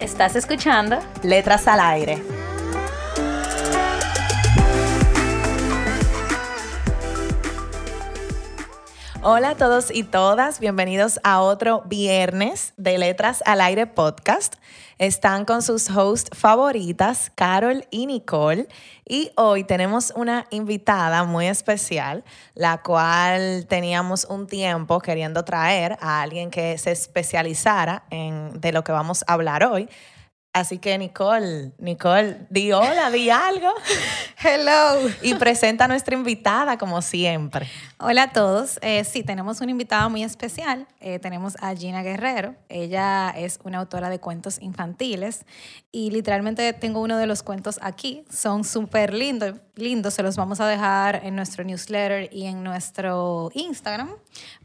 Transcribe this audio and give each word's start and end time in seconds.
¿Estás 0.00 0.36
escuchando? 0.36 0.98
Letras 1.22 1.66
al 1.66 1.80
aire. 1.80 2.22
Hola 9.28 9.50
a 9.50 9.54
todos 9.56 9.90
y 9.92 10.04
todas, 10.04 10.60
bienvenidos 10.60 11.18
a 11.24 11.40
otro 11.40 11.82
viernes 11.86 12.74
de 12.76 12.96
Letras 12.96 13.42
al 13.44 13.60
Aire 13.60 13.88
podcast. 13.88 14.54
Están 14.98 15.44
con 15.44 15.62
sus 15.62 15.90
hosts 15.90 16.30
favoritas, 16.32 17.32
Carol 17.34 17.88
y 17.90 18.06
Nicole, 18.06 18.68
y 19.04 19.32
hoy 19.34 19.64
tenemos 19.64 20.12
una 20.14 20.46
invitada 20.50 21.24
muy 21.24 21.48
especial, 21.48 22.22
la 22.54 22.82
cual 22.82 23.66
teníamos 23.68 24.26
un 24.26 24.46
tiempo 24.46 25.00
queriendo 25.00 25.44
traer 25.44 25.98
a 26.00 26.22
alguien 26.22 26.52
que 26.52 26.78
se 26.78 26.92
especializara 26.92 28.04
en 28.10 28.60
de 28.60 28.70
lo 28.70 28.84
que 28.84 28.92
vamos 28.92 29.24
a 29.26 29.32
hablar 29.32 29.64
hoy. 29.64 29.88
Así 30.56 30.78
que 30.78 30.96
Nicole, 30.96 31.72
Nicole, 31.76 32.46
di 32.48 32.72
hola, 32.72 33.10
di 33.10 33.28
algo. 33.28 33.74
Hello. 34.42 35.06
Y 35.20 35.34
presenta 35.34 35.84
a 35.84 35.88
nuestra 35.88 36.16
invitada 36.16 36.78
como 36.78 37.02
siempre. 37.02 37.68
Hola 37.98 38.22
a 38.22 38.32
todos. 38.32 38.78
Eh, 38.80 39.04
sí, 39.04 39.22
tenemos 39.22 39.60
una 39.60 39.70
invitada 39.70 40.08
muy 40.08 40.24
especial. 40.24 40.86
Eh, 40.98 41.18
tenemos 41.18 41.56
a 41.60 41.74
Gina 41.74 42.02
Guerrero. 42.02 42.54
Ella 42.70 43.34
es 43.36 43.58
una 43.64 43.80
autora 43.80 44.08
de 44.08 44.18
cuentos 44.18 44.56
infantiles 44.62 45.44
y 45.92 46.10
literalmente 46.10 46.72
tengo 46.72 47.02
uno 47.02 47.18
de 47.18 47.26
los 47.26 47.42
cuentos 47.42 47.78
aquí. 47.82 48.24
Son 48.30 48.64
súper 48.64 49.12
lindos, 49.12 49.56
lindos. 49.74 50.14
Se 50.14 50.22
los 50.22 50.36
vamos 50.36 50.60
a 50.60 50.66
dejar 50.66 51.20
en 51.22 51.36
nuestro 51.36 51.64
newsletter 51.64 52.30
y 52.32 52.46
en 52.46 52.64
nuestro 52.64 53.50
Instagram 53.52 54.08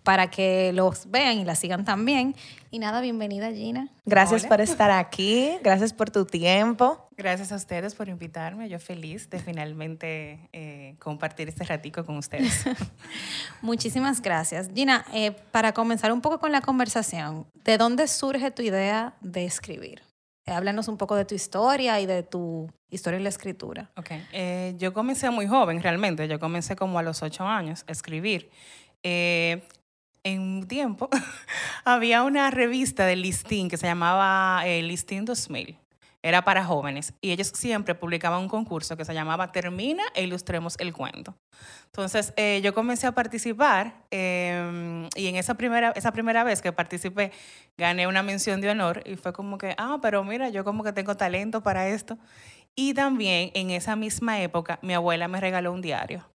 para 0.03 0.30
que 0.30 0.72
los 0.73 1.12
vean 1.12 1.39
y 1.39 1.44
la 1.44 1.56
sigan 1.56 1.84
también. 1.84 2.34
Y 2.73 2.80
nada, 2.80 3.02
bienvenida 3.02 3.52
Gina. 3.52 3.89
Gracias 4.05 4.45
por 4.45 4.61
estar 4.61 4.91
aquí, 4.91 5.58
gracias 5.61 5.91
por 5.91 6.09
tu 6.09 6.25
tiempo. 6.25 7.05
Gracias 7.17 7.52
a 7.52 7.58
ustedes 7.58 7.95
por 7.95 8.08
invitarme. 8.08 8.69
Yo 8.69 8.80
feliz 8.80 9.30
de 9.30 9.39
finalmente 9.39 10.47
eh, 10.53 10.95
compartir 10.97 11.50
este 11.50 11.66
ratico 11.66 12.05
con 12.05 12.16
ustedes. 12.16 12.63
Muchísimas 13.61 14.22
gracias. 14.22 14.69
Gina, 14.73 15.03
eh, 15.13 15.31
para 15.52 15.73
comenzar 15.73 16.13
un 16.13 16.22
poco 16.22 16.39
con 16.39 16.53
la 16.53 16.61
conversación, 16.61 17.45
¿de 17.66 17.78
dónde 17.78 18.08
surge 18.08 18.52
tu 18.52 18.61
idea 18.61 19.16
de 19.19 19.44
escribir? 19.44 20.02
Eh, 20.45 20.52
háblanos 20.53 20.88
un 20.88 20.95
poco 20.95 21.17
de 21.17 21.25
tu 21.25 21.35
historia 21.35 22.00
y 22.00 22.06
de 22.06 22.23
tu 22.23 22.72
historia 22.89 23.17
en 23.17 23.23
la 23.23 23.30
escritura. 23.30 23.91
Ok, 23.97 24.11
yo 24.78 24.94
comencé 24.94 25.30
muy 25.30 25.45
joven 25.45 25.83
realmente, 25.83 26.25
yo 26.30 26.39
comencé 26.39 26.78
como 26.78 27.00
a 27.00 27.03
los 27.03 27.22
ocho 27.22 27.45
años 27.45 27.83
a 27.89 27.91
escribir 27.91 28.50
en 30.23 30.41
un 30.41 30.67
tiempo 30.67 31.09
había 31.86 32.23
una 32.23 32.51
revista 32.51 33.06
de 33.06 33.16
listín 33.16 33.69
que 33.69 33.78
se 33.78 33.88
llamaba 33.88 34.62
eh, 34.66 34.81
Listín 34.81 35.25
2000. 35.25 35.78
Era 36.23 36.44
para 36.44 36.63
jóvenes 36.63 37.13
y 37.19 37.31
ellos 37.31 37.47
siempre 37.47 37.95
publicaban 37.95 38.41
un 38.41 38.47
concurso 38.47 38.95
que 38.95 39.06
se 39.06 39.13
llamaba 39.16 39.51
Termina 39.51 40.03
e 40.13 40.23
ilustremos 40.23 40.75
el 40.78 40.94
cuento. 40.94 41.35
Entonces 41.85 42.31
eh, 42.38 42.62
yo 42.63 42.75
comencé 42.75 43.07
a 43.07 43.12
participar 43.13 44.06
em, 44.12 45.09
y 45.16 45.28
en 45.28 45.35
esa 45.35 45.56
primera, 45.56 45.91
esa 45.95 46.12
primera 46.12 46.44
vez 46.44 46.62
que 46.62 46.72
participé 46.72 47.31
gané 47.75 48.06
una 48.06 48.22
mención 48.22 48.62
de 48.62 48.69
honor 48.69 49.01
y 49.06 49.16
fue 49.16 49.34
como 49.34 49.57
que, 49.57 49.74
ah, 49.79 49.97
pero 50.00 50.24
mira, 50.24 50.50
yo 50.50 50.63
como 50.63 50.84
que 50.84 50.94
tengo 50.94 51.18
talento 51.18 51.63
para 51.63 51.88
esto. 51.88 52.19
Y 52.75 52.94
también 52.94 53.50
en 53.56 53.72
esa 53.72 53.95
misma 53.95 54.41
época 54.41 54.78
mi 54.84 54.94
abuela 54.94 55.28
me 55.28 55.41
regaló 55.41 55.74
un 55.74 55.81
diario. 55.81 56.31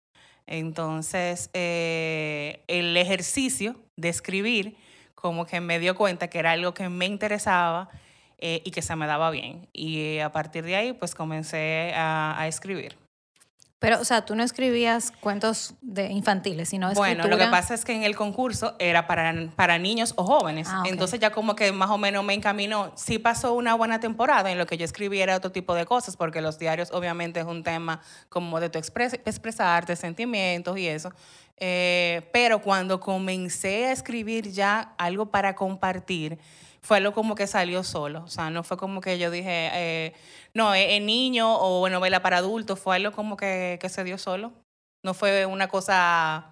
Entonces, 0.46 1.50
eh, 1.54 2.62
el 2.68 2.96
ejercicio 2.96 3.76
de 3.96 4.08
escribir 4.08 4.76
como 5.14 5.46
que 5.46 5.60
me 5.60 5.78
dio 5.78 5.96
cuenta 5.96 6.28
que 6.28 6.38
era 6.38 6.52
algo 6.52 6.74
que 6.74 6.88
me 6.88 7.06
interesaba 7.06 7.88
eh, 8.38 8.62
y 8.64 8.70
que 8.70 8.82
se 8.82 8.94
me 8.96 9.06
daba 9.06 9.30
bien. 9.30 9.68
Y 9.72 10.18
a 10.18 10.30
partir 10.30 10.64
de 10.64 10.76
ahí, 10.76 10.92
pues 10.92 11.14
comencé 11.14 11.92
a 11.94 12.44
escribir. 12.46 13.05
Pero, 13.78 14.00
o 14.00 14.04
sea, 14.04 14.24
tú 14.24 14.34
no 14.34 14.42
escribías 14.42 15.12
cuentos 15.20 15.74
de 15.82 16.10
infantiles, 16.10 16.70
sino 16.70 16.88
escritura. 16.88 17.14
Bueno, 17.22 17.28
lo 17.28 17.36
que 17.36 17.50
pasa 17.50 17.74
es 17.74 17.84
que 17.84 17.92
en 17.92 18.04
el 18.04 18.16
concurso 18.16 18.74
era 18.78 19.06
para, 19.06 19.34
para 19.54 19.78
niños 19.78 20.14
o 20.16 20.24
jóvenes. 20.24 20.66
Ah, 20.70 20.84
Entonces 20.86 21.20
ya 21.20 21.30
como 21.30 21.54
que 21.54 21.72
más 21.72 21.90
o 21.90 21.98
menos 21.98 22.24
me 22.24 22.32
encaminó. 22.32 22.92
Sí 22.96 23.18
pasó 23.18 23.52
una 23.52 23.74
buena 23.74 24.00
temporada 24.00 24.50
en 24.50 24.56
lo 24.56 24.64
que 24.64 24.78
yo 24.78 24.86
escribía 24.86 25.24
era 25.24 25.36
otro 25.36 25.52
tipo 25.52 25.74
de 25.74 25.84
cosas, 25.84 26.16
porque 26.16 26.40
los 26.40 26.58
diarios 26.58 26.90
obviamente 26.90 27.40
es 27.40 27.46
un 27.46 27.62
tema 27.62 28.00
como 28.30 28.60
de 28.60 28.70
tu 28.70 28.78
expresarte, 28.78 29.94
sentimientos 29.94 30.78
y 30.78 30.86
eso. 30.88 31.12
Eh, 31.58 32.28
pero 32.32 32.62
cuando 32.62 32.98
comencé 32.98 33.86
a 33.86 33.92
escribir 33.92 34.52
ya 34.52 34.94
algo 34.96 35.26
para 35.26 35.54
compartir, 35.54 36.38
fue 36.86 36.98
algo 36.98 37.12
como 37.12 37.34
que 37.34 37.48
salió 37.48 37.82
solo. 37.82 38.22
O 38.22 38.28
sea, 38.28 38.48
no 38.48 38.62
fue 38.62 38.76
como 38.76 39.00
que 39.00 39.18
yo 39.18 39.32
dije, 39.32 39.70
eh, 39.72 40.14
no, 40.54 40.72
niño 40.72 41.56
o 41.56 41.88
novela 41.88 42.22
para 42.22 42.38
adultos, 42.38 42.78
fue 42.78 42.94
algo 42.94 43.10
como 43.10 43.36
que, 43.36 43.78
que 43.80 43.88
se 43.88 44.04
dio 44.04 44.18
solo. 44.18 44.52
No 45.02 45.12
fue 45.12 45.46
una 45.46 45.66
cosa 45.66 46.46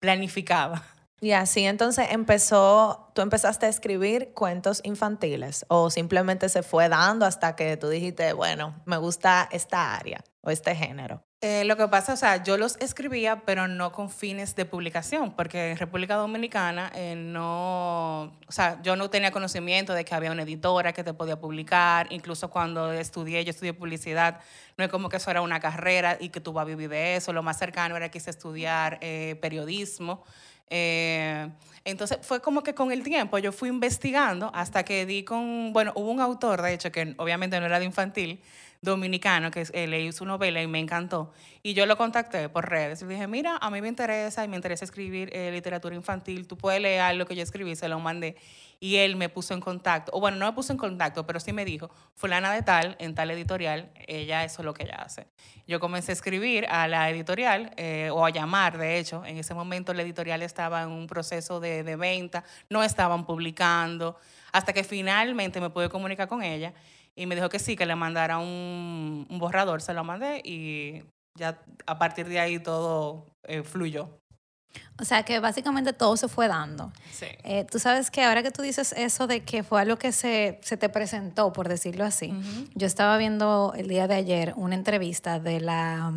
planificada. 0.00 0.82
Y 1.20 1.32
así 1.32 1.64
entonces 1.64 2.08
empezó, 2.10 3.10
tú 3.14 3.20
empezaste 3.20 3.66
a 3.66 3.68
escribir 3.68 4.32
cuentos 4.34 4.80
infantiles 4.82 5.66
o 5.68 5.90
simplemente 5.90 6.48
se 6.48 6.62
fue 6.62 6.88
dando 6.88 7.26
hasta 7.26 7.54
que 7.54 7.76
tú 7.76 7.88
dijiste, 7.88 8.32
bueno, 8.32 8.74
me 8.86 8.96
gusta 8.96 9.48
esta 9.50 9.94
área 9.94 10.24
o 10.42 10.50
este 10.50 10.74
género. 10.74 11.22
Eh, 11.42 11.64
lo 11.66 11.76
que 11.76 11.86
pasa, 11.88 12.14
o 12.14 12.16
sea, 12.16 12.42
yo 12.42 12.56
los 12.56 12.76
escribía, 12.80 13.42
pero 13.44 13.68
no 13.68 13.92
con 13.92 14.08
fines 14.08 14.56
de 14.56 14.64
publicación, 14.64 15.32
porque 15.36 15.72
en 15.72 15.76
República 15.76 16.14
Dominicana 16.16 16.90
eh, 16.94 17.14
no, 17.14 18.22
o 18.22 18.52
sea, 18.52 18.80
yo 18.82 18.96
no 18.96 19.10
tenía 19.10 19.30
conocimiento 19.30 19.92
de 19.92 20.06
que 20.06 20.14
había 20.14 20.32
una 20.32 20.44
editora 20.44 20.94
que 20.94 21.04
te 21.04 21.12
podía 21.12 21.38
publicar, 21.38 22.06
incluso 22.10 22.48
cuando 22.48 22.90
estudié, 22.90 23.44
yo 23.44 23.50
estudié 23.50 23.74
publicidad, 23.74 24.40
no 24.78 24.84
es 24.84 24.90
como 24.90 25.10
que 25.10 25.18
eso 25.18 25.30
era 25.30 25.42
una 25.42 25.60
carrera 25.60 26.16
y 26.18 26.30
que 26.30 26.40
tú 26.40 26.54
vas 26.54 26.62
a 26.62 26.64
vivir 26.64 26.88
de 26.88 27.16
eso, 27.16 27.34
lo 27.34 27.42
más 27.42 27.58
cercano 27.58 27.96
era 27.98 28.08
que 28.08 28.18
quise 28.18 28.30
estudiar 28.30 28.98
eh, 29.02 29.36
periodismo. 29.42 30.24
entonces 31.84 32.18
fue 32.22 32.40
como 32.40 32.62
que 32.62 32.74
con 32.74 32.90
el 32.92 33.02
tiempo 33.02 33.38
yo 33.38 33.52
fui 33.52 33.68
investigando 33.68 34.50
hasta 34.54 34.84
que 34.84 35.04
di 35.04 35.22
con, 35.22 35.72
bueno, 35.74 35.92
hubo 35.96 36.10
un 36.10 36.20
autor, 36.20 36.62
de 36.62 36.72
hecho, 36.72 36.90
que 36.90 37.14
obviamente 37.18 37.60
no 37.60 37.66
era 37.66 37.78
de 37.78 37.84
infantil, 37.84 38.40
dominicano 38.80 39.50
que 39.50 39.66
eh, 39.72 39.86
leí 39.86 40.12
su 40.12 40.24
novela 40.24 40.62
y 40.62 40.66
me 40.66 40.78
encantó. 40.78 41.32
Y 41.62 41.74
yo 41.74 41.86
lo 41.86 41.96
contacté 41.96 42.48
por 42.48 42.68
redes 42.68 43.02
y 43.02 43.06
dije, 43.06 43.26
mira, 43.26 43.56
a 43.60 43.70
mí 43.70 43.80
me 43.80 43.88
interesa 43.88 44.44
y 44.44 44.48
me 44.48 44.56
interesa 44.56 44.84
escribir 44.84 45.30
eh, 45.32 45.50
literatura 45.50 45.94
infantil, 45.94 46.46
tú 46.46 46.56
puedes 46.56 46.80
leer 46.80 47.14
lo 47.16 47.26
que 47.26 47.34
yo 47.34 47.42
escribí, 47.42 47.74
se 47.76 47.88
lo 47.88 47.98
mandé. 47.98 48.36
Y 48.78 48.96
él 48.96 49.16
me 49.16 49.28
puso 49.30 49.54
en 49.54 49.60
contacto, 49.60 50.12
o 50.14 50.20
bueno, 50.20 50.36
no 50.36 50.46
me 50.46 50.52
puso 50.52 50.70
en 50.72 50.78
contacto, 50.78 51.26
pero 51.26 51.40
sí 51.40 51.52
me 51.52 51.64
dijo, 51.64 51.90
fulana 52.14 52.52
de 52.52 52.62
tal, 52.62 52.94
en 52.98 53.14
tal 53.14 53.30
editorial, 53.30 53.90
ella 54.06 54.44
eso 54.44 54.60
es 54.60 54.66
lo 54.66 54.74
que 54.74 54.82
ella 54.82 54.96
hace. 54.96 55.26
Yo 55.66 55.80
comencé 55.80 56.12
a 56.12 56.14
escribir 56.14 56.66
a 56.68 56.86
la 56.86 57.08
editorial, 57.08 57.72
eh, 57.78 58.10
o 58.12 58.26
a 58.26 58.30
llamar, 58.30 58.76
de 58.76 58.98
hecho, 58.98 59.24
en 59.24 59.38
ese 59.38 59.54
momento 59.54 59.94
la 59.94 60.02
editorial 60.02 60.42
estaba 60.42 60.82
en 60.82 60.90
un 60.90 61.06
proceso 61.06 61.58
de, 61.58 61.84
de 61.84 61.96
venta, 61.96 62.44
no 62.68 62.84
estaban 62.84 63.24
publicando, 63.24 64.18
hasta 64.52 64.72
que 64.72 64.84
finalmente 64.84 65.60
me 65.60 65.70
pude 65.70 65.88
comunicar 65.88 66.28
con 66.28 66.42
ella 66.42 66.74
y 67.16 67.26
me 67.26 67.34
dijo 67.34 67.48
que 67.48 67.58
sí, 67.58 67.76
que 67.76 67.86
le 67.86 67.96
mandara 67.96 68.38
un, 68.38 69.26
borrador, 69.30 69.80
se 69.80 69.94
lo 69.94 70.04
mandé 70.04 70.42
y 70.44 71.02
ya 71.38 71.58
a 71.86 71.98
partir 71.98 72.28
de 72.28 72.38
ahí 72.38 72.58
todo 72.58 73.26
eh, 73.44 73.62
fluyó. 73.62 74.20
O 75.00 75.04
sea 75.04 75.22
que 75.22 75.40
básicamente 75.40 75.94
todo 75.94 76.18
se 76.18 76.28
fue 76.28 76.48
dando. 76.48 76.92
Sí. 77.10 77.26
Eh, 77.44 77.64
tú 77.70 77.78
sabes 77.78 78.10
que 78.10 78.22
ahora 78.22 78.42
que 78.42 78.50
tú 78.50 78.60
dices 78.60 78.92
eso 78.96 79.26
de 79.26 79.42
que 79.42 79.62
fue 79.62 79.80
algo 79.80 79.96
que 79.96 80.12
se, 80.12 80.60
se 80.62 80.76
te 80.76 80.90
presentó, 80.90 81.52
por 81.54 81.68
decirlo 81.68 82.04
así, 82.04 82.34
yo 82.74 82.86
estaba 82.86 83.16
viendo 83.16 83.72
el 83.74 83.88
día 83.88 84.06
de 84.06 84.16
ayer 84.16 84.52
una 84.56 84.74
entrevista 84.74 85.40
de 85.40 85.60
la, 85.60 86.12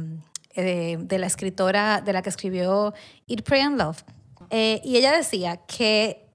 eh, 0.55 0.97
de 0.99 1.17
la 1.17 1.27
escritora, 1.27 2.01
de 2.01 2.11
la 2.11 2.21
que 2.21 2.29
escribió 2.29 2.93
Eat, 3.27 3.43
Pray 3.43 3.61
and 3.61 3.79
Love. 3.79 4.03
y 4.51 4.97
ella 4.97 5.15
decía 5.15 5.57
que 5.65 6.28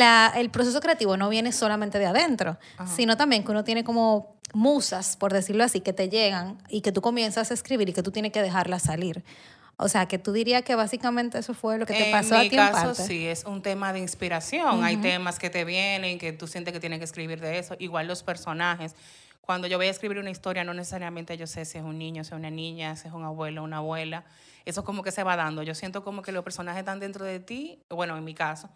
el 0.00 0.50
proceso 0.50 0.80
creativo 0.80 1.16
no 1.16 1.28
viene 1.28 1.52
solamente 1.52 1.98
de 1.98 2.06
adentro, 2.06 2.58
sino 2.86 3.16
también 3.16 3.44
que 3.44 3.50
uno 3.50 3.64
tiene 3.64 3.84
como 3.84 4.36
musas, 4.54 5.16
por 5.16 5.32
decirlo 5.32 5.64
así, 5.64 5.80
que 5.80 5.92
te 5.92 6.08
llegan 6.08 6.58
y 6.68 6.80
que 6.80 6.92
tú 6.92 7.00
comienzas 7.00 7.50
a 7.50 7.54
escribir 7.54 7.88
y 7.88 7.92
que 7.92 8.02
tú 8.02 8.10
tienes 8.10 8.32
que 8.32 8.42
dejarlas 8.42 8.82
salir. 8.82 9.24
O 9.78 9.88
sea, 9.88 10.06
que 10.06 10.18
tú 10.18 10.32
dirías 10.32 10.62
que 10.62 10.74
básicamente 10.74 11.38
eso 11.38 11.54
fue 11.54 11.78
lo 11.78 11.86
que 11.86 11.94
te 11.94 12.10
pasó 12.12 12.34
en 12.34 12.40
a 12.40 12.42
mi 12.44 12.50
ti 12.50 12.56
en 12.56 12.62
caso, 12.62 12.86
parte. 12.88 13.02
sí, 13.04 13.26
es 13.26 13.44
un 13.44 13.62
tema 13.62 13.92
de 13.92 13.98
inspiración. 13.98 14.84
Hay 14.84 14.96
temas 14.98 15.38
que 15.38 15.50
te 15.50 15.64
vienen, 15.64 16.18
que 16.18 16.32
tú 16.32 16.46
sientes 16.46 16.72
que 16.72 16.78
tienes 16.80 16.98
que 16.98 17.04
escribir 17.04 17.40
de 17.40 17.58
eso. 17.58 17.74
Igual 17.78 18.06
los 18.06 18.22
personajes. 18.22 18.94
Cuando 19.40 19.66
yo 19.66 19.78
voy 19.78 19.88
a 19.88 19.90
escribir 19.90 20.18
una 20.18 20.30
historia, 20.30 20.62
no 20.62 20.72
necesariamente 20.72 21.36
yo 21.36 21.48
sé 21.48 21.64
si 21.64 21.78
es 21.78 21.84
un 21.84 21.98
niño, 21.98 22.22
si 22.22 22.28
es 22.28 22.36
una 22.38 22.50
niña, 22.50 22.94
si 22.94 23.08
es 23.08 23.14
un 23.14 23.24
abuelo, 23.24 23.64
una 23.64 23.78
abuela. 23.78 24.24
Eso 24.64 24.84
como 24.84 25.02
que 25.02 25.10
se 25.10 25.24
va 25.24 25.34
dando. 25.34 25.64
Yo 25.64 25.74
siento 25.74 26.04
como 26.04 26.22
que 26.22 26.30
los 26.30 26.44
personajes 26.44 26.80
están 26.80 27.00
dentro 27.00 27.24
de 27.24 27.40
ti, 27.40 27.80
bueno, 27.90 28.16
en 28.16 28.22
mi 28.22 28.34
caso, 28.34 28.68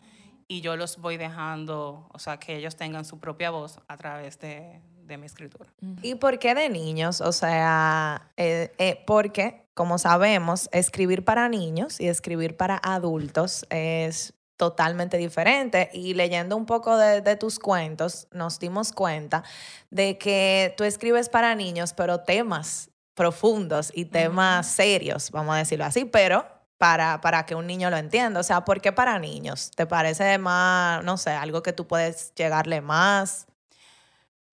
y 0.49 0.61
yo 0.61 0.77
los 0.77 0.99
voy 0.99 1.17
dejando, 1.17 2.09
o 2.13 2.19
sea, 2.19 2.39
que 2.39 2.57
ellos 2.57 2.77
tengan 2.77 3.05
su 3.05 3.19
propia 3.19 3.51
voz 3.51 3.81
a 3.89 3.97
través 3.97 4.39
de, 4.39 4.81
de 5.07 5.19
mi 5.19 5.27
escritura. 5.27 5.73
¿Y 6.03 6.15
por 6.17 6.39
qué 6.39 6.55
de 6.55 6.69
niños? 6.69 7.21
O 7.21 7.33
sea, 7.33 8.31
eh, 8.37 8.73
eh, 8.79 9.03
porque, 9.07 9.67
como 9.75 9.99
sabemos, 9.99 10.69
escribir 10.73 11.25
para 11.25 11.49
niños 11.49 12.01
y 12.01 12.09
escribir 12.09 12.57
para 12.57 12.81
adultos 12.83 13.67
es 13.71 14.35
totalmente 14.57 15.17
diferente. 15.17 15.91
Y 15.93 16.15
leyendo 16.15 16.57
un 16.57 16.67
poco 16.67 16.97
de, 16.97 17.21
de 17.21 17.37
tus 17.37 17.59
cuentos, 17.59 18.29
nos 18.33 18.59
dimos 18.59 18.93
cuenta 18.93 19.43
de 19.91 20.17
que 20.19 20.75
tú 20.77 20.85
escribes 20.85 21.29
para 21.29 21.55
niños, 21.55 21.93
pero 21.93 22.21
temas 22.21 22.91
profundos 23.15 23.91
y 23.95 24.05
temas 24.05 24.67
serios, 24.69 25.31
vamos 25.31 25.55
a 25.55 25.59
decirlo 25.59 25.87
así, 25.87 26.05
pero 26.05 26.56
para, 26.79 27.21
para 27.21 27.47
que 27.47 27.55
un 27.55 27.67
niño 27.67 27.91
lo 27.91 27.97
entienda. 27.97 28.41
O 28.41 28.43
sea, 28.43 28.65
¿por 28.65 28.81
qué 28.81 28.93
para 28.93 29.19
niños? 29.19 29.71
¿Te 29.75 29.87
parece 29.87 30.39
más, 30.39 31.05
no 31.05 31.17
sé, 31.17 31.31
algo 31.31 31.63
que 31.63 31.73
tú 31.73 31.87
puedes 31.87 32.35
llegarle 32.35 32.81
más? 32.81 33.47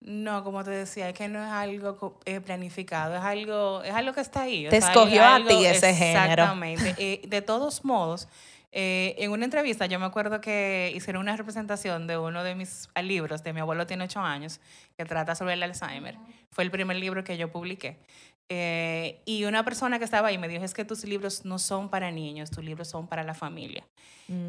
No, 0.00 0.44
como 0.44 0.62
te 0.64 0.70
decía, 0.70 1.08
es 1.08 1.14
que 1.14 1.28
no 1.28 1.42
es 1.42 1.50
algo 1.50 2.20
eh, 2.26 2.40
planificado, 2.40 3.16
es 3.16 3.22
algo, 3.22 3.82
es 3.82 3.94
algo 3.94 4.12
que 4.12 4.20
está 4.20 4.42
ahí. 4.42 4.66
o 4.66 4.70
Te 4.70 4.80
sea, 4.80 4.90
escogió 4.90 5.24
a 5.24 5.42
ti 5.46 5.64
ese 5.64 5.94
género. 5.94 6.42
Exactamente. 6.42 6.94
Eh, 6.98 7.22
de 7.26 7.40
todos 7.40 7.86
modos, 7.86 8.28
eh, 8.76 9.14
en 9.18 9.30
una 9.30 9.44
entrevista 9.44 9.86
yo 9.86 9.98
me 9.98 10.04
acuerdo 10.04 10.40
que 10.40 10.92
hicieron 10.94 11.22
una 11.22 11.36
representación 11.36 12.06
de 12.06 12.18
uno 12.18 12.42
de 12.44 12.54
mis 12.54 12.90
ah, 12.94 13.02
libros, 13.02 13.42
de 13.44 13.52
Mi 13.52 13.60
abuelo 13.60 13.86
tiene 13.86 14.04
ocho 14.04 14.20
años, 14.20 14.60
que 14.98 15.04
trata 15.04 15.34
sobre 15.34 15.54
el 15.54 15.62
Alzheimer. 15.62 16.18
Fue 16.50 16.64
el 16.64 16.70
primer 16.70 16.96
libro 16.98 17.24
que 17.24 17.38
yo 17.38 17.50
publiqué. 17.50 17.96
Eh, 18.48 19.22
y 19.24 19.44
una 19.44 19.64
persona 19.64 19.98
que 19.98 20.04
estaba 20.04 20.28
ahí 20.28 20.38
me 20.38 20.48
dijo, 20.48 20.64
es 20.64 20.74
que 20.74 20.84
tus 20.84 21.04
libros 21.04 21.44
no 21.44 21.58
son 21.58 21.88
para 21.88 22.10
niños, 22.10 22.50
tus 22.50 22.62
libros 22.64 22.88
son 22.88 23.06
para 23.08 23.22
la 23.22 23.34
familia. 23.34 23.86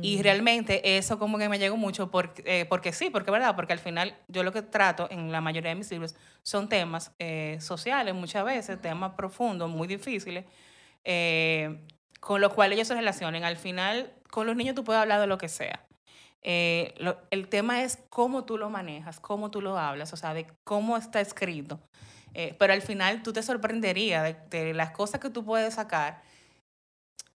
Y 0.01 0.21
realmente 0.21 0.97
eso 0.97 1.19
como 1.19 1.37
que 1.37 1.49
me 1.49 1.59
llegó 1.59 1.75
mucho 1.75 2.09
porque, 2.11 2.43
eh, 2.45 2.65
porque 2.65 2.93
sí, 2.93 3.09
porque 3.09 3.29
verdad, 3.31 3.55
porque 3.57 3.73
al 3.73 3.79
final 3.79 4.15
yo 4.29 4.43
lo 4.43 4.53
que 4.53 4.61
trato 4.61 5.07
en 5.11 5.31
la 5.31 5.41
mayoría 5.41 5.69
de 5.69 5.75
mis 5.75 5.91
libros 5.91 6.15
son 6.43 6.69
temas 6.69 7.11
eh, 7.19 7.57
sociales 7.59 8.13
muchas 8.15 8.45
veces, 8.45 8.81
temas 8.81 9.13
profundos, 9.15 9.69
muy 9.69 9.87
difíciles, 9.87 10.45
eh, 11.03 11.79
con 12.19 12.41
los 12.41 12.53
cuales 12.53 12.75
ellos 12.77 12.87
se 12.87 12.95
relacionen. 12.95 13.43
Al 13.43 13.57
final, 13.57 14.13
con 14.31 14.47
los 14.47 14.55
niños 14.55 14.75
tú 14.75 14.83
puedes 14.83 15.01
hablar 15.01 15.19
de 15.19 15.27
lo 15.27 15.37
que 15.37 15.49
sea. 15.49 15.85
Eh, 16.41 16.93
lo- 16.97 17.17
el 17.31 17.47
tema 17.47 17.83
es 17.83 17.97
cómo 18.09 18.45
tú 18.45 18.57
lo 18.57 18.69
manejas, 18.69 19.19
cómo 19.19 19.51
tú 19.51 19.61
lo 19.61 19.77
hablas, 19.77 20.13
o 20.13 20.17
sea, 20.17 20.33
de 20.33 20.45
cómo 20.63 20.95
está 20.97 21.19
escrito. 21.19 21.79
Eh, 22.37 22.53
pero 22.59 22.73
al 22.73 22.81
final 22.81 23.23
tú 23.23 23.31
te 23.31 23.41
sorprenderías 23.41 24.23
de, 24.23 24.35
de 24.65 24.73
las 24.73 24.91
cosas 24.91 25.21
que 25.21 25.29
tú 25.29 25.45
puedes 25.45 25.75
sacar 25.75 26.21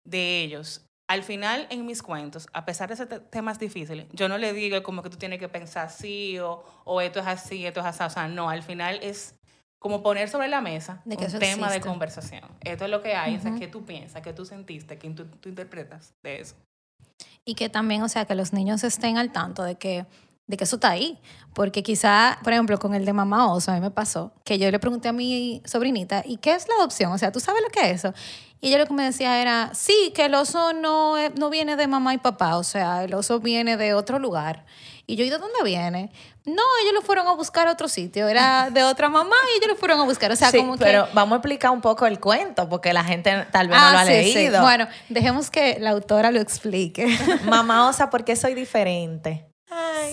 de 0.04 0.42
ellos. 0.42 0.84
Al 1.08 1.22
final, 1.24 1.66
en 1.70 1.86
mis 1.86 2.02
cuentos, 2.02 2.48
a 2.52 2.64
pesar 2.64 2.88
de 2.90 2.96
ser 2.96 3.08
te- 3.08 3.18
temas 3.18 3.58
difíciles, 3.58 4.06
yo 4.12 4.28
no 4.28 4.38
le 4.38 4.52
digo 4.52 4.80
como 4.82 5.02
que 5.02 5.10
tú 5.10 5.16
tienes 5.16 5.38
que 5.40 5.48
pensar 5.48 5.86
así 5.86 6.38
o, 6.38 6.62
o 6.84 7.00
esto 7.00 7.18
es 7.20 7.26
así, 7.26 7.66
esto 7.66 7.80
es 7.80 7.86
así. 7.86 8.02
O 8.04 8.10
sea, 8.10 8.28
no, 8.28 8.48
al 8.50 8.62
final 8.62 9.00
es 9.02 9.34
como 9.80 10.02
poner 10.02 10.28
sobre 10.28 10.48
la 10.48 10.60
mesa 10.60 11.00
De 11.06 11.16
que 11.16 11.24
un 11.24 11.38
tema 11.38 11.72
de 11.72 11.80
conversación. 11.80 12.44
Esto 12.60 12.84
es 12.84 12.90
lo 12.90 13.00
que 13.02 13.14
hay, 13.16 13.36
o 13.36 13.40
sea, 13.40 13.54
qué 13.54 13.66
tú 13.66 13.84
piensas, 13.84 14.22
qué 14.22 14.32
tú 14.34 14.44
sentiste, 14.44 14.98
qué 14.98 15.10
tú, 15.10 15.24
tú 15.24 15.48
interpretas 15.48 16.12
de 16.22 16.40
eso. 16.40 16.54
Y 17.44 17.54
que 17.54 17.68
también, 17.70 18.02
o 18.02 18.08
sea, 18.08 18.26
que 18.26 18.34
los 18.34 18.52
niños 18.52 18.84
estén 18.84 19.16
al 19.16 19.32
tanto 19.32 19.62
de 19.64 19.76
que, 19.76 20.04
de 20.50 20.56
que 20.56 20.64
eso 20.64 20.76
está 20.76 20.90
ahí. 20.90 21.18
Porque 21.54 21.82
quizá, 21.82 22.38
por 22.44 22.52
ejemplo, 22.52 22.78
con 22.78 22.94
el 22.94 23.04
de 23.04 23.12
mamá 23.12 23.50
oso, 23.52 23.70
a 23.70 23.74
mí 23.74 23.80
me 23.80 23.90
pasó 23.90 24.32
que 24.44 24.58
yo 24.58 24.70
le 24.70 24.78
pregunté 24.78 25.08
a 25.08 25.12
mi 25.12 25.62
sobrinita, 25.64 26.22
¿y 26.26 26.36
qué 26.36 26.52
es 26.54 26.68
la 26.68 26.74
adopción? 26.76 27.10
O 27.12 27.18
sea, 27.18 27.32
¿tú 27.32 27.40
sabes 27.40 27.62
lo 27.62 27.68
que 27.70 27.90
es 27.90 28.04
eso? 28.04 28.14
Y 28.60 28.68
ella 28.68 28.78
lo 28.78 28.86
que 28.86 28.92
me 28.92 29.04
decía 29.04 29.40
era, 29.40 29.70
sí, 29.72 30.12
que 30.14 30.26
el 30.26 30.34
oso 30.34 30.72
no, 30.74 31.14
no 31.30 31.48
viene 31.50 31.76
de 31.76 31.86
mamá 31.86 32.12
y 32.14 32.18
papá, 32.18 32.56
o 32.58 32.62
sea, 32.62 33.04
el 33.04 33.14
oso 33.14 33.40
viene 33.40 33.76
de 33.78 33.94
otro 33.94 34.18
lugar. 34.18 34.66
Y 35.06 35.16
yo, 35.16 35.24
¿y 35.24 35.30
de 35.30 35.38
dónde 35.38 35.58
viene? 35.64 36.12
No, 36.44 36.62
ellos 36.82 36.94
lo 36.94 37.00
fueron 37.02 37.26
a 37.26 37.32
buscar 37.32 37.66
a 37.68 37.72
otro 37.72 37.88
sitio, 37.88 38.28
era 38.28 38.68
de 38.70 38.84
otra 38.84 39.08
mamá 39.08 39.34
y 39.54 39.56
ellos 39.58 39.68
lo 39.70 39.76
fueron 39.76 39.98
a 40.00 40.04
buscar. 40.04 40.30
O 40.30 40.36
sea, 40.36 40.50
sí, 40.50 40.58
como 40.58 40.76
que... 40.76 40.84
pero 40.84 41.08
vamos 41.14 41.32
a 41.32 41.36
explicar 41.38 41.70
un 41.72 41.80
poco 41.80 42.06
el 42.06 42.20
cuento, 42.20 42.68
porque 42.68 42.92
la 42.92 43.02
gente 43.02 43.46
tal 43.50 43.68
vez 43.68 43.78
no 43.78 43.84
Ah, 43.86 43.92
lo 43.92 43.98
ha 43.98 44.04
sí, 44.04 44.24
sí. 44.24 44.34
leído. 44.34 44.60
Bueno, 44.62 44.86
dejemos 45.08 45.50
que 45.50 45.78
la 45.80 45.90
autora 45.90 46.30
lo 46.30 46.38
explique. 46.40 47.06
Mamá 47.46 47.88
Osa, 47.88 48.08
¿por 48.10 48.24
qué 48.24 48.36
soy 48.36 48.54
diferente? 48.54 49.49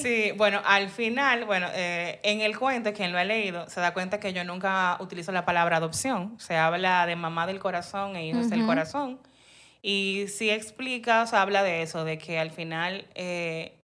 Sí, 0.02 0.32
bueno, 0.36 0.62
al 0.64 0.90
final, 0.90 1.46
bueno, 1.46 1.68
eh, 1.74 2.20
en 2.24 2.42
el 2.42 2.58
cuento, 2.58 2.94
quien 2.94 3.12
lo 3.12 3.18
ha 3.18 3.24
leído, 3.24 3.68
se 3.70 3.82
da 3.82 3.94
cuenta 3.94 4.20
que 4.20 4.32
yo 4.34 4.44
nunca 4.44 4.98
utilizo 5.00 5.32
la 5.32 5.46
palabra 5.46 5.78
adopción. 5.78 6.40
Se 6.40 6.56
habla 6.56 7.06
de 7.06 7.16
mamá 7.16 7.48
del 7.48 7.60
corazón 7.60 8.16
e 8.16 8.28
hijos 8.28 8.50
del 8.50 8.66
corazón. 8.66 9.20
Y 9.82 10.26
sí 10.28 10.50
explica, 10.50 11.24
o 11.24 11.28
sea, 11.28 11.42
habla 11.42 11.64
de 11.64 11.82
eso, 11.82 12.04
de 12.04 12.18
que 12.18 12.40
al 12.40 12.52
final 12.52 13.08
eh, 13.16 13.80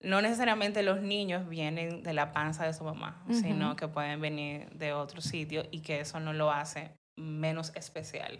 no 0.00 0.20
necesariamente 0.20 0.82
los 0.82 1.00
niños 1.00 1.48
vienen 1.48 2.02
de 2.02 2.12
la 2.12 2.32
panza 2.32 2.64
de 2.66 2.74
su 2.74 2.84
mamá, 2.84 3.24
sino 3.30 3.76
que 3.76 3.88
pueden 3.88 4.20
venir 4.20 4.68
de 4.70 4.92
otro 4.92 5.20
sitio 5.20 5.64
y 5.70 5.80
que 5.80 6.00
eso 6.00 6.20
no 6.20 6.32
lo 6.32 6.50
hace 6.50 6.90
menos 7.16 7.72
especial. 7.74 8.38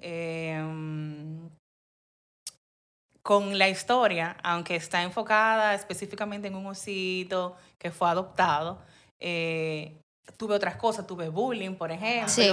Eh, 0.00 0.62
con 3.22 3.56
la 3.56 3.68
historia, 3.68 4.36
aunque 4.42 4.76
está 4.76 5.02
enfocada 5.02 5.74
específicamente 5.74 6.48
en 6.48 6.56
un 6.56 6.66
osito 6.66 7.56
que 7.78 7.90
fue 7.90 8.08
adoptado, 8.08 8.82
eh, 9.20 10.00
tuve 10.36 10.54
otras 10.54 10.76
cosas, 10.76 11.06
tuve 11.06 11.28
bullying, 11.28 11.74
por 11.74 11.92
ejemplo. 11.92 12.28
Sí. 12.28 12.50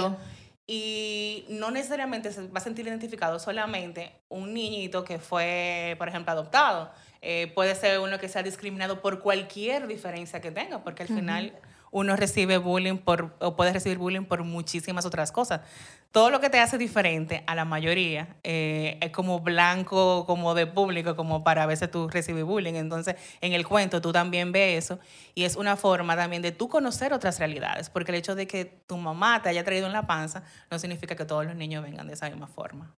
Y 0.72 1.46
no 1.48 1.72
necesariamente 1.72 2.32
se 2.32 2.46
va 2.46 2.58
a 2.58 2.60
sentir 2.60 2.86
identificado 2.86 3.40
solamente 3.40 4.12
un 4.28 4.54
niñito 4.54 5.02
que 5.02 5.18
fue, 5.18 5.96
por 5.98 6.08
ejemplo, 6.08 6.30
adoptado. 6.30 6.92
Eh, 7.22 7.50
puede 7.56 7.74
ser 7.74 7.98
uno 7.98 8.20
que 8.20 8.28
sea 8.28 8.44
discriminado 8.44 9.02
por 9.02 9.18
cualquier 9.18 9.88
diferencia 9.88 10.40
que 10.40 10.52
tenga, 10.52 10.84
porque 10.84 11.02
al 11.02 11.08
final 11.08 11.58
uno 11.90 12.14
recibe 12.14 12.58
bullying 12.58 12.98
por, 12.98 13.34
o 13.40 13.56
puede 13.56 13.72
recibir 13.72 13.98
bullying 13.98 14.24
por 14.24 14.44
muchísimas 14.44 15.04
otras 15.04 15.32
cosas. 15.32 15.62
Todo 16.12 16.30
lo 16.30 16.40
que 16.40 16.50
te 16.50 16.58
hace 16.58 16.76
diferente 16.76 17.44
a 17.46 17.54
la 17.54 17.64
mayoría 17.64 18.36
eh, 18.42 18.98
es 19.00 19.12
como 19.12 19.40
blanco, 19.40 20.26
como 20.26 20.54
de 20.54 20.66
público, 20.66 21.14
como 21.14 21.44
para 21.44 21.62
a 21.62 21.66
veces 21.66 21.88
tú 21.90 22.08
recibir 22.08 22.42
bullying. 22.42 22.74
Entonces, 22.74 23.14
en 23.40 23.52
el 23.52 23.64
cuento 23.66 24.00
tú 24.00 24.10
también 24.12 24.50
ves 24.50 24.84
eso 24.84 24.98
y 25.36 25.44
es 25.44 25.54
una 25.54 25.76
forma 25.76 26.16
también 26.16 26.42
de 26.42 26.50
tú 26.50 26.68
conocer 26.68 27.12
otras 27.12 27.38
realidades, 27.38 27.90
porque 27.90 28.10
el 28.10 28.18
hecho 28.18 28.34
de 28.34 28.48
que 28.48 28.64
tu 28.64 28.96
mamá 28.96 29.40
te 29.40 29.50
haya 29.50 29.62
traído 29.62 29.86
en 29.86 29.92
la 29.92 30.06
panza 30.08 30.42
no 30.70 30.78
significa 30.80 31.14
que 31.14 31.24
todos 31.24 31.44
los 31.44 31.54
niños 31.54 31.84
vengan 31.84 32.08
de 32.08 32.14
esa 32.14 32.28
misma 32.28 32.48
forma. 32.48 32.92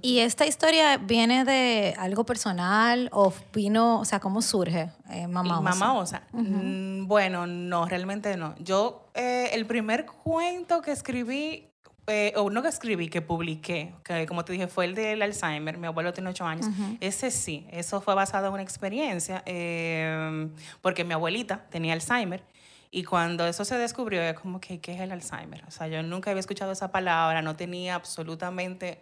¿Y 0.00 0.18
esta 0.18 0.46
historia 0.46 0.96
viene 0.96 1.44
de 1.44 1.94
algo 1.96 2.24
personal 2.24 3.08
o 3.12 3.32
vino, 3.52 4.00
o 4.00 4.04
sea, 4.04 4.18
cómo 4.18 4.42
surge 4.42 4.90
eh, 5.10 5.28
Mamá 5.28 5.60
Osa? 5.60 5.62
Mamá 5.62 5.92
Osa. 5.94 6.22
Mm, 6.32 7.06
Bueno, 7.06 7.46
no, 7.46 7.86
realmente 7.86 8.36
no. 8.36 8.56
Yo, 8.58 9.10
eh, 9.14 9.50
el 9.52 9.64
primer 9.66 10.06
cuento 10.06 10.82
que 10.82 10.90
escribí, 10.90 11.68
eh, 12.08 12.32
o 12.36 12.50
no 12.50 12.62
que 12.62 12.68
escribí, 12.68 13.08
que 13.08 13.22
publiqué, 13.22 13.94
que 14.02 14.26
como 14.26 14.44
te 14.44 14.52
dije, 14.52 14.66
fue 14.66 14.86
el 14.86 14.94
del 14.94 15.22
Alzheimer. 15.22 15.78
Mi 15.78 15.86
abuelo 15.86 16.12
tiene 16.12 16.30
ocho 16.30 16.44
años. 16.44 16.66
Ese 17.00 17.30
sí, 17.30 17.66
eso 17.70 18.00
fue 18.00 18.14
basado 18.14 18.48
en 18.48 18.54
una 18.54 18.62
experiencia, 18.62 19.42
eh, 19.46 20.48
porque 20.80 21.04
mi 21.04 21.14
abuelita 21.14 21.66
tenía 21.70 21.92
Alzheimer. 21.92 22.42
Y 22.90 23.04
cuando 23.04 23.46
eso 23.46 23.64
se 23.64 23.78
descubrió, 23.78 24.20
es 24.20 24.38
como 24.38 24.60
que, 24.60 24.80
¿qué 24.80 24.92
es 24.94 25.00
el 25.00 25.12
Alzheimer? 25.12 25.64
O 25.66 25.70
sea, 25.70 25.88
yo 25.88 26.02
nunca 26.02 26.30
había 26.30 26.40
escuchado 26.40 26.72
esa 26.72 26.90
palabra, 26.90 27.40
no 27.40 27.56
tenía 27.56 27.94
absolutamente 27.94 29.00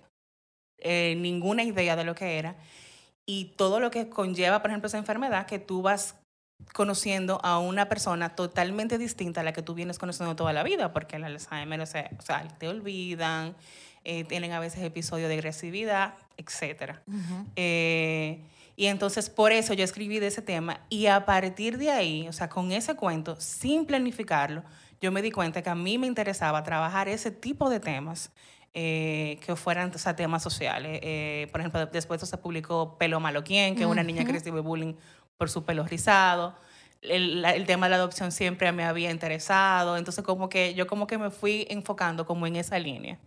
eh, 0.78 1.16
ninguna 1.18 1.64
idea 1.64 1.96
de 1.96 2.04
lo 2.04 2.14
que 2.14 2.38
era. 2.38 2.56
Y 3.26 3.46
todo 3.56 3.80
lo 3.80 3.90
que 3.90 4.08
conlleva, 4.08 4.60
por 4.60 4.70
ejemplo, 4.70 4.88
esa 4.88 4.98
enfermedad, 4.98 5.46
que 5.46 5.58
tú 5.58 5.82
vas 5.82 6.19
conociendo 6.72 7.40
a 7.42 7.58
una 7.58 7.88
persona 7.88 8.34
totalmente 8.34 8.98
distinta 8.98 9.40
a 9.40 9.44
la 9.44 9.52
que 9.52 9.62
tú 9.62 9.74
vienes 9.74 9.98
conociendo 9.98 10.36
toda 10.36 10.52
la 10.52 10.62
vida, 10.62 10.92
porque 10.92 11.16
el 11.16 11.24
Alzheimer, 11.24 11.80
o 11.80 11.86
sea, 11.86 12.10
o 12.18 12.22
sea, 12.22 12.46
te 12.58 12.68
olvidan, 12.68 13.54
eh, 14.04 14.24
tienen 14.24 14.52
a 14.52 14.60
veces 14.60 14.82
episodios 14.82 15.28
de 15.28 15.34
agresividad, 15.34 16.14
etc. 16.36 16.94
Eh, 17.56 18.42
y 18.76 18.86
entonces 18.86 19.28
por 19.28 19.52
eso 19.52 19.74
yo 19.74 19.84
escribí 19.84 20.20
de 20.20 20.28
ese 20.28 20.40
tema 20.40 20.80
y 20.88 21.06
a 21.06 21.26
partir 21.26 21.76
de 21.76 21.90
ahí, 21.90 22.26
o 22.28 22.32
sea, 22.32 22.48
con 22.48 22.72
ese 22.72 22.94
cuento, 22.94 23.36
sin 23.38 23.84
planificarlo, 23.84 24.62
yo 25.00 25.12
me 25.12 25.22
di 25.22 25.30
cuenta 25.30 25.62
que 25.62 25.70
a 25.70 25.74
mí 25.74 25.98
me 25.98 26.06
interesaba 26.06 26.62
trabajar 26.62 27.08
ese 27.08 27.30
tipo 27.30 27.68
de 27.68 27.80
temas 27.80 28.30
eh, 28.72 29.40
que 29.44 29.56
fueran 29.56 29.90
o 29.92 29.98
sea, 29.98 30.14
temas 30.14 30.42
sociales. 30.42 31.00
Eh, 31.02 31.48
por 31.50 31.60
ejemplo, 31.60 31.84
después 31.86 32.20
se 32.20 32.38
publicó 32.38 32.96
Pelo 32.98 33.18
Malo 33.18 33.42
Quién, 33.42 33.74
que 33.74 33.82
es 33.82 33.88
una 33.88 34.04
niña 34.04 34.24
que 34.24 34.32
recibe 34.32 34.60
bullying 34.60 34.94
por 35.40 35.48
su 35.48 35.64
pelo 35.64 35.84
rizado. 35.84 36.54
El, 37.00 37.64
tema 37.66 37.86
de 37.86 37.90
la 37.90 37.96
adopción 37.96 38.30
siempre 38.30 38.70
me 38.72 38.84
había 38.84 39.10
interesado, 39.10 39.96
entonces 39.96 40.22
como 40.22 40.50
que 40.50 40.74
yo 40.74 40.86
como 40.86 41.06
que 41.06 41.16
me 41.16 41.30
fui 41.30 41.66
enfocando 41.70 42.26
como 42.26 42.46
en 42.46 42.56
esa 42.56 42.78
línea. 42.78 43.18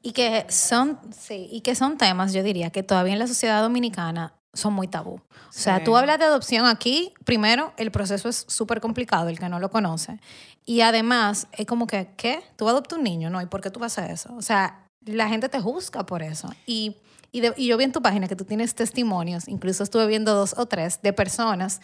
Y 0.00 0.12
que 0.12 0.46
son, 0.48 0.98
sí, 1.12 1.46
y 1.52 1.60
que 1.60 1.74
son 1.74 1.98
temas, 1.98 2.32
yo 2.32 2.42
diría, 2.42 2.70
que 2.70 2.82
todavía 2.82 3.12
en 3.12 3.18
la 3.18 3.26
sociedad 3.26 3.60
dominicana 3.60 4.32
son 4.54 4.72
muy 4.72 4.88
tabú. 4.88 5.16
O 5.16 5.52
sea, 5.52 5.78
Sí. 5.78 5.84
tú 5.84 5.98
hablas 5.98 6.18
de 6.18 6.24
adopción 6.24 6.64
aquí, 6.64 7.12
primero, 7.26 7.74
el 7.76 7.90
proceso 7.90 8.30
es 8.30 8.46
súper 8.48 8.80
complicado, 8.80 9.28
el 9.28 9.38
que 9.38 9.50
no 9.50 9.60
lo 9.60 9.68
conoce. 9.68 10.20
Y 10.64 10.80
además, 10.80 11.46
es 11.52 11.66
como 11.66 11.86
que, 11.86 12.08
¿qué? 12.16 12.42
¿Tú 12.56 12.70
adoptas 12.70 12.96
un 12.96 13.04
niño? 13.04 13.28
No, 13.28 13.42
¿y 13.42 13.46
por 13.46 13.60
qué 13.60 13.68
tú 13.68 13.80
vas 13.80 13.98
a 13.98 14.06
eso? 14.10 14.34
O 14.34 14.40
sea, 14.40 14.86
la 15.04 15.28
gente 15.28 15.50
te 15.50 15.60
juzga 15.60 16.06
por 16.06 16.22
eso. 16.22 16.48
Y, 16.64 16.96
y, 17.32 17.40
de- 17.40 17.54
y 17.56 17.66
yo 17.66 17.76
vi 17.76 17.84
en 17.84 17.92
tu 17.92 18.00
página 18.02 18.26
que 18.28 18.36
tú 18.36 18.44
tienes 18.44 18.74
testimonios, 18.74 19.48
incluso 19.48 19.82
estuve 19.82 20.06
viendo 20.06 20.34
dos 20.34 20.54
o 20.58 20.66
tres, 20.66 21.00
de 21.02 21.12
personas 21.12 21.80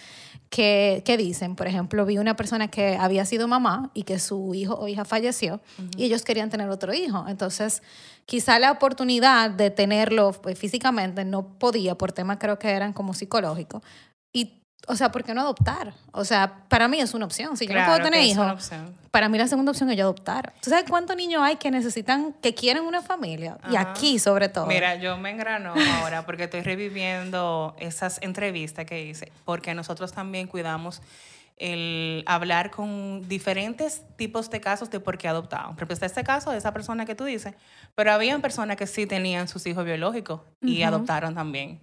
que, 0.50 1.02
que 1.04 1.16
dicen, 1.16 1.56
por 1.56 1.66
ejemplo, 1.66 2.04
vi 2.06 2.18
una 2.18 2.36
persona 2.36 2.68
que 2.68 2.96
había 2.96 3.24
sido 3.26 3.46
mamá 3.48 3.90
y 3.94 4.04
que 4.04 4.18
su 4.18 4.54
hijo 4.54 4.74
o 4.74 4.88
hija 4.88 5.04
falleció 5.04 5.60
y 5.96 6.04
ellos 6.04 6.22
querían 6.22 6.50
tener 6.50 6.68
otro 6.70 6.94
hijo. 6.94 7.24
Entonces, 7.28 7.82
quizá 8.26 8.58
la 8.58 8.70
oportunidad 8.72 9.50
de 9.50 9.70
tenerlo 9.70 10.32
pues, 10.32 10.58
físicamente 10.58 11.24
no 11.24 11.58
podía 11.58 11.96
por 11.96 12.12
temas 12.12 12.38
creo 12.40 12.58
que 12.58 12.70
eran 12.70 12.92
como 12.92 13.14
psicológicos. 13.14 13.82
Y, 14.32 14.63
o 14.86 14.96
sea, 14.96 15.10
¿por 15.10 15.24
qué 15.24 15.34
no 15.34 15.40
adoptar? 15.40 15.94
O 16.12 16.24
sea, 16.24 16.64
para 16.68 16.88
mí 16.88 17.00
es 17.00 17.14
una 17.14 17.24
opción. 17.24 17.56
Si 17.56 17.66
yo 17.66 17.74
no 17.74 17.84
puedo 17.86 18.02
tener 18.02 18.22
hijos, 18.22 18.70
para 19.10 19.28
mí 19.28 19.38
la 19.38 19.48
segunda 19.48 19.70
opción 19.70 19.90
es 19.90 19.96
yo 19.96 20.04
adoptar. 20.04 20.52
¿Tú 20.60 20.70
sabes 20.70 20.84
cuántos 20.88 21.16
niños 21.16 21.42
hay 21.42 21.56
que 21.56 21.70
necesitan, 21.70 22.34
que 22.42 22.54
quieren 22.54 22.84
una 22.84 23.02
familia? 23.02 23.58
Y 23.70 23.76
aquí 23.76 24.18
sobre 24.18 24.48
todo. 24.48 24.66
Mira, 24.66 24.96
yo 24.96 25.16
me 25.16 25.30
engrano 25.30 25.74
ahora 26.00 26.26
porque 26.26 26.44
estoy 26.44 26.62
reviviendo 26.62 27.74
esas 27.78 28.20
entrevistas 28.22 28.84
que 28.84 29.04
hice, 29.04 29.32
porque 29.44 29.74
nosotros 29.74 30.12
también 30.12 30.46
cuidamos 30.46 31.00
el 31.56 32.24
hablar 32.26 32.72
con 32.72 33.28
diferentes 33.28 34.02
tipos 34.16 34.50
de 34.50 34.60
casos 34.60 34.90
de 34.90 34.98
por 34.98 35.18
qué 35.18 35.28
adoptaban. 35.28 35.68
Por 35.74 35.84
ejemplo, 35.84 35.94
está 35.94 36.06
este 36.06 36.24
caso 36.24 36.50
de 36.50 36.58
esa 36.58 36.72
persona 36.72 37.06
que 37.06 37.14
tú 37.14 37.24
dices, 37.24 37.54
pero 37.94 38.12
habían 38.12 38.42
personas 38.42 38.76
que 38.76 38.88
sí 38.88 39.06
tenían 39.06 39.46
sus 39.46 39.64
hijos 39.66 39.84
biológicos 39.84 40.40
y 40.60 40.82
adoptaron 40.82 41.34
también. 41.34 41.80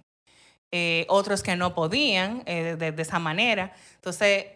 Eh, 0.74 1.04
otros 1.10 1.42
que 1.42 1.54
no 1.54 1.74
podían 1.74 2.42
eh, 2.46 2.76
de, 2.78 2.92
de 2.92 3.02
esa 3.02 3.18
manera. 3.18 3.74
Entonces, 3.96 4.46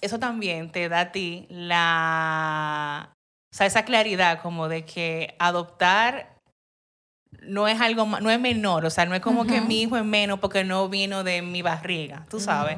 eso 0.00 0.18
también 0.18 0.72
te 0.72 0.88
da 0.88 1.00
a 1.00 1.12
ti 1.12 1.46
la, 1.48 3.12
o 3.52 3.56
sea, 3.56 3.66
esa 3.68 3.84
claridad 3.84 4.42
como 4.42 4.68
de 4.68 4.84
que 4.84 5.36
adoptar 5.38 6.32
no 7.42 7.68
es 7.68 7.80
algo, 7.80 8.06
no 8.06 8.30
es 8.30 8.40
menor, 8.40 8.84
o 8.84 8.90
sea, 8.90 9.06
no 9.06 9.14
es 9.14 9.20
como 9.20 9.46
que 9.46 9.60
mi 9.60 9.82
hijo 9.82 9.96
es 9.96 10.04
menos 10.04 10.40
porque 10.40 10.64
no 10.64 10.88
vino 10.88 11.22
de 11.22 11.42
mi 11.42 11.62
barriga, 11.62 12.26
tú 12.28 12.40
sabes. 12.40 12.76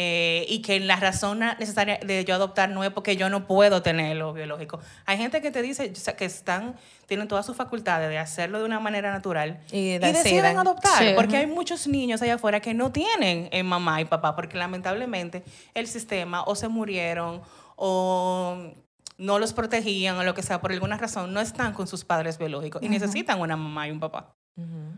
Eh, 0.00 0.46
y 0.48 0.62
que 0.62 0.78
la 0.78 0.94
razón 0.94 1.40
necesaria 1.40 1.98
de 1.98 2.24
yo 2.24 2.36
adoptar 2.36 2.68
no 2.68 2.84
es 2.84 2.90
porque 2.92 3.16
yo 3.16 3.28
no 3.28 3.48
puedo 3.48 3.82
tenerlo 3.82 4.32
biológico. 4.32 4.78
Hay 5.06 5.18
gente 5.18 5.42
que 5.42 5.50
te 5.50 5.60
dice 5.60 5.92
que 6.16 6.24
están, 6.24 6.76
tienen 7.06 7.26
todas 7.26 7.44
sus 7.44 7.56
facultades 7.56 8.08
de 8.08 8.16
hacerlo 8.16 8.60
de 8.60 8.64
una 8.64 8.78
manera 8.78 9.10
natural 9.10 9.58
Y 9.72 9.98
deciden 9.98 10.22
deciden. 10.22 10.56
adoptar. 10.56 10.98
Sí. 11.02 11.14
Porque 11.16 11.38
hay 11.38 11.48
muchos 11.48 11.88
niños 11.88 12.22
allá 12.22 12.34
afuera 12.36 12.60
que 12.60 12.74
no 12.74 12.92
tienen 12.92 13.48
eh, 13.50 13.64
mamá 13.64 14.00
y 14.00 14.04
papá, 14.04 14.36
porque 14.36 14.56
lamentablemente 14.56 15.42
el 15.74 15.88
sistema 15.88 16.44
o 16.44 16.54
se 16.54 16.68
murieron 16.68 17.42
o 17.74 18.56
no 19.16 19.38
los 19.40 19.52
protegían 19.52 20.16
o 20.16 20.22
lo 20.22 20.32
que 20.32 20.44
sea, 20.44 20.60
por 20.60 20.70
alguna 20.70 20.96
razón, 20.96 21.34
no 21.34 21.40
están 21.40 21.72
con 21.72 21.88
sus 21.88 22.04
padres 22.04 22.38
biológicos 22.38 22.80
y 22.84 22.88
necesitan 22.88 23.40
una 23.40 23.56
mamá 23.56 23.88
y 23.88 23.90
un 23.90 23.98
papá. 23.98 24.36
Ujú. 24.56 24.92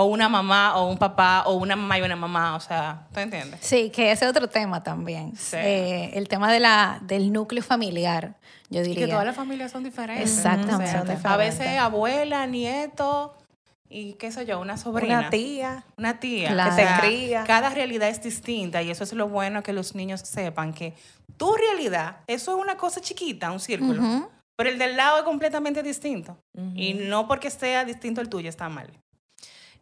O 0.00 0.04
una 0.04 0.28
mamá 0.28 0.76
o 0.76 0.88
un 0.88 0.96
papá 0.96 1.42
o 1.46 1.54
una 1.54 1.74
mamá 1.74 1.98
y 1.98 2.02
una 2.02 2.14
mamá, 2.14 2.54
o 2.54 2.60
sea, 2.60 3.08
¿tú 3.12 3.18
entiendes? 3.18 3.58
Sí, 3.62 3.90
que 3.90 4.12
ese 4.12 4.24
es 4.26 4.30
otro 4.30 4.48
tema 4.48 4.80
también. 4.82 5.34
Sí. 5.36 5.56
Eh, 5.56 6.10
el 6.14 6.28
tema 6.28 6.52
de 6.52 6.60
la, 6.60 7.00
del 7.02 7.32
núcleo 7.32 7.64
familiar, 7.64 8.36
yo 8.70 8.80
Y 8.82 8.84
diría. 8.84 9.06
que 9.06 9.12
todas 9.12 9.26
las 9.26 9.34
familias 9.34 9.72
son 9.72 9.82
diferentes. 9.82 10.36
Exactamente. 10.36 10.84
O 11.00 11.04
sea, 11.04 11.16
Son 11.20 11.32
a 11.32 11.36
veces 11.36 11.78
abuela, 11.78 12.46
nieto 12.46 13.34
y 13.88 14.12
qué 14.12 14.30
sé 14.30 14.46
yo, 14.46 14.60
una 14.60 14.76
sobrina. 14.76 15.18
Una 15.18 15.30
tía. 15.30 15.84
Una 15.96 16.20
tía. 16.20 16.50
Claro. 16.52 16.76
Que 16.76 16.82
te 16.84 16.88
cría. 17.00 17.44
Cada 17.44 17.70
realidad 17.70 18.08
es 18.08 18.22
distinta 18.22 18.80
y 18.82 18.90
eso 18.90 19.02
es 19.02 19.12
lo 19.14 19.28
bueno 19.28 19.64
que 19.64 19.72
los 19.72 19.96
niños 19.96 20.20
sepan 20.20 20.74
que 20.74 20.94
tu 21.36 21.54
realidad, 21.54 22.18
eso 22.28 22.56
es 22.56 22.62
una 22.62 22.76
cosa 22.76 23.00
chiquita, 23.00 23.50
un 23.50 23.58
círculo, 23.60 24.30
pero 24.56 24.70
el 24.70 24.78
del 24.78 24.96
lado 24.96 25.18
es 25.18 25.22
completamente 25.24 25.82
distinto. 25.82 26.36
Y 26.76 26.94
no 26.94 27.26
porque 27.26 27.50
sea 27.50 27.84
distinto 27.84 28.20
el 28.20 28.28
tuyo 28.28 28.48
está 28.48 28.68
mal. 28.68 28.90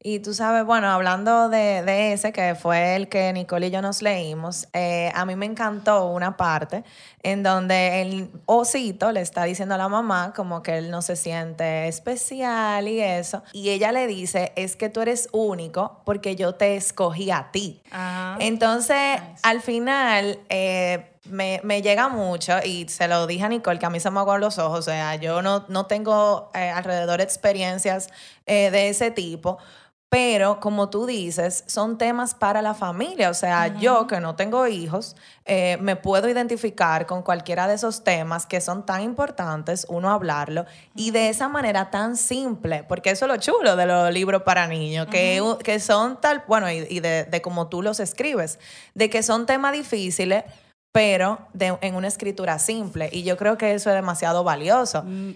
Y 0.03 0.21
tú 0.21 0.35
sabes, 0.35 0.65
bueno, 0.65 0.89
hablando 0.89 1.49
de, 1.49 1.83
de 1.83 2.13
ese, 2.13 2.33
que 2.33 2.55
fue 2.55 2.97
el 2.97 3.09
que 3.09 3.33
Nicole 3.33 3.69
y 3.69 3.71
yo 3.71 3.83
nos 3.83 4.03
leímos, 4.03 4.69
eh, 4.73 5.11
a 5.15 5.25
mí 5.25 5.37
me 5.37 5.47
encantó 5.47 6.07
una 6.07 6.37
parte 6.37 6.85
en 7.23 7.43
donde 7.43 8.03
el 8.03 8.31
osito 8.47 9.11
le 9.11 9.21
está 9.21 9.45
diciendo 9.45 9.75
a 9.75 9.79
la 9.79 9.89
mamá 9.89 10.33
como 10.37 10.63
que 10.63 10.79
él 10.79 10.91
no 10.91 11.03
se 11.03 11.17
siente 11.17 11.89
especial 11.89 12.87
y 12.87 13.01
eso. 13.01 13.43
Y 13.53 13.71
ella 13.71 13.91
le 13.91 14.07
dice, 14.07 14.53
es 14.55 14.77
que 14.77 14.89
tú 14.89 15.01
eres 15.01 15.29
único 15.33 16.03
porque 16.05 16.37
yo 16.37 16.55
te 16.55 16.77
escogí 16.77 17.31
a 17.31 17.51
ti. 17.51 17.83
Ajá. 17.91 18.37
Entonces, 18.39 19.21
al 19.43 19.61
final, 19.61 20.39
eh, 20.49 21.17
me, 21.31 21.61
me 21.65 21.83
llega 21.83 22.09
mucho 22.09 22.55
y 22.65 22.89
se 22.89 23.09
lo 23.09 23.27
dije 23.27 23.45
a 23.45 23.49
Nicole, 23.49 23.79
que 23.79 23.87
a 23.87 23.91
mí 23.91 24.01
se 24.01 24.11
me 24.11 24.21
aguaron 24.21 24.41
los 24.41 24.59
ojos, 24.59 24.81
o 24.81 24.83
sea, 24.83 25.17
yo 25.17 25.43
no, 25.43 25.65
no 25.69 25.87
tengo 25.87 26.51
eh, 26.55 26.71
alrededor 26.71 27.21
experiencias 27.21 28.09
eh, 28.47 28.71
de 28.71 28.89
ese 28.89 29.11
tipo. 29.11 29.59
Pero, 30.19 30.61
como 30.61 30.89
tú 30.89 31.05
dices, 31.05 31.63
son 31.67 31.99
temas 31.99 32.35
para 32.35 32.63
la 32.63 32.73
familia. 32.73 33.29
O 33.29 33.35
sea, 33.35 33.67
yo 33.79 34.07
que 34.07 34.19
no 34.19 34.35
tengo 34.35 34.67
hijos, 34.67 35.15
eh, 35.45 35.77
me 35.83 35.95
puedo 35.95 36.27
identificar 36.27 37.05
con 37.05 37.21
cualquiera 37.23 37.69
de 37.69 37.75
esos 37.75 38.03
temas 38.03 38.47
que 38.47 38.63
son 38.63 38.87
tan 38.87 39.03
importantes, 39.03 39.85
uno 39.91 40.11
hablarlo, 40.11 40.65
y 40.95 41.11
de 41.11 41.29
esa 41.29 41.49
manera 41.51 41.91
tan 41.91 42.17
simple, 42.17 42.83
porque 42.89 43.11
eso 43.11 43.27
es 43.27 43.31
lo 43.31 43.37
chulo 43.37 43.77
de 43.77 43.85
los 43.85 44.11
libros 44.11 44.41
para 44.41 44.67
niños, 44.67 45.07
que, 45.09 45.43
que 45.63 45.79
son 45.81 46.19
tal, 46.19 46.45
bueno, 46.49 46.71
y, 46.73 46.87
y 46.89 47.01
de, 47.01 47.25
de 47.25 47.43
cómo 47.43 47.67
tú 47.69 47.83
los 47.83 48.01
escribes, 48.01 48.59
de 48.95 49.11
que 49.11 49.23
son 49.23 49.45
temas 49.45 49.75
difíciles, 49.75 50.45
pero 50.93 51.41
de- 51.53 51.77
en 51.83 51.95
una 51.95 52.09
escritura 52.09 52.59
simple. 52.59 53.11
Y 53.13 53.23
yo 53.23 53.37
creo 53.37 53.59
que 53.59 53.75
eso 53.75 53.91
es 53.91 53.97
demasiado 53.97 54.45
valioso. 54.45 55.03
Mm, 55.03 55.33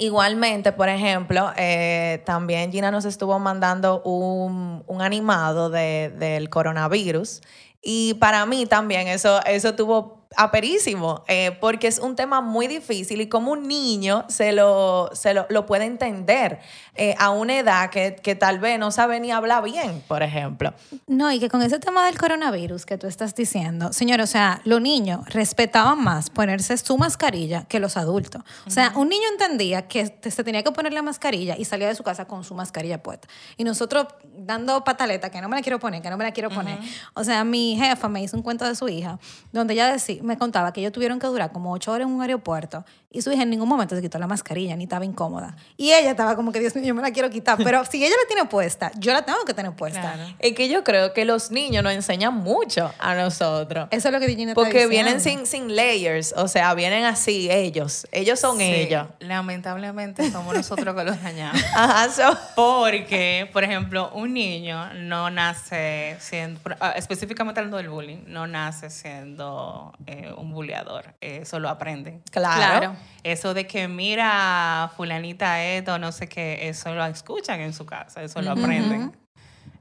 Igualmente, 0.00 0.70
por 0.70 0.88
ejemplo, 0.88 1.50
eh, 1.56 2.22
también 2.24 2.70
Gina 2.70 2.92
nos 2.92 3.04
estuvo 3.04 3.36
mandando 3.40 4.00
un, 4.02 4.84
un 4.86 5.02
animado 5.02 5.70
de- 5.70 6.10
del 6.16 6.48
coronavirus. 6.50 7.40
Y 7.82 8.14
para 8.14 8.46
mí 8.46 8.64
también 8.66 9.08
eso, 9.08 9.40
eso 9.44 9.74
tuvo 9.74 10.17
aperísimo, 10.36 11.24
eh, 11.26 11.56
porque 11.60 11.86
es 11.86 11.98
un 11.98 12.14
tema 12.14 12.40
muy 12.40 12.66
difícil 12.66 13.20
y 13.20 13.28
como 13.28 13.52
un 13.52 13.66
niño 13.66 14.24
se 14.28 14.52
lo, 14.52 15.10
se 15.14 15.32
lo, 15.34 15.46
lo 15.48 15.66
puede 15.66 15.84
entender 15.84 16.60
eh, 16.94 17.14
a 17.18 17.30
una 17.30 17.58
edad 17.58 17.90
que, 17.90 18.16
que 18.16 18.34
tal 18.34 18.58
vez 18.58 18.78
no 18.78 18.90
sabe 18.90 19.20
ni 19.20 19.30
hablar 19.30 19.64
bien, 19.64 20.02
por 20.06 20.22
ejemplo. 20.22 20.74
No, 21.06 21.32
y 21.32 21.38
que 21.40 21.48
con 21.48 21.62
ese 21.62 21.78
tema 21.78 22.06
del 22.06 22.18
coronavirus 22.18 22.84
que 22.84 22.98
tú 22.98 23.06
estás 23.06 23.34
diciendo, 23.34 23.92
señor, 23.92 24.20
o 24.20 24.26
sea, 24.26 24.60
los 24.64 24.80
niños 24.80 25.20
respetaban 25.26 26.02
más 26.02 26.30
ponerse 26.30 26.76
su 26.76 26.98
mascarilla 26.98 27.64
que 27.64 27.80
los 27.80 27.96
adultos. 27.96 28.42
O 28.66 28.70
sea, 28.70 28.92
un 28.96 29.08
niño 29.08 29.24
entendía 29.32 29.88
que 29.88 30.18
se 30.30 30.44
tenía 30.44 30.62
que 30.62 30.72
poner 30.72 30.92
la 30.92 31.02
mascarilla 31.02 31.56
y 31.56 31.64
salía 31.64 31.88
de 31.88 31.94
su 31.94 32.02
casa 32.02 32.26
con 32.26 32.44
su 32.44 32.54
mascarilla 32.54 33.02
puesta. 33.02 33.28
Y 33.56 33.64
nosotros 33.64 34.08
dando 34.24 34.84
pataleta, 34.84 35.30
que 35.30 35.40
no 35.40 35.48
me 35.48 35.56
la 35.56 35.62
quiero 35.62 35.78
poner, 35.78 36.02
que 36.02 36.10
no 36.10 36.16
me 36.16 36.24
la 36.24 36.32
quiero 36.32 36.50
poner. 36.50 36.78
O 37.14 37.24
sea, 37.24 37.44
mi 37.44 37.76
jefa 37.76 38.08
me 38.08 38.22
hizo 38.22 38.36
un 38.36 38.42
cuento 38.42 38.64
de 38.66 38.74
su 38.74 38.88
hija, 38.88 39.18
donde 39.52 39.74
ella 39.74 39.90
decía, 39.92 40.17
me 40.22 40.38
contaba 40.38 40.72
que 40.72 40.80
ellos 40.80 40.92
tuvieron 40.92 41.18
que 41.18 41.26
durar 41.26 41.52
como 41.52 41.72
ocho 41.72 41.92
horas 41.92 42.06
en 42.08 42.14
un 42.14 42.22
aeropuerto 42.22 42.84
y 43.10 43.22
su 43.22 43.32
hija 43.32 43.42
en 43.42 43.50
ningún 43.50 43.68
momento 43.68 43.96
se 43.96 44.02
quitó 44.02 44.18
la 44.18 44.26
mascarilla, 44.26 44.76
ni 44.76 44.84
estaba 44.84 45.04
incómoda. 45.04 45.56
Y 45.78 45.92
ella 45.92 46.10
estaba 46.10 46.36
como 46.36 46.52
que, 46.52 46.60
Dios 46.60 46.74
mío, 46.74 46.84
yo 46.84 46.94
me 46.94 47.00
la 47.00 47.10
quiero 47.10 47.30
quitar. 47.30 47.56
Pero 47.64 47.84
si 47.86 48.04
ella 48.04 48.14
la 48.22 48.28
tiene 48.28 48.44
puesta, 48.48 48.92
yo 48.98 49.12
la 49.12 49.22
tengo 49.22 49.44
que 49.46 49.54
tener 49.54 49.72
puesta. 49.72 50.00
Claro. 50.00 50.34
Es 50.38 50.54
que 50.54 50.68
yo 50.68 50.84
creo 50.84 51.14
que 51.14 51.24
los 51.24 51.50
niños 51.50 51.82
nos 51.82 51.94
enseñan 51.94 52.34
mucho 52.34 52.92
a 52.98 53.14
nosotros. 53.14 53.88
Eso 53.90 54.08
es 54.08 54.12
lo 54.14 54.20
que 54.20 54.26
está 54.26 54.54
Porque 54.54 54.86
vienen 54.86 55.20
sin, 55.20 55.46
sin 55.46 55.74
layers, 55.74 56.34
o 56.36 56.48
sea, 56.48 56.74
vienen 56.74 57.04
así 57.04 57.50
ellos. 57.50 58.06
Ellos 58.12 58.38
son 58.38 58.58
sí, 58.58 58.64
ellos. 58.64 59.06
Lamentablemente 59.20 60.30
somos 60.30 60.54
nosotros 60.54 60.94
que 60.94 61.04
los 61.04 61.22
dañamos. 61.22 61.62
Ajá, 61.74 62.10
so- 62.10 62.38
Porque, 62.56 63.48
por 63.54 63.64
ejemplo, 63.64 64.10
un 64.12 64.34
niño 64.34 64.92
no 64.94 65.30
nace 65.30 66.16
siendo, 66.20 66.60
ah, 66.80 66.92
específicamente 66.96 67.60
hablando 67.60 67.78
del 67.78 67.88
bullying, 67.88 68.24
no 68.26 68.46
nace 68.46 68.90
siendo 68.90 69.94
eh, 70.06 70.30
un 70.36 70.52
bulleador. 70.52 71.14
Eso 71.22 71.58
lo 71.58 71.70
aprenden. 71.70 72.22
claro. 72.30 72.58
Claro. 72.58 72.97
Eso 73.22 73.54
de 73.54 73.66
que 73.66 73.88
mira 73.88 74.90
fulanita 74.96 75.62
esto, 75.64 75.98
no 75.98 76.12
sé 76.12 76.28
qué, 76.28 76.68
eso 76.68 76.94
lo 76.94 77.04
escuchan 77.06 77.60
en 77.60 77.72
su 77.72 77.84
casa, 77.86 78.22
eso 78.22 78.40
lo 78.42 78.52
aprenden. 78.52 79.12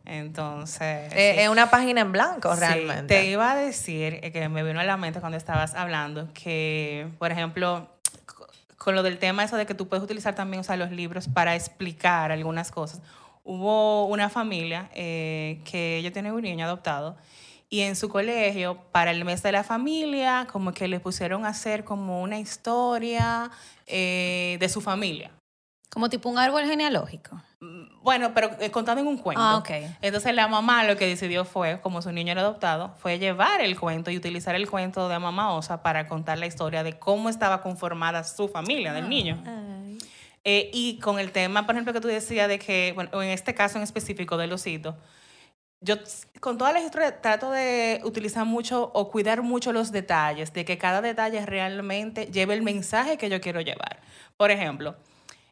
Entonces... 0.05 1.11
Eh, 1.13 1.33
sí. 1.35 1.41
Es 1.41 1.49
una 1.49 1.69
página 1.69 2.01
en 2.01 2.11
blanco, 2.11 2.53
Sí, 2.55 2.59
realmente. 2.61 3.13
te 3.13 3.25
iba 3.25 3.51
a 3.51 3.55
decir, 3.55 4.19
eh, 4.23 4.31
que 4.31 4.47
me 4.49 4.63
vino 4.63 4.79
a 4.79 4.83
la 4.83 4.97
mente 4.97 5.19
cuando 5.19 5.37
estabas 5.37 5.75
hablando, 5.75 6.29
que, 6.33 7.07
por 7.19 7.31
ejemplo, 7.31 7.89
co- 8.25 8.47
con 8.77 8.95
lo 8.95 9.03
del 9.03 9.17
tema 9.17 9.43
eso 9.43 9.57
de 9.57 9.65
que 9.65 9.73
tú 9.73 9.87
puedes 9.89 10.03
utilizar 10.03 10.33
también 10.33 10.61
o 10.61 10.63
sea, 10.63 10.77
los 10.77 10.91
libros 10.91 11.27
para 11.27 11.55
explicar 11.55 12.31
algunas 12.31 12.71
cosas. 12.71 13.01
Hubo 13.43 14.05
una 14.07 14.29
familia 14.29 14.89
eh, 14.93 15.61
que 15.69 15.97
ella 15.97 16.11
tiene 16.11 16.31
un 16.31 16.41
niño 16.41 16.65
adoptado 16.65 17.17
y 17.69 17.81
en 17.81 17.95
su 17.95 18.09
colegio, 18.09 18.77
para 18.91 19.11
el 19.11 19.25
mes 19.25 19.43
de 19.43 19.51
la 19.51 19.63
familia, 19.63 20.47
como 20.51 20.73
que 20.73 20.87
le 20.87 20.99
pusieron 20.99 21.45
a 21.45 21.49
hacer 21.49 21.83
como 21.83 22.21
una 22.21 22.39
historia 22.39 23.51
eh, 23.85 24.57
de 24.59 24.69
su 24.69 24.81
familia. 24.81 25.31
Como 25.89 26.09
tipo 26.09 26.29
un 26.29 26.37
árbol 26.37 26.63
genealógico. 26.65 27.41
Mm, 27.59 28.03
bueno, 28.03 28.33
pero 28.33 28.51
eh, 28.59 28.71
contado 28.71 28.99
en 28.99 29.07
un 29.07 29.17
cuento. 29.17 29.41
Ah, 29.41 29.57
ok. 29.57 29.69
Entonces 30.01 30.33
la 30.33 30.47
mamá 30.47 30.83
lo 30.83 30.95
que 30.95 31.07
decidió 31.07 31.43
fue, 31.43 31.81
como 31.81 32.01
su 32.01 32.11
niño 32.11 32.31
era 32.31 32.41
adoptado, 32.41 32.93
fue 32.99 33.19
llevar 33.19 33.61
el 33.61 33.77
cuento 33.79 34.11
y 34.11 34.17
utilizar 34.17 34.55
el 34.55 34.69
cuento 34.69 35.09
de 35.09 35.19
mamá 35.19 35.53
Osa 35.53 35.81
para 35.81 36.07
contar 36.07 36.37
la 36.37 36.45
historia 36.45 36.83
de 36.83 36.99
cómo 36.99 37.29
estaba 37.29 37.61
conformada 37.61 38.23
su 38.23 38.47
familia 38.47 38.93
del 38.93 39.09
niño. 39.09 39.43
Eh, 40.43 40.69
y 40.73 40.99
con 40.99 41.19
el 41.19 41.31
tema, 41.31 41.65
por 41.65 41.75
ejemplo, 41.75 41.91
que 41.91 41.99
tú 41.99 42.07
decías 42.07 42.47
de 42.47 42.59
que, 42.59 42.93
bueno, 42.95 43.21
en 43.21 43.31
este 43.31 43.53
caso 43.53 43.77
en 43.77 43.83
específico 43.83 44.37
del 44.37 44.53
osito, 44.53 44.97
yo 45.79 45.95
con 46.39 46.57
todas 46.57 46.73
las 46.73 46.83
historias 46.83 47.21
trato 47.21 47.51
de 47.51 48.01
utilizar 48.03 48.45
mucho 48.45 48.91
o 48.93 49.09
cuidar 49.11 49.41
mucho 49.41 49.71
los 49.71 49.91
detalles, 49.91 50.53
de 50.53 50.65
que 50.65 50.77
cada 50.77 51.01
detalle 51.01 51.45
realmente 51.45 52.25
lleve 52.25 52.53
el 52.53 52.63
mensaje 52.63 53.17
que 53.17 53.29
yo 53.29 53.39
quiero 53.41 53.61
llevar. 53.61 53.99
Por 54.37 54.51
ejemplo, 54.51 54.95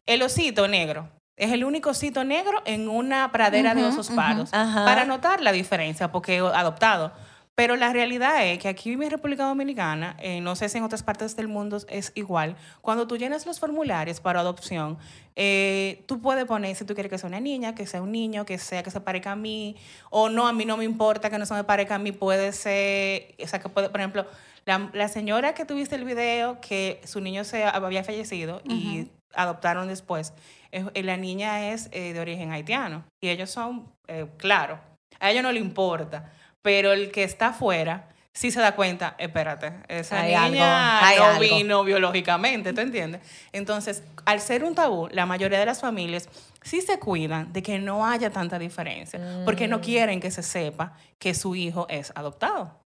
el 0.06 0.22
osito 0.22 0.68
negro. 0.68 1.08
Es 1.36 1.52
el 1.52 1.64
único 1.64 1.90
osito 1.90 2.24
negro 2.24 2.62
en 2.64 2.88
una 2.88 3.30
pradera 3.30 3.74
de 3.74 3.84
osos 3.84 4.08
paros. 4.10 4.50
Para 4.50 5.04
notar 5.04 5.42
la 5.42 5.52
diferencia, 5.52 6.10
porque 6.10 6.38
adoptado. 6.38 7.12
Pero 7.56 7.74
la 7.76 7.90
realidad 7.90 8.46
es 8.46 8.58
que 8.58 8.68
aquí 8.68 8.92
en 8.92 9.10
República 9.10 9.46
Dominicana, 9.46 10.14
eh, 10.20 10.42
no 10.42 10.54
sé 10.56 10.68
si 10.68 10.76
en 10.76 10.84
otras 10.84 11.02
partes 11.02 11.36
del 11.36 11.48
mundo 11.48 11.78
es 11.88 12.12
igual, 12.14 12.54
cuando 12.82 13.06
tú 13.06 13.16
llenas 13.16 13.46
los 13.46 13.58
formularios 13.58 14.20
para 14.20 14.40
adopción, 14.40 14.98
eh, 15.36 16.04
tú 16.06 16.20
puedes 16.20 16.44
poner 16.44 16.76
si 16.76 16.84
tú 16.84 16.92
quieres 16.92 17.08
que 17.08 17.16
sea 17.16 17.28
una 17.28 17.40
niña, 17.40 17.74
que 17.74 17.86
sea 17.86 18.02
un 18.02 18.12
niño, 18.12 18.44
que 18.44 18.58
sea 18.58 18.82
que 18.82 18.90
se 18.90 19.00
parezca 19.00 19.32
a 19.32 19.36
mí, 19.36 19.74
o 20.10 20.28
no, 20.28 20.46
a 20.46 20.52
mí 20.52 20.66
no 20.66 20.76
me 20.76 20.84
importa 20.84 21.30
que 21.30 21.38
no 21.38 21.46
se 21.46 21.54
me 21.54 21.64
parezca 21.64 21.94
a 21.94 21.98
mí, 21.98 22.12
puede 22.12 22.52
ser, 22.52 23.34
o 23.42 23.46
sea, 23.46 23.58
que 23.58 23.70
puede, 23.70 23.88
por 23.88 24.00
ejemplo, 24.00 24.26
la, 24.66 25.08
señora 25.08 25.54
que 25.54 25.64
tuviste 25.64 25.94
el 25.94 26.04
video, 26.04 26.60
que 26.60 27.00
su 27.04 27.22
niño 27.22 27.42
se 27.44 27.64
había 27.64 28.04
fallecido 28.04 28.60
y 28.64 29.08
adoptaron 29.32 29.88
después, 29.88 30.34
eh, 30.72 31.02
la 31.02 31.16
niña 31.16 31.72
es 31.72 31.90
de 31.90 32.20
origen 32.20 32.52
haitiano 32.52 33.04
y 33.22 33.30
ellos 33.30 33.48
son, 33.48 33.90
claro, 34.36 34.78
a 35.20 35.30
ellos 35.30 35.42
no 35.42 35.52
le 35.52 35.60
importa 35.60 36.30
pero 36.66 36.92
el 36.92 37.12
que 37.12 37.22
está 37.22 37.50
afuera 37.50 38.08
sí 38.32 38.50
se 38.50 38.58
da 38.58 38.74
cuenta, 38.74 39.14
espérate, 39.18 39.72
esa 39.86 40.20
niña 40.24 41.00
no 41.16 41.38
vino 41.38 41.84
biológicamente, 41.84 42.72
¿tú 42.72 42.80
entiendes? 42.80 43.20
Entonces, 43.52 44.02
al 44.24 44.40
ser 44.40 44.64
un 44.64 44.74
tabú, 44.74 45.06
la 45.12 45.26
mayoría 45.26 45.60
de 45.60 45.66
las 45.66 45.80
familias 45.80 46.28
sí 46.62 46.80
se 46.80 46.98
cuidan 46.98 47.52
de 47.52 47.62
que 47.62 47.78
no 47.78 48.04
haya 48.04 48.30
tanta 48.30 48.58
diferencia, 48.58 49.20
porque 49.44 49.68
no 49.68 49.78
mm. 49.78 49.80
quieren 49.80 50.18
que 50.18 50.32
se 50.32 50.42
sepa 50.42 50.94
que 51.20 51.34
su 51.34 51.54
hijo 51.54 51.86
es 51.88 52.12
adoptado. 52.16 52.80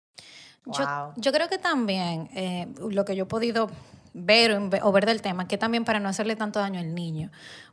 Yo, 1.17 1.33
creo 1.33 1.49
que 1.49 1.57
también 1.57 2.29
eh, 2.35 2.69
lo 2.91 3.07
que 3.07 3.17
yo 3.17 3.25
he 3.25 3.27
podido 3.27 3.71
ver 4.13 4.61
o 4.83 4.93
ver 4.93 5.07
del 5.07 5.23
tema, 5.23 5.49
que 5.49 5.57
también 5.57 5.87
para 5.87 6.01
no 6.01 6.11
hacerle 6.11 6.37
tanto 6.37 6.59
daño 6.59 6.81
al 6.81 6.95
niño, 6.95 7.31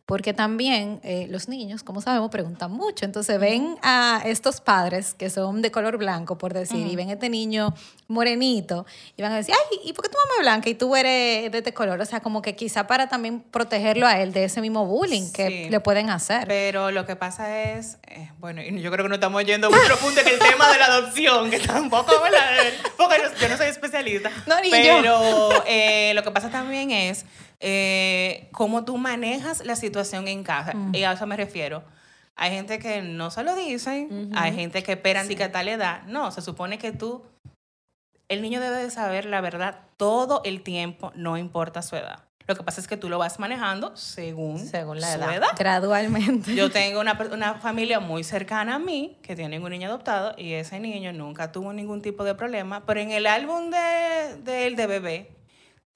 porque 0.07 0.33
también 0.33 1.01
eh, 1.03 1.27
los 1.29 1.49
niños, 1.49 1.83
como 1.83 1.99
sabemos, 1.99 2.31
preguntan 2.31 2.71
mucho. 2.71 3.03
Entonces 3.03 3.37
ven 3.41 3.77
a 3.83 4.21
estos 4.23 4.61
padres 4.61 5.13
que 5.13 5.29
son 5.29 5.61
de 5.61 5.69
color 5.69 5.97
blanco, 5.97 6.37
por 6.37 6.53
decir, 6.53 6.87
y 6.87 6.95
ven 6.95 7.09
a 7.09 7.13
este 7.13 7.27
niño 7.27 7.73
morenito 8.07 8.85
y 9.17 9.21
van 9.21 9.33
a 9.33 9.35
decir, 9.35 9.53
ay, 9.53 9.79
¿y 9.83 9.91
por 9.91 10.05
qué 10.05 10.09
tu 10.09 10.17
mamá 10.17 10.31
es 10.37 10.41
blanca 10.43 10.69
y 10.69 10.75
tú 10.75 10.95
eres 10.95 11.51
de 11.51 11.57
este 11.57 11.73
color? 11.73 11.99
O 11.99 12.05
sea, 12.05 12.21
como 12.21 12.41
que 12.41 12.55
quizá 12.55 12.87
para 12.87 13.09
también 13.09 13.41
protegerlo 13.41 14.07
a 14.07 14.21
él 14.21 14.31
de 14.31 14.45
ese 14.45 14.61
mismo 14.61 14.85
bullying 14.85 15.29
que 15.33 15.67
le 15.69 15.79
pueden 15.81 16.09
hacer. 16.09 16.47
Pero 16.47 16.89
lo 16.91 17.05
que 17.05 17.17
pasa 17.17 17.73
es, 17.73 17.97
eh, 18.07 18.31
bueno, 18.39 18.61
y 18.61 18.81
yo 18.81 18.89
creo 18.91 19.03
que 19.03 19.09
no 19.09 19.15
estamos 19.15 19.43
yendo 19.43 19.69
muy 19.69 19.79
profundo 19.87 20.21
en 20.21 20.27
el 20.29 20.39
tema 20.39 20.71
de 20.71 20.79
la 20.79 20.85
adopción, 20.85 21.49
que 21.49 21.59
tampoco, 21.59 22.13
¿verdad? 22.23 22.39
Porque 22.95 23.17
yo 23.41 23.49
no 23.49 23.57
soy 23.57 23.67
especialista. 23.67 24.31
No, 24.45 24.61
ni 24.61 24.71
pero 24.71 25.49
eh, 25.65 26.13
lo 26.15 26.23
que 26.23 26.31
pasa 26.31 26.49
también 26.49 26.91
es 26.91 27.25
eh, 27.59 28.49
cómo 28.51 28.85
tú 28.85 28.97
manejas 28.97 29.65
la 29.65 29.75
situación 29.75 30.27
en 30.27 30.43
casa. 30.43 30.73
Y 30.93 31.03
a 31.03 31.13
eso 31.13 31.25
me 31.25 31.37
refiero. 31.37 31.83
Hay 32.35 32.51
gente 32.51 32.77
que 32.77 33.01
no 33.01 33.31
se 33.31 33.43
lo 33.43 33.55
dicen, 33.55 34.31
hay 34.35 34.53
gente 34.53 34.83
que 34.83 34.93
esperan 34.93 35.27
sí. 35.27 35.35
que 35.35 35.45
a 35.45 35.51
tal 35.51 35.67
edad. 35.67 36.03
No, 36.03 36.31
se 36.31 36.41
supone 36.41 36.77
que 36.77 36.91
tú, 36.91 37.23
el 38.27 38.43
niño 38.43 38.61
debe 38.61 38.83
de 38.83 38.91
saber 38.91 39.25
la 39.25 39.41
verdad 39.41 39.79
todo 39.97 40.41
el 40.45 40.61
tiempo, 40.61 41.11
no 41.15 41.37
importa 41.37 41.81
su 41.81 41.95
edad. 41.95 42.25
Lo 42.45 42.55
que 42.55 42.63
pasa 42.63 42.79
es 42.79 42.87
que 42.87 42.95
tú 42.95 43.09
lo 43.09 43.17
vas 43.17 43.39
manejando 43.39 43.97
según, 43.97 44.59
según 44.59 45.01
la 45.01 45.15
edad. 45.15 45.49
Gradualmente. 45.57 46.55
Yo 46.55 46.71
tengo 46.71 47.01
una, 47.01 47.19
una, 47.33 47.55
familia 47.55 47.99
muy 47.99 48.23
cercana 48.23 48.75
a 48.75 48.79
mí 48.79 49.17
que 49.21 49.35
tiene 49.35 49.59
un 49.59 49.69
niño 49.69 49.89
adoptado 49.89 50.33
y 50.37 50.53
ese 50.53 50.79
niño 50.79 51.11
nunca 51.11 51.51
tuvo 51.51 51.73
ningún 51.73 52.01
tipo 52.01 52.23
de 52.23 52.35
problema, 52.35 52.85
pero 52.85 53.01
en 53.01 53.11
el 53.11 53.25
álbum 53.25 53.69
de, 53.69 54.37
de, 54.43 54.71
de 54.71 54.87
bebé 54.87 55.36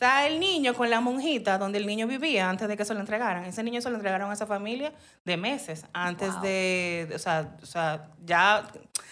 Está 0.01 0.25
el 0.25 0.39
niño 0.39 0.73
con 0.73 0.89
la 0.89 0.99
monjita 0.99 1.59
donde 1.59 1.77
el 1.77 1.85
niño 1.85 2.07
vivía 2.07 2.49
antes 2.49 2.67
de 2.67 2.75
que 2.75 2.83
se 2.85 2.95
lo 2.95 3.01
entregaran. 3.01 3.45
Ese 3.45 3.61
niño 3.61 3.81
se 3.81 3.89
lo 3.91 3.97
entregaron 3.97 4.31
a 4.31 4.33
esa 4.33 4.47
familia 4.47 4.91
de 5.23 5.37
meses 5.37 5.85
antes 5.93 6.41
de, 6.41 7.07
o 7.13 7.19
sea, 7.19 7.55
o 7.61 7.65
sea, 7.67 8.09
ya 8.25 8.67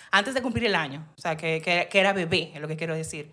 antes 0.10 0.34
de 0.34 0.42
cumplir 0.42 0.66
el 0.66 0.74
año. 0.74 1.08
O 1.16 1.22
sea, 1.22 1.38
que, 1.38 1.62
que, 1.62 1.88
que, 1.92 2.00
era 2.00 2.12
bebé, 2.12 2.52
es 2.56 2.60
lo 2.60 2.68
que 2.68 2.76
quiero 2.76 2.96
decir. 2.96 3.32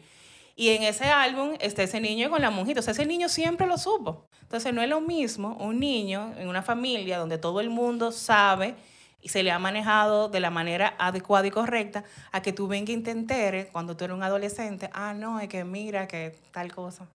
Y 0.55 0.69
en 0.69 0.83
ese 0.83 1.07
álbum 1.07 1.55
está 1.59 1.83
ese 1.83 1.99
niño 1.99 2.29
con 2.29 2.43
la 2.43 2.51
monjita. 2.51 2.81
O 2.81 2.83
sea, 2.83 2.93
ese 2.93 3.07
niño 3.07 3.31
siempre 3.31 3.67
lo 3.67 3.79
supo. 3.79 4.27
Entonces, 4.43 4.75
no 4.75 4.83
es 4.83 4.89
lo 4.91 5.01
mismo 5.01 5.57
un 5.59 5.81
niño 5.81 6.35
en 6.37 6.49
una 6.49 6.61
familia 6.61 7.17
donde 7.17 7.39
todo 7.39 7.63
el 7.63 7.71
mundo 7.71 8.13
sabe 8.13 8.75
y 9.23 9.31
se 9.31 9.43
le 9.43 9.51
ha 9.51 9.59
manejado 9.59 10.29
de 10.29 10.41
la 10.41 10.51
manera 10.51 10.95
adecuada 10.99 11.47
y 11.47 11.51
correcta 11.51 12.05
a 12.33 12.43
que 12.43 12.53
tú 12.53 12.69
vengas 12.69 12.91
y 12.91 13.01
te 13.01 13.13
enteres 13.13 13.69
cuando 13.73 13.97
tú 13.97 14.05
eres 14.05 14.15
un 14.15 14.23
adolescente. 14.23 14.91
Ah, 14.93 15.15
no, 15.15 15.41
es 15.41 15.49
que 15.49 15.65
mira 15.65 16.07
que 16.07 16.37
tal 16.53 16.71
cosa. 16.71 17.09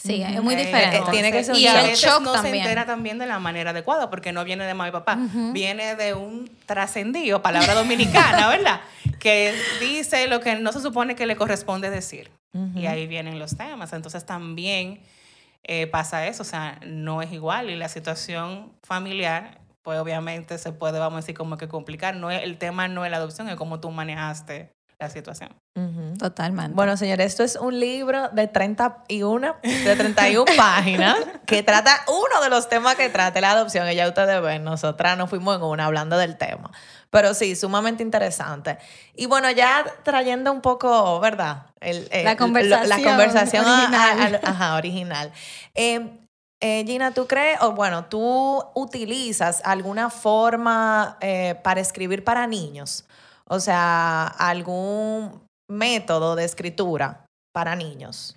Sí, 0.00 0.22
es 0.22 0.40
muy 0.42 0.54
diferente. 0.54 1.02
tiene 1.10 1.32
que 1.32 1.42
ser 1.42 1.56
y 1.56 1.66
a 1.66 1.82
veces 1.82 2.08
no 2.20 2.32
también. 2.32 2.54
se 2.54 2.60
entera 2.60 2.86
también 2.86 3.18
de 3.18 3.26
la 3.26 3.40
manera 3.40 3.70
adecuada, 3.70 4.08
porque 4.10 4.32
no 4.32 4.44
viene 4.44 4.64
de 4.64 4.72
mamá 4.72 4.88
y 4.88 4.92
papá, 4.92 5.18
viene 5.52 5.96
de 5.96 6.14
un 6.14 6.48
trascendido, 6.66 7.42
palabra 7.42 7.74
dominicana, 7.74 8.48
¿verdad? 8.56 8.80
que 9.18 9.52
dice 9.80 10.28
lo 10.28 10.40
que 10.40 10.54
no 10.54 10.72
se 10.72 10.80
supone 10.80 11.16
que 11.16 11.26
le 11.26 11.36
corresponde 11.36 11.90
decir. 11.90 12.30
Y 12.74 12.86
ahí 12.86 13.06
vienen 13.06 13.38
los 13.38 13.56
temas. 13.56 13.92
Entonces 13.92 14.24
también 14.24 15.00
eh, 15.64 15.86
pasa 15.86 16.26
eso, 16.26 16.42
o 16.42 16.46
sea, 16.46 16.80
no 16.86 17.20
es 17.20 17.32
igual 17.32 17.70
y 17.70 17.76
la 17.76 17.88
situación 17.88 18.72
familiar, 18.82 19.60
pues 19.82 19.98
obviamente 19.98 20.58
se 20.58 20.72
puede, 20.72 20.98
vamos 20.98 21.18
a 21.18 21.20
decir, 21.20 21.36
como 21.36 21.56
que 21.56 21.68
complicar. 21.68 22.16
No 22.16 22.30
el 22.30 22.56
tema 22.56 22.88
no 22.88 23.04
es 23.04 23.10
la 23.10 23.18
adopción, 23.18 23.48
es 23.48 23.56
cómo 23.56 23.80
tú 23.80 23.90
manejaste 23.90 24.70
la 24.98 25.08
situación. 25.08 25.50
Totalmente. 26.18 26.74
Bueno, 26.74 26.96
señores, 26.96 27.26
esto 27.26 27.44
es 27.44 27.54
un 27.54 27.78
libro 27.78 28.30
de 28.30 28.48
31, 28.48 29.56
de 29.62 29.96
31 29.96 30.44
páginas 30.56 31.16
que 31.46 31.62
trata 31.62 32.04
uno 32.08 32.42
de 32.42 32.50
los 32.50 32.68
temas 32.68 32.96
que 32.96 33.08
trata 33.08 33.40
la 33.40 33.52
adopción. 33.52 33.88
Y 33.88 33.94
ya 33.94 34.08
ustedes 34.08 34.42
ven, 34.42 34.64
nosotras 34.64 35.16
nos 35.16 35.30
fuimos 35.30 35.56
en 35.56 35.62
una 35.62 35.86
hablando 35.86 36.18
del 36.18 36.36
tema. 36.36 36.72
Pero 37.10 37.32
sí, 37.34 37.54
sumamente 37.54 38.02
interesante. 38.02 38.78
Y 39.14 39.26
bueno, 39.26 39.50
ya 39.52 39.84
trayendo 40.02 40.50
un 40.50 40.60
poco, 40.60 41.20
¿verdad? 41.20 41.66
la 41.80 42.36
conversación, 42.36 42.88
la 42.88 43.02
conversación 43.02 43.64
original. 43.64 44.40
ajá, 44.42 44.74
original. 44.74 45.32
Eh, 45.76 46.18
eh, 46.60 46.82
Gina, 46.84 47.14
¿tú 47.14 47.28
crees, 47.28 47.60
o 47.62 47.70
bueno, 47.70 48.06
tú 48.06 48.64
utilizas 48.74 49.62
alguna 49.64 50.10
forma 50.10 51.16
eh, 51.20 51.54
para 51.62 51.80
escribir 51.80 52.24
para 52.24 52.48
niños? 52.48 53.04
O 53.48 53.60
sea, 53.60 54.26
algún 54.26 55.42
método 55.68 56.36
de 56.36 56.44
escritura 56.44 57.26
para 57.52 57.76
niños. 57.76 58.36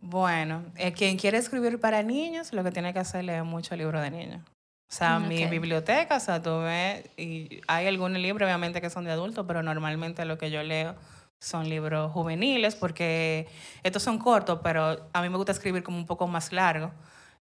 Bueno, 0.00 0.64
eh, 0.76 0.92
quien 0.92 1.16
quiere 1.16 1.38
escribir 1.38 1.78
para 1.78 2.02
niños, 2.02 2.52
lo 2.52 2.64
que 2.64 2.70
tiene 2.70 2.92
que 2.92 3.00
hacer 3.00 3.20
es 3.20 3.26
leer 3.26 3.44
mucho 3.44 3.76
libro 3.76 4.00
de 4.00 4.10
niños. 4.10 4.42
O 4.90 4.92
sea, 4.92 5.20
mi 5.20 5.46
biblioteca, 5.46 6.16
o 6.16 6.20
sea, 6.20 6.42
tú 6.42 6.58
ves, 6.62 7.04
y 7.16 7.60
hay 7.68 7.86
algunos 7.86 8.20
libros 8.20 8.44
obviamente 8.44 8.80
que 8.80 8.90
son 8.90 9.04
de 9.04 9.12
adultos, 9.12 9.44
pero 9.46 9.62
normalmente 9.62 10.24
lo 10.24 10.36
que 10.36 10.50
yo 10.50 10.64
leo 10.64 10.96
son 11.40 11.68
libros 11.68 12.10
juveniles, 12.10 12.74
porque 12.74 13.46
estos 13.84 14.02
son 14.02 14.18
cortos, 14.18 14.60
pero 14.64 15.08
a 15.12 15.22
mí 15.22 15.28
me 15.28 15.36
gusta 15.36 15.52
escribir 15.52 15.84
como 15.84 15.96
un 15.96 16.06
poco 16.06 16.26
más 16.26 16.52
largo, 16.52 16.90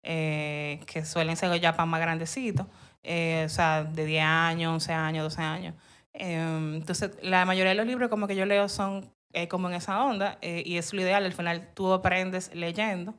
eh, 0.02 0.80
que 0.86 1.06
suelen 1.06 1.36
ser 1.36 1.58
ya 1.58 1.72
para 1.72 1.86
más 1.86 2.00
grandecitos, 2.00 2.66
eh, 3.02 3.44
o 3.46 3.48
sea, 3.48 3.82
de 3.82 4.04
10 4.04 4.24
años, 4.24 4.72
11 4.74 4.92
años, 4.92 5.24
12 5.24 5.40
años. 5.42 5.74
Em, 6.14 6.76
entonces, 6.76 7.12
la 7.22 7.44
mayoría 7.44 7.70
de 7.70 7.76
los 7.76 7.86
libros 7.86 8.08
como 8.08 8.26
que 8.26 8.36
yo 8.36 8.46
leo 8.46 8.68
son 8.68 9.12
eh, 9.34 9.46
como 9.46 9.68
en 9.68 9.74
esa 9.74 10.02
onda 10.04 10.38
eh, 10.40 10.62
y 10.64 10.78
es 10.78 10.94
lo 10.94 11.02
ideal, 11.02 11.24
al 11.24 11.32
final 11.34 11.70
tú 11.74 11.92
aprendes 11.92 12.54
leyendo. 12.54 13.14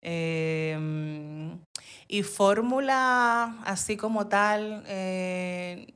Em, 0.00 1.60
y 2.06 2.22
fórmula 2.22 3.60
así 3.64 3.96
como 3.96 4.28
tal, 4.28 4.84
eh, 4.86 5.86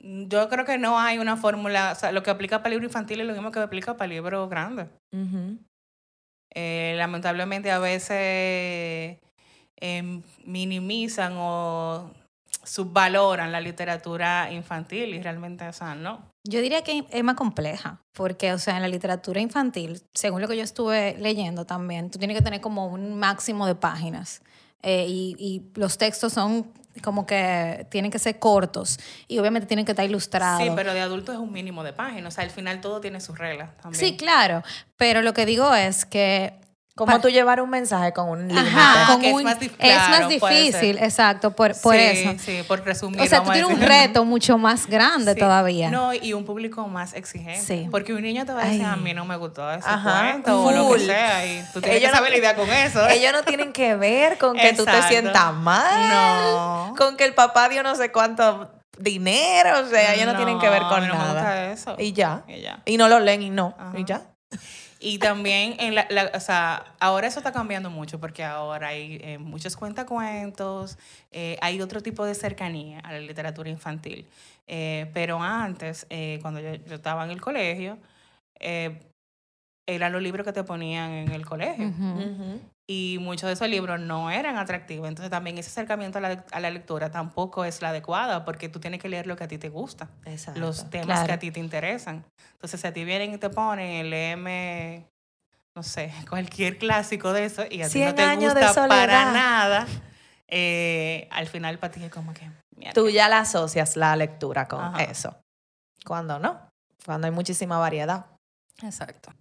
yo 0.00 0.48
creo 0.48 0.64
que 0.64 0.78
no 0.78 0.98
hay 1.00 1.18
una 1.18 1.36
fórmula, 1.36 1.92
o 1.92 1.94
sea, 1.96 2.12
lo 2.12 2.22
que 2.22 2.30
aplica 2.30 2.58
para 2.58 2.70
libro 2.70 2.86
infantil 2.86 3.20
es 3.20 3.26
lo 3.26 3.32
mismo 3.32 3.50
que 3.50 3.58
aplica 3.58 3.96
para 3.96 4.08
libros 4.08 4.48
grandes. 4.48 4.86
lamentablemente 6.54 7.70
a 7.70 7.78
veces 7.78 9.18
minimizan 10.44 11.32
o 11.36 12.10
subvaloran 12.66 13.52
la 13.52 13.60
literatura 13.60 14.50
infantil 14.52 15.14
y 15.14 15.22
realmente, 15.22 15.64
o 15.68 15.94
no. 15.94 16.32
Yo 16.44 16.60
diría 16.60 16.82
que 16.82 17.06
es 17.08 17.24
más 17.24 17.36
compleja, 17.36 18.02
porque, 18.12 18.52
o 18.52 18.58
sea, 18.58 18.76
en 18.76 18.82
la 18.82 18.88
literatura 18.88 19.40
infantil, 19.40 20.02
según 20.12 20.42
lo 20.42 20.48
que 20.48 20.56
yo 20.56 20.62
estuve 20.62 21.16
leyendo 21.18 21.64
también, 21.64 22.10
tú 22.10 22.18
tienes 22.18 22.36
que 22.36 22.42
tener 22.42 22.60
como 22.60 22.86
un 22.86 23.18
máximo 23.18 23.66
de 23.66 23.74
páginas 23.74 24.42
eh, 24.82 25.06
y, 25.08 25.36
y 25.38 25.78
los 25.78 25.96
textos 25.96 26.32
son 26.32 26.72
como 27.02 27.26
que 27.26 27.86
tienen 27.90 28.10
que 28.10 28.18
ser 28.18 28.38
cortos 28.38 28.98
y 29.28 29.38
obviamente 29.38 29.66
tienen 29.66 29.84
que 29.84 29.92
estar 29.92 30.04
ilustrados. 30.04 30.62
Sí, 30.62 30.70
pero 30.74 30.94
de 30.94 31.00
adulto 31.00 31.32
es 31.32 31.38
un 31.38 31.52
mínimo 31.52 31.84
de 31.84 31.92
páginas. 31.92 32.32
O 32.32 32.34
sea, 32.34 32.44
al 32.44 32.50
final 32.50 32.80
todo 32.80 33.00
tiene 33.00 33.20
sus 33.20 33.38
reglas 33.38 33.76
también. 33.76 34.00
Sí, 34.00 34.16
claro, 34.16 34.62
pero 34.96 35.22
lo 35.22 35.34
que 35.34 35.46
digo 35.46 35.74
es 35.74 36.04
que 36.04 36.54
Como 36.96 37.12
Pa- 37.12 37.20
tú 37.20 37.28
llevar 37.28 37.60
un 37.60 37.68
mensaje 37.68 38.14
con 38.14 38.30
un 38.30 38.48
límite. 38.48 38.58
Ajá, 38.68 39.12
con 39.12 39.20
que 39.20 39.28
es 39.28 39.34
un- 39.34 39.44
más 39.44 39.60
dif- 39.60 39.70
es 39.78 39.92
claro, 39.94 40.18
más 40.18 40.28
difícil, 40.30 40.72
ser. 40.96 41.04
exacto, 41.04 41.50
por, 41.50 41.78
por 41.82 41.94
sí, 41.94 42.00
eso. 42.00 42.34
Sí, 42.42 42.62
por 42.66 42.82
resumir. 42.84 43.20
O 43.20 43.26
sea, 43.26 43.42
tú 43.42 43.50
tienes 43.52 43.70
un 43.70 43.80
reto 43.82 44.24
mucho 44.24 44.56
más 44.56 44.86
grande 44.86 45.34
Sí. 45.34 45.38
todavía. 45.40 45.90
No, 45.90 46.14
y 46.14 46.32
un 46.32 46.46
público 46.46 46.88
más 46.88 47.12
exigente. 47.12 47.60
Sí. 47.60 47.86
Porque 47.90 48.14
un 48.14 48.22
niño 48.22 48.46
te 48.46 48.52
va 48.54 48.62
a 48.62 48.64
decir, 48.64 48.80
Ay. 48.82 48.92
a 48.92 48.96
mí 48.96 49.12
no 49.12 49.26
me 49.26 49.36
gustó 49.36 49.70
ese 49.70 49.86
Ajá, 49.86 50.30
cuento 50.32 50.62
o 50.64 50.72
lo 50.72 50.92
que 50.94 51.00
sea. 51.00 51.44
Y 51.46 51.62
tú 51.74 51.80
tienes 51.82 51.98
Ellos 52.00 52.10
que 52.12 52.16
saber 52.16 52.30
no- 52.30 52.36
lidiar 52.36 52.56
con 52.56 52.70
eso. 52.70 53.06
Ellos 53.10 53.32
no 53.34 53.42
tienen 53.42 53.72
que 53.74 53.94
ver 53.94 54.38
con 54.38 54.56
que 54.56 54.72
tú 54.72 54.86
te 54.86 55.02
sientas 55.02 55.52
mal. 55.52 56.08
No. 56.08 56.94
Con 56.96 57.18
que 57.18 57.24
el 57.24 57.34
papá 57.34 57.68
dio 57.68 57.82
no 57.82 57.94
sé 57.94 58.10
cuánto 58.10 58.70
dinero. 58.98 59.80
O 59.80 59.86
sea, 59.90 60.14
ellos 60.14 60.26
no, 60.26 60.36
tienen 60.36 60.58
que 60.58 60.70
ver 60.70 60.80
con 60.84 61.06
no 61.06 61.12
me 61.12 61.18
nada. 61.18 61.32
gusta 61.34 61.72
eso. 61.72 61.94
Y 61.98 62.14
ya. 62.14 62.42
Y 62.48 62.62
ya. 62.62 62.80
Y 62.86 62.96
no 62.96 63.08
lo 63.08 63.20
leen 63.20 63.42
y 63.42 63.50
no. 63.50 63.74
Ajá. 63.78 63.92
Y 63.98 64.04
ya. 64.04 64.22
Y 64.98 65.18
también, 65.18 65.76
en 65.78 65.94
la, 65.94 66.06
la- 66.10 66.30
o 66.34 66.40
sea, 66.40 66.94
ahora 67.00 67.26
eso 67.26 67.38
está 67.40 67.52
cambiando 67.52 67.90
mucho 67.90 68.18
porque 68.18 68.42
ahora 68.44 68.88
hay 68.88 69.18
eh, 69.22 69.38
muchos 69.38 69.76
cuentacuentos, 69.76 70.96
eh, 71.32 71.58
hay 71.60 71.80
otro 71.82 72.02
tipo 72.02 72.24
de 72.24 72.34
cercanía 72.34 73.00
a 73.00 73.12
la 73.12 73.20
literatura 73.20 73.68
infantil. 73.68 74.26
Eh, 74.66 75.10
pero 75.14 75.40
antes, 75.42 76.06
eh, 76.10 76.38
cuando 76.42 76.60
yo, 76.60 76.74
yo 76.74 76.94
estaba 76.96 77.24
en 77.24 77.30
el 77.30 77.40
colegio, 77.40 77.98
eh, 78.58 78.98
eran 79.86 80.12
los 80.12 80.22
libros 80.22 80.44
que 80.46 80.52
te 80.52 80.64
ponían 80.64 81.10
en 81.12 81.30
el 81.32 81.44
colegio. 81.46 81.88
Ujú. 81.88 82.60
Y 82.88 83.18
muchos 83.20 83.48
de 83.48 83.54
esos 83.54 83.68
libros 83.68 83.98
no 83.98 84.30
eran 84.30 84.56
atractivos. 84.58 85.08
Entonces 85.08 85.28
también 85.30 85.58
ese 85.58 85.70
acercamiento 85.70 86.18
a 86.18 86.20
la, 86.20 86.44
a 86.52 86.60
la 86.60 86.70
lectura 86.70 87.10
tampoco 87.10 87.64
es 87.64 87.82
la 87.82 87.88
adecuada 87.88 88.44
porque 88.44 88.68
tú 88.68 88.78
tienes 88.78 89.00
que 89.02 89.08
leer 89.08 89.26
lo 89.26 89.34
que 89.36 89.42
a 89.44 89.48
ti 89.48 89.58
te 89.58 89.68
gusta 89.70 90.08
Exacto. 90.24 90.60
los 90.60 90.88
temas 90.88 91.06
Claro. 91.06 91.26
que 91.26 91.32
a 91.32 91.38
ti 91.40 91.50
te 91.50 91.58
interesan. 91.58 92.24
Entonces, 92.52 92.80
si 92.80 92.86
a 92.86 92.92
ti 92.92 93.04
vienen 93.04 93.34
y 93.34 93.38
te 93.38 93.50
ponen, 93.50 94.08
léeme, 94.08 95.04
no 95.74 95.82
sé, 95.82 96.12
cualquier 96.30 96.78
clásico 96.78 97.32
de 97.32 97.46
eso 97.46 97.64
y 97.68 97.82
a 97.82 97.88
ti 97.88 98.00
no 98.04 98.14
te 98.14 98.36
gusta 98.36 98.86
para 98.88 99.32
nada, 99.32 99.86
eh, 100.46 101.28
al 101.32 101.48
final 101.48 101.78
para 101.80 101.92
ti 101.92 102.04
es 102.04 102.10
como 102.12 102.32
que... 102.34 102.48
mierda. 102.76 102.94
Tú 102.94 103.08
ya 103.08 103.28
la 103.28 103.40
asocias 103.40 103.96
la 103.96 104.14
lectura 104.14 104.68
con 104.68 104.80
Ajá. 104.80 105.02
eso. 105.02 105.36
Cuando 106.04 106.38
no. 106.38 106.68
Cuando 107.04 107.26
hay 107.26 107.32
muchísima 107.32 107.78
variedad. 107.78 108.26
Exacto. 108.82 109.32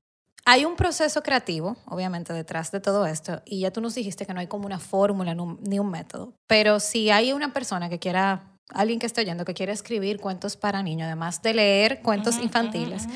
Hay 0.47 0.63
un 0.63 0.75
proceso 0.75 1.23
creativo, 1.23 1.75
obviamente, 1.88 2.31
detrás 2.31 2.71
de 2.71 2.79
todo 2.79 3.05
esto, 3.08 3.41
y 3.45 3.62
ya 3.62 3.71
tú 3.71 3.81
nos 3.81 3.95
dijiste 3.95 4.25
que 4.27 4.34
no 4.34 4.39
hay 4.39 4.47
como 4.47 4.67
una 4.67 4.77
fórmula 4.79 5.34
ni 5.34 5.79
un- 5.79 5.89
método, 5.89 6.34
pero 6.47 6.79
si 6.79 7.10
hay 7.10 7.34
una 7.34 7.51
persona 7.51 7.89
que 7.89 7.97
quiera, 7.97 8.51
alguien 8.69 8.99
que 8.99 9.08
esté 9.08 9.21
oyendo, 9.21 9.43
que 9.43 9.55
quiere 9.55 9.71
escribir 9.73 10.19
cuentos 10.19 10.55
para 10.55 10.84
niños, 10.84 11.08
además 11.08 11.41
de 11.41 11.53
leer 11.55 12.01
cuentos 12.03 12.38
infantiles, 12.38 13.08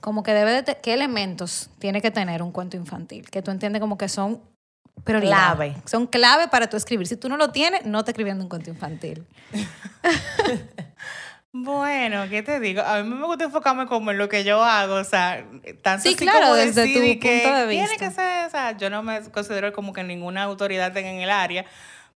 como 0.00 0.22
que 0.22 0.32
debe 0.32 0.62
de, 0.62 0.78
¿qué 0.82 0.94
elementos 0.94 1.68
tiene 1.78 2.00
que 2.00 2.10
tener 2.10 2.42
un 2.42 2.52
cuento 2.52 2.76
infantil? 2.78 3.28
Que 3.30 3.42
tú 3.42 3.50
entiendes 3.50 3.80
como 3.80 3.98
que 3.98 4.08
son 4.08 4.40
prioridad. 5.04 5.54
Clave. 5.56 5.76
Son 5.84 6.06
clave 6.06 6.48
para 6.48 6.68
tú 6.68 6.76
escribir. 6.76 7.06
Si 7.06 7.16
tú 7.16 7.28
no 7.28 7.36
lo 7.36 7.50
tienes, 7.50 7.84
no 7.86 8.02
te 8.04 8.10
escribiendo 8.12 8.42
un 8.42 8.48
cuento 8.48 8.70
infantil. 8.70 9.26
Bueno, 11.52 12.28
¿qué 12.28 12.42
te 12.42 12.60
digo? 12.60 12.82
A 12.82 13.02
mí 13.02 13.08
me 13.14 13.24
gusta 13.26 13.44
enfocarme 13.44 13.86
como 13.86 14.10
en 14.10 14.18
lo 14.18 14.28
que 14.28 14.44
yo 14.44 14.62
hago, 14.62 14.96
o 14.96 15.04
sea, 15.04 15.44
tanto 15.82 16.02
Sí, 16.02 16.08
así 16.14 16.16
claro, 16.16 16.40
como 16.40 16.54
desde 16.54 16.86
tu 16.86 17.20
que 17.20 17.40
punto 17.42 17.56
de 17.56 17.68
Tiene 17.68 17.88
vista. 17.88 17.96
que 18.08 18.10
ser, 18.14 18.46
o 18.46 18.50
sea, 18.50 18.76
yo 18.76 18.90
no 18.90 19.02
me 19.02 19.22
considero 19.30 19.72
como 19.72 19.92
que 19.94 20.04
ninguna 20.04 20.42
autoridad 20.42 20.92
tenga 20.92 21.10
en 21.10 21.20
el 21.20 21.30
área, 21.30 21.64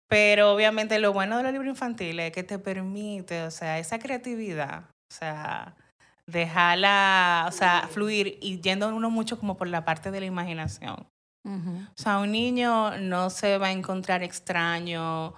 pero 0.07 0.51
obviamente 0.53 0.97
lo 0.99 1.13
bueno 1.13 1.37
de 1.37 1.43
los 1.43 1.51
libros 1.51 1.69
infantiles 1.69 2.27
es 2.27 2.31
que 2.31 2.43
te 2.43 2.57
permite, 2.57 3.43
o 3.43 3.51
sea, 3.51 3.77
esa 3.77 3.99
creatividad, 3.99 4.85
o 5.11 5.13
sea, 5.13 5.75
dejarla, 6.25 7.45
o 7.47 7.51
sea, 7.51 7.87
fluir 7.91 8.39
y 8.41 8.59
yendo 8.61 8.87
uno 8.89 9.11
mucho 9.11 9.39
como 9.39 9.57
por 9.57 9.67
la 9.67 9.85
parte 9.85 10.09
de 10.09 10.19
la 10.21 10.25
imaginación. 10.25 11.07
O 11.45 11.91
sea, 11.95 12.19
un 12.19 12.31
niño 12.31 12.97
no 12.99 13.29
se 13.31 13.57
va 13.57 13.67
a 13.67 13.71
encontrar 13.71 14.21
extraño 14.21 15.33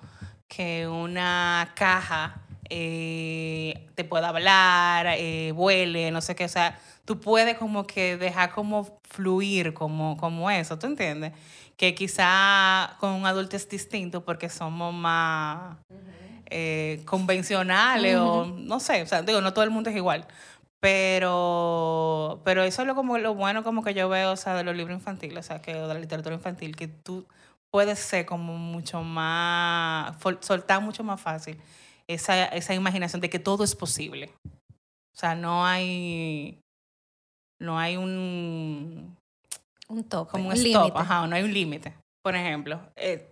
que 0.50 0.86
una 0.88 1.72
caja 1.76 2.42
eh, 2.74 3.90
te 3.96 4.06
pueda 4.06 4.30
hablar, 4.30 5.06
eh, 5.18 5.52
vuele, 5.54 6.10
no 6.10 6.22
sé 6.22 6.36
qué. 6.36 6.46
O 6.46 6.50
sea, 6.50 6.80
tú 7.04 7.20
puedes 7.20 7.58
como 7.58 7.86
que 7.86 8.16
dejar 8.16 8.52
como 8.52 9.02
fluir 9.04 9.74
como, 9.74 10.16
como 10.16 10.50
eso, 10.50 10.80
¿tú 10.80 10.88
entiendes? 10.88 11.34
Que 11.76 11.94
quizá 11.94 12.96
con 13.02 13.12
un 13.12 13.26
adulto 13.26 13.58
es 13.58 13.68
distinto 13.68 14.24
porque 14.24 14.50
somos 14.50 14.94
más 14.94 15.76
eh, 16.46 17.02
convencionales 17.06 18.16
o 18.16 18.46
no 18.46 18.80
sé, 18.80 19.02
o 19.02 19.06
sea, 19.06 19.22
digo, 19.22 19.42
no 19.42 19.52
todo 19.52 19.66
el 19.66 19.72
mundo 19.72 19.90
es 19.90 19.96
igual. 19.98 20.26
Pero, 20.80 22.42
pero 22.46 22.64
eso 22.64 22.82
es 22.84 22.88
lo, 22.88 22.96
como, 22.96 23.18
lo 23.18 23.36
bueno 23.36 23.64
como 23.64 23.84
que 23.84 23.94
yo 23.94 24.08
veo, 24.10 24.32
o 24.32 24.38
sea, 24.38 24.56
de 24.56 24.64
los 24.64 24.76
libros 24.76 24.98
infantiles, 24.98 25.46
o 25.46 25.48
sea, 25.48 25.62
que 25.62 25.76
o 25.76 25.88
de 25.90 25.94
la 25.94 26.00
literatura 26.00 26.36
infantil, 26.36 26.76
que 26.76 26.88
tú 26.88 27.28
puedes 27.70 28.00
ser 28.00 28.26
como 28.26 28.58
mucho 28.58 29.04
más, 29.04 30.16
soltar 30.40 30.82
mucho 30.82 31.04
más 31.04 31.20
fácil 31.20 31.60
esa, 32.14 32.46
esa 32.46 32.74
imaginación 32.74 33.22
de 33.22 33.30
que 33.30 33.40
todo 33.40 33.64
es 33.64 33.76
posible. 33.76 34.32
O 35.14 35.18
sea, 35.18 35.36
no 35.36 35.66
hay, 35.66 36.60
no 37.60 37.78
hay 37.78 37.98
un, 37.98 39.16
Un 39.88 40.04
tope, 40.06 40.32
como 40.32 40.46
un 40.46 40.52
un 40.52 40.58
stop, 40.58 40.84
límite. 40.84 41.00
ajá, 41.00 41.28
no 41.28 41.36
hay 41.36 41.44
un 41.44 41.54
límite. 41.54 41.94
Por 42.24 42.36
ejemplo, 42.36 42.80
eh, 42.96 43.28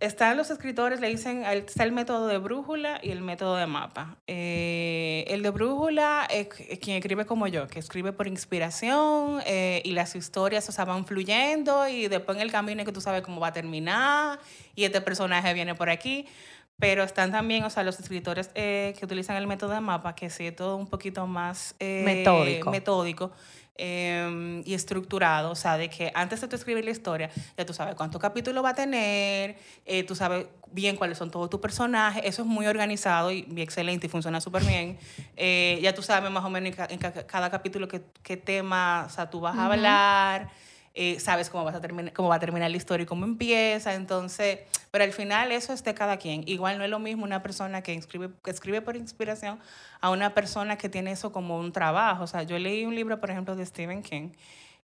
están 0.00 0.36
los 0.36 0.48
escritores, 0.50 1.00
le 1.00 1.08
dicen, 1.08 1.42
está 1.44 1.82
el 1.82 1.90
método 1.90 2.28
de 2.28 2.38
brújula 2.38 3.00
y 3.02 3.10
el 3.10 3.20
método 3.20 3.56
de 3.56 3.66
mapa. 3.66 4.16
Eh, 4.28 5.24
el 5.26 5.42
de 5.42 5.50
brújula 5.50 6.26
es, 6.30 6.48
es 6.68 6.78
quien 6.78 6.96
escribe 6.96 7.26
como 7.26 7.48
yo, 7.48 7.66
que 7.66 7.80
escribe 7.80 8.12
por 8.12 8.28
inspiración 8.28 9.40
eh, 9.44 9.82
y 9.84 9.92
las 9.92 10.14
historias 10.14 10.68
o 10.68 10.72
sea, 10.72 10.84
van 10.84 11.04
fluyendo 11.04 11.88
y 11.88 12.06
después 12.06 12.36
en 12.36 12.42
el 12.42 12.52
camino 12.52 12.80
es 12.82 12.86
que 12.86 12.92
tú 12.92 13.00
sabes 13.00 13.22
cómo 13.22 13.40
va 13.40 13.48
a 13.48 13.52
terminar 13.52 14.38
y 14.76 14.84
este 14.84 15.00
personaje 15.00 15.52
viene 15.52 15.74
por 15.74 15.90
aquí. 15.90 16.26
Pero 16.78 17.02
están 17.02 17.32
también, 17.32 17.64
o 17.64 17.70
sea, 17.70 17.82
los 17.82 17.98
escritores 17.98 18.50
eh, 18.54 18.94
que 18.98 19.04
utilizan 19.04 19.36
el 19.36 19.46
método 19.48 19.72
de 19.72 19.80
mapa, 19.80 20.14
que 20.14 20.30
sí 20.30 20.46
es 20.46 20.54
todo 20.56 20.76
un 20.76 20.86
poquito 20.86 21.26
más 21.26 21.74
eh, 21.80 22.02
Metódico. 22.04 22.70
metódico 22.70 23.32
eh, 23.76 24.62
y 24.64 24.74
estructurado. 24.74 25.50
O 25.50 25.54
sea, 25.56 25.76
de 25.76 25.88
que 25.90 26.12
antes 26.14 26.40
de 26.40 26.46
tú 26.48 26.54
escribir 26.56 26.84
la 26.84 26.90
historia, 26.92 27.30
ya 27.56 27.66
tú 27.66 27.72
sabes 27.72 27.94
cuántos 27.96 28.20
capítulos 28.20 28.64
va 28.64 28.70
a 28.70 28.74
tener, 28.74 29.56
eh, 29.86 30.04
tú 30.04 30.14
sabes 30.14 30.46
bien 30.70 30.96
cuáles 30.96 31.18
son 31.18 31.30
todos 31.32 31.50
tus 31.50 31.58
personajes. 31.60 32.22
Eso 32.24 32.42
es 32.42 32.48
muy 32.48 32.66
organizado 32.66 33.32
y, 33.32 33.44
y 33.54 33.60
excelente 33.60 34.06
y 34.06 34.10
funciona 34.10 34.40
súper 34.40 34.62
bien. 34.64 34.98
Ya 35.82 35.94
tú 35.94 36.02
sabes 36.02 36.30
más 36.30 36.44
o 36.44 36.50
menos 36.50 36.68
en, 36.70 36.74
ca- 36.76 36.88
en 36.90 36.98
ca- 36.98 37.26
cada 37.26 37.50
capítulo 37.50 37.86
qué, 37.88 38.02
qué 38.22 38.36
tema 38.36 39.04
o 39.06 39.10
sea, 39.10 39.30
tú 39.30 39.40
vas 39.40 39.56
a 39.56 39.66
hablar. 39.66 40.48
Eh, 41.00 41.20
sabes 41.20 41.48
cómo, 41.48 41.62
vas 41.62 41.76
a 41.76 41.80
terminar, 41.80 42.12
cómo 42.12 42.28
va 42.28 42.34
a 42.34 42.40
terminar 42.40 42.68
la 42.72 42.76
historia 42.76 43.04
y 43.04 43.06
cómo 43.06 43.24
empieza. 43.24 43.94
Entonces, 43.94 44.58
pero 44.90 45.04
al 45.04 45.12
final 45.12 45.52
eso 45.52 45.72
es 45.72 45.84
de 45.84 45.94
cada 45.94 46.16
quien. 46.16 46.42
Igual 46.48 46.76
no 46.76 46.82
es 46.82 46.90
lo 46.90 46.98
mismo 46.98 47.22
una 47.22 47.40
persona 47.40 47.82
que 47.82 47.94
escribe, 47.94 48.30
que 48.42 48.50
escribe 48.50 48.82
por 48.82 48.96
inspiración 48.96 49.60
a 50.00 50.10
una 50.10 50.34
persona 50.34 50.76
que 50.76 50.88
tiene 50.88 51.12
eso 51.12 51.30
como 51.30 51.56
un 51.56 51.70
trabajo. 51.70 52.24
O 52.24 52.26
sea, 52.26 52.42
yo 52.42 52.58
leí 52.58 52.84
un 52.84 52.96
libro, 52.96 53.20
por 53.20 53.30
ejemplo, 53.30 53.54
de 53.54 53.64
Stephen 53.64 54.02
King 54.02 54.30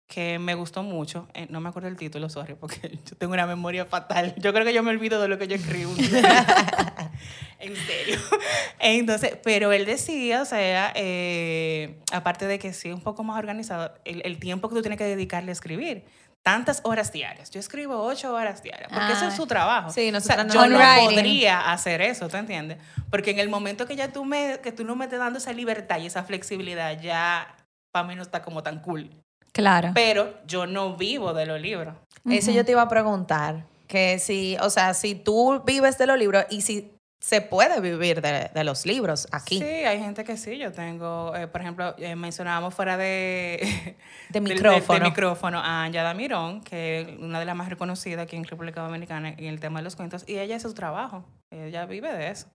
que 0.07 0.38
me 0.38 0.55
gustó 0.55 0.83
mucho. 0.83 1.29
Eh, 1.35 1.47
no 1.49 1.61
me 1.61 1.71
acuerdo 1.71 1.88
el 1.88 1.97
título, 1.97 2.29
sorry, 2.29 2.55
porque 2.55 2.99
yo 3.11 3.17
tengo 3.17 3.33
una 3.33 3.47
memoria 3.47 3.87
fatal. 3.87 4.35
Yo 4.38 4.53
creo 4.53 4.65
que 4.65 4.75
yo 4.75 4.83
me 4.83 4.91
olvido 4.91 5.21
de 5.21 5.29
lo 5.29 5.38
que 5.38 5.49
yo 5.49 5.57
escribo. 5.57 5.93
en 7.59 7.77
serio. 7.77 8.19
Entonces, 8.79 9.38
pero 9.43 9.73
él 9.73 9.87
decía, 9.87 10.43
o 10.43 10.45
sea, 10.45 10.93
eh, 10.95 11.99
aparte 12.12 12.47
de 12.47 12.59
que 12.59 12.73
sí, 12.73 12.91
un 12.91 13.01
poco 13.01 13.25
más 13.25 13.38
organizado, 13.38 13.95
el, 14.05 14.23
el 14.25 14.38
tiempo 14.38 14.69
que 14.69 14.75
tú 14.75 14.83
tienes 14.83 14.99
que 14.99 15.05
dedicarle 15.05 15.51
a 15.51 15.53
escribir. 15.53 16.05
Tantas 16.43 16.81
horas 16.83 17.12
diarias. 17.12 17.51
Yo 17.51 17.61
escribo 17.61 18.03
ocho 18.03 18.35
horas 18.35 18.65
diarias, 18.65 18.91
porque 18.93 19.12
ese 19.12 19.29
es 19.29 19.37
su 19.37 19.47
trabajo. 19.47 19.91
Sí, 19.91 20.12
o 20.12 20.21
sea, 20.21 20.43
no 20.43 20.53
yo 20.53 20.67
no 20.67 20.77
writing. 20.77 21.15
podría 21.15 21.71
hacer 21.73 22.03
eso, 22.03 22.29
¿tú 22.29 22.37
entiendes? 22.37 22.79
Porque 23.11 23.31
en 23.31 23.38
el 23.38 23.49
momento 23.49 23.87
que 23.87 23.95
ya 23.95 24.12
tú 24.12 24.25
me, 24.25 24.59
que 24.61 24.73
tú 24.73 24.83
no 24.83 24.97
me 24.97 25.05
estés 25.05 25.21
dando 25.21 25.38
esa 25.38 25.53
libertad 25.53 26.01
y 26.01 26.07
esa 26.07 26.25
flexibilidad, 26.25 27.01
ya 27.01 27.55
para 27.93 28.09
mí 28.09 28.17
no 28.17 28.23
está 28.23 28.43
como 28.43 28.65
tan 28.65 28.81
cool. 28.81 29.09
Claro. 29.53 29.91
Pero 29.95 30.35
yo 30.47 30.67
no 30.67 30.97
vivo 30.97 31.35
de 31.35 31.47
los 31.47 31.61
libros. 31.61 31.95
Eso 32.29 32.51
yo 32.51 32.65
te 32.65 32.73
iba 32.73 32.83
a 32.83 32.88
preguntar. 32.88 33.67
Que 33.87 34.19
si, 34.19 34.57
o 34.61 34.71
sea, 34.71 34.95
si 34.95 35.15
tú 35.15 35.62
vives 35.67 35.99
de 35.99 36.07
los 36.07 36.19
libros 36.19 36.47
y 36.49 36.62
si 36.62 36.93
se 37.23 37.41
puede 37.41 37.81
vivir 37.81 38.21
de, 38.21 38.51
de 38.53 38.65
los 38.65 38.85
libros 38.85 39.29
aquí. 39.31 39.59
Sí, 39.59 39.65
hay 39.65 40.01
gente 40.01 40.25
que 40.25 40.37
sí. 40.37 40.59
Yo 40.59 40.73
tengo, 40.73 41.33
eh, 41.37 41.47
por 41.47 41.61
ejemplo, 41.61 41.95
eh, 41.99 42.17
mencionábamos 42.17 42.75
fuera 42.75 42.97
de, 42.97 43.97
De 44.31 44.41
micrófono. 44.41 44.99
de 44.99 45.05
micrófono 45.05 45.61
a 45.62 45.88
Yada 45.88 46.15
Mirón, 46.15 46.62
que 46.62 47.03
es 47.03 47.19
una 47.21 47.38
de 47.38 47.45
las 47.45 47.55
más 47.55 47.69
reconocidas 47.69 48.25
aquí 48.25 48.35
en 48.35 48.45
República 48.45 48.81
Dominicana 48.83 49.29
en 49.29 49.45
el 49.45 49.61
tema 49.61 49.79
de 49.79 49.85
los 49.85 49.95
cuentos, 49.95 50.25
y 50.27 50.38
ella 50.38 50.57
es 50.57 50.62
su 50.62 50.75
trabajo. 50.75 51.25
Ella 51.51 51.87
vive 51.87 52.12
de 52.12 52.31
eso. 52.31 52.49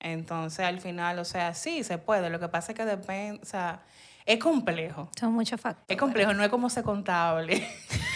Entonces, 0.00 0.60
al 0.66 0.80
final, 0.80 1.20
o 1.20 1.24
sea, 1.24 1.54
sí, 1.54 1.84
se 1.84 1.98
puede. 1.98 2.28
Lo 2.28 2.40
que 2.40 2.48
pasa 2.48 2.72
es 2.72 2.78
que 2.78 2.84
depende, 2.84 3.40
o 3.40 3.46
sea, 3.46 3.82
es 4.28 4.38
complejo. 4.38 5.08
Son 5.18 5.32
muchos 5.32 5.60
factores. 5.60 5.86
Es 5.88 5.96
complejo, 5.96 6.34
no 6.34 6.44
es 6.44 6.50
como 6.50 6.68
ser 6.70 6.84
contable. 6.84 7.66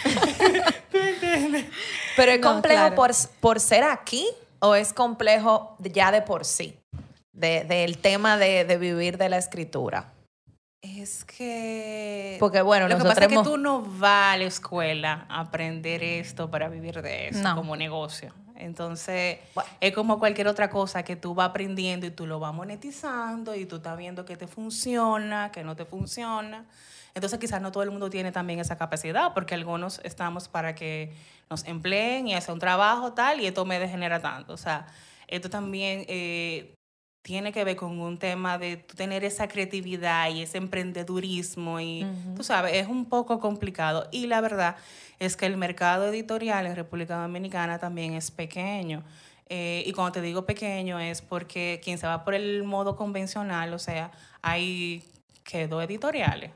¿Tú 0.92 0.98
entiendes? 0.98 1.66
Pero 2.16 2.32
es 2.32 2.40
No, 2.40 2.52
complejo 2.52 2.80
claro. 2.80 2.94
por, 2.94 3.10
por 3.40 3.60
ser 3.60 3.82
aquí 3.84 4.26
o 4.60 4.74
es 4.74 4.92
complejo 4.92 5.74
ya 5.80 6.12
de 6.12 6.22
por 6.22 6.44
sí, 6.44 6.76
de- 7.32 7.64
del 7.64 7.98
tema 7.98 8.36
de, 8.36 8.64
de 8.64 8.76
vivir 8.76 9.16
de 9.18 9.28
la 9.28 9.38
escritura. 9.38 10.12
Es 10.82 11.24
que. 11.24 12.36
Porque, 12.40 12.60
bueno, 12.60 12.88
lo 12.88 12.98
que 12.98 13.04
pasa 13.04 13.22
es 13.22 13.28
que 13.28 13.34
hemos- 13.34 13.46
tú 13.48 13.56
no 13.56 13.80
vas 13.82 14.34
a 14.34 14.36
la 14.36 14.44
escuela 14.44 15.26
a 15.28 15.40
aprender 15.40 16.02
esto 16.02 16.50
para 16.50 16.68
vivir 16.68 17.00
de 17.02 17.28
eso 17.28 17.40
No. 17.42 17.54
como 17.56 17.76
negocio. 17.76 18.34
Entonces, 18.64 19.38
Bueno. 19.54 19.70
es 19.80 19.92
como 19.92 20.18
cualquier 20.18 20.48
otra 20.48 20.70
cosa 20.70 21.02
que 21.02 21.16
tú 21.16 21.34
vas 21.34 21.50
aprendiendo 21.50 22.06
y 22.06 22.10
tú 22.10 22.26
lo 22.26 22.38
vas 22.38 22.54
monetizando 22.54 23.54
y 23.54 23.66
tú 23.66 23.76
estás 23.76 23.96
viendo 23.98 24.24
que 24.24 24.36
te 24.36 24.46
funciona, 24.46 25.50
que 25.52 25.64
no 25.64 25.76
te 25.76 25.84
funciona. 25.84 26.64
Entonces, 27.14 27.38
quizás 27.38 27.60
no 27.60 27.72
todo 27.72 27.82
el 27.82 27.90
mundo 27.90 28.08
tiene 28.08 28.32
también 28.32 28.58
esa 28.58 28.78
capacidad, 28.78 29.34
porque 29.34 29.54
algunos 29.54 30.00
estamos 30.04 30.48
para 30.48 30.74
que 30.74 31.14
nos 31.50 31.64
empleen 31.66 32.28
y 32.28 32.34
hacer 32.34 32.54
un 32.54 32.58
trabajo 32.58 33.12
tal, 33.12 33.40
y 33.40 33.46
esto 33.46 33.64
me 33.66 33.78
degenera 33.78 34.20
tanto. 34.20 34.54
O 34.54 34.56
sea, 34.56 34.86
esto 35.28 35.50
también 35.50 36.04
eh, 36.08 36.74
tiene 37.22 37.52
que 37.52 37.62
ver 37.64 37.76
con 37.76 38.00
un 38.00 38.18
tema 38.18 38.58
de 38.58 38.76
tener 38.76 39.24
esa 39.24 39.46
creatividad 39.46 40.28
y 40.30 40.42
ese 40.42 40.58
emprendedurismo 40.58 41.80
y 41.80 42.04
tú 42.36 42.42
sabes, 42.42 42.74
es 42.74 42.88
un 42.88 43.08
poco 43.08 43.38
complicado 43.38 44.08
y 44.10 44.26
la 44.26 44.40
verdad 44.40 44.76
es 45.20 45.36
que 45.36 45.46
el 45.46 45.56
mercado 45.56 46.08
editorial 46.08 46.66
en 46.66 46.74
República 46.74 47.16
Dominicana 47.22 47.78
también 47.78 48.14
es 48.14 48.30
pequeño. 48.32 49.04
Eh, 49.48 49.84
y 49.86 49.92
cuando 49.92 50.12
te 50.12 50.20
digo 50.20 50.46
pequeño 50.46 50.98
es 50.98 51.22
porque 51.22 51.80
quien 51.84 51.98
se 51.98 52.06
va 52.06 52.24
por 52.24 52.34
el 52.34 52.64
modo 52.64 52.96
convencional, 52.96 53.72
o 53.72 53.78
sea, 53.78 54.10
hay 54.40 55.04
que 55.44 55.68
dos 55.68 55.84
editoriales 55.84 56.50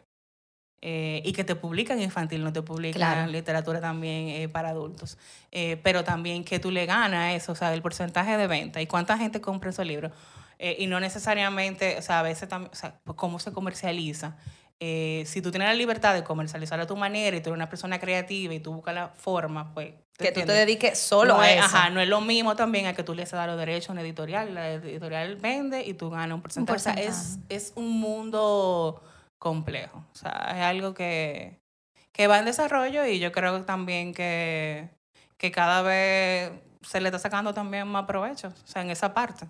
eh, 0.81 1.23
y 1.25 1.33
que 1.33 1.45
te 1.45 1.55
publican 1.55 2.01
infantil, 2.01 2.43
no 2.43 2.53
te 2.53 2.63
publican 2.63 2.99
Claro. 2.99 3.31
literatura 3.31 3.81
también 3.81 4.29
eh, 4.29 4.49
para 4.49 4.71
adultos. 4.71 5.17
Pero 5.51 6.03
también 6.03 6.43
que 6.43 6.59
tú 6.59 6.73
le 6.73 6.87
ganas 6.87 7.35
eso, 7.35 7.53
o 7.53 7.55
sea, 7.55 7.73
el 7.73 7.83
porcentaje 7.83 8.37
de 8.37 8.47
venta 8.49 8.83
y 8.83 8.87
cuánta 8.87 9.17
gente 9.17 9.41
compra 9.41 9.71
esos 9.71 9.87
libros. 9.87 10.11
Eh, 10.59 10.77
y 10.79 10.87
no 10.87 11.01
necesariamente, 11.01 11.99
o 11.99 12.03
sea, 12.03 12.21
a 12.21 12.23
veces 12.23 12.49
también, 12.49 12.73
o 12.73 12.77
sea, 12.77 12.99
pues, 13.05 13.17
cómo 13.17 13.39
se 13.39 13.53
comercializa. 13.53 14.37
Eh, 14.79 15.25
si 15.27 15.41
tú 15.41 15.51
tienes 15.51 15.69
la 15.69 15.75
libertad 15.75 16.15
de 16.15 16.23
comercializarlo 16.23 16.85
a 16.85 16.87
tu 16.87 16.97
manera 16.97 17.37
y 17.37 17.41
tú 17.41 17.49
eres 17.49 17.57
una 17.57 17.71
persona 17.71 17.99
creativa 17.99 18.53
y 18.53 18.61
tú 18.61 18.75
buscas 18.75 18.95
la 18.95 19.09
forma, 19.09 19.73
pues... 19.73 19.95
Que 20.19 20.29
tú 20.29 20.35
te 20.35 20.41
entiendes? 20.41 20.57
dediques 20.57 20.99
solo 20.99 21.35
no 21.35 21.41
a 21.41 21.51
es, 21.51 21.59
eso. 21.59 21.77
Ajá, 21.77 21.91
no 21.91 22.01
es 22.01 22.09
lo 22.09 22.23
mismo 22.23 22.57
también 22.57 22.87
a 22.87 22.95
que 22.95 23.03
tú 23.03 23.15
le 23.15 23.25
das 23.25 23.47
los 23.47 23.59
derechos 23.59 23.91
a 23.91 23.93
una 23.93 24.01
editorial. 24.01 24.55
La 24.55 24.73
editorial 24.73 25.37
vende 25.37 25.83
y 25.85 25.93
tú 25.93 26.09
ganas 26.09 26.35
un 26.35 26.43
porcentaje. 26.43 26.77
O 26.77 26.79
sea, 26.79 26.95
es, 26.95 27.39
es 27.51 27.73
un 27.75 28.01
mundo 28.01 29.03
complejo. 29.39 30.05
O 30.13 30.15
sea, 30.15 30.53
es 30.57 30.63
algo 30.63 30.95
que, 30.95 31.61
que 32.13 32.27
va 32.29 32.39
en 32.39 32.47
desarrollo 32.47 33.05
y 33.05 33.19
yo 33.19 33.31
creo 33.31 33.63
también 33.65 34.15
que, 34.15 34.89
que 35.37 35.51
cada 35.51 35.83
vez 35.83 36.53
se 36.81 37.01
le 37.01 37.09
está 37.09 37.19
sacando 37.19 37.53
también 37.53 37.87
más 37.89 38.07
provecho, 38.07 38.49
o 38.49 38.67
sea, 38.67 38.83
en 38.83 38.91
esa 38.91 39.13
parte. 39.13 39.47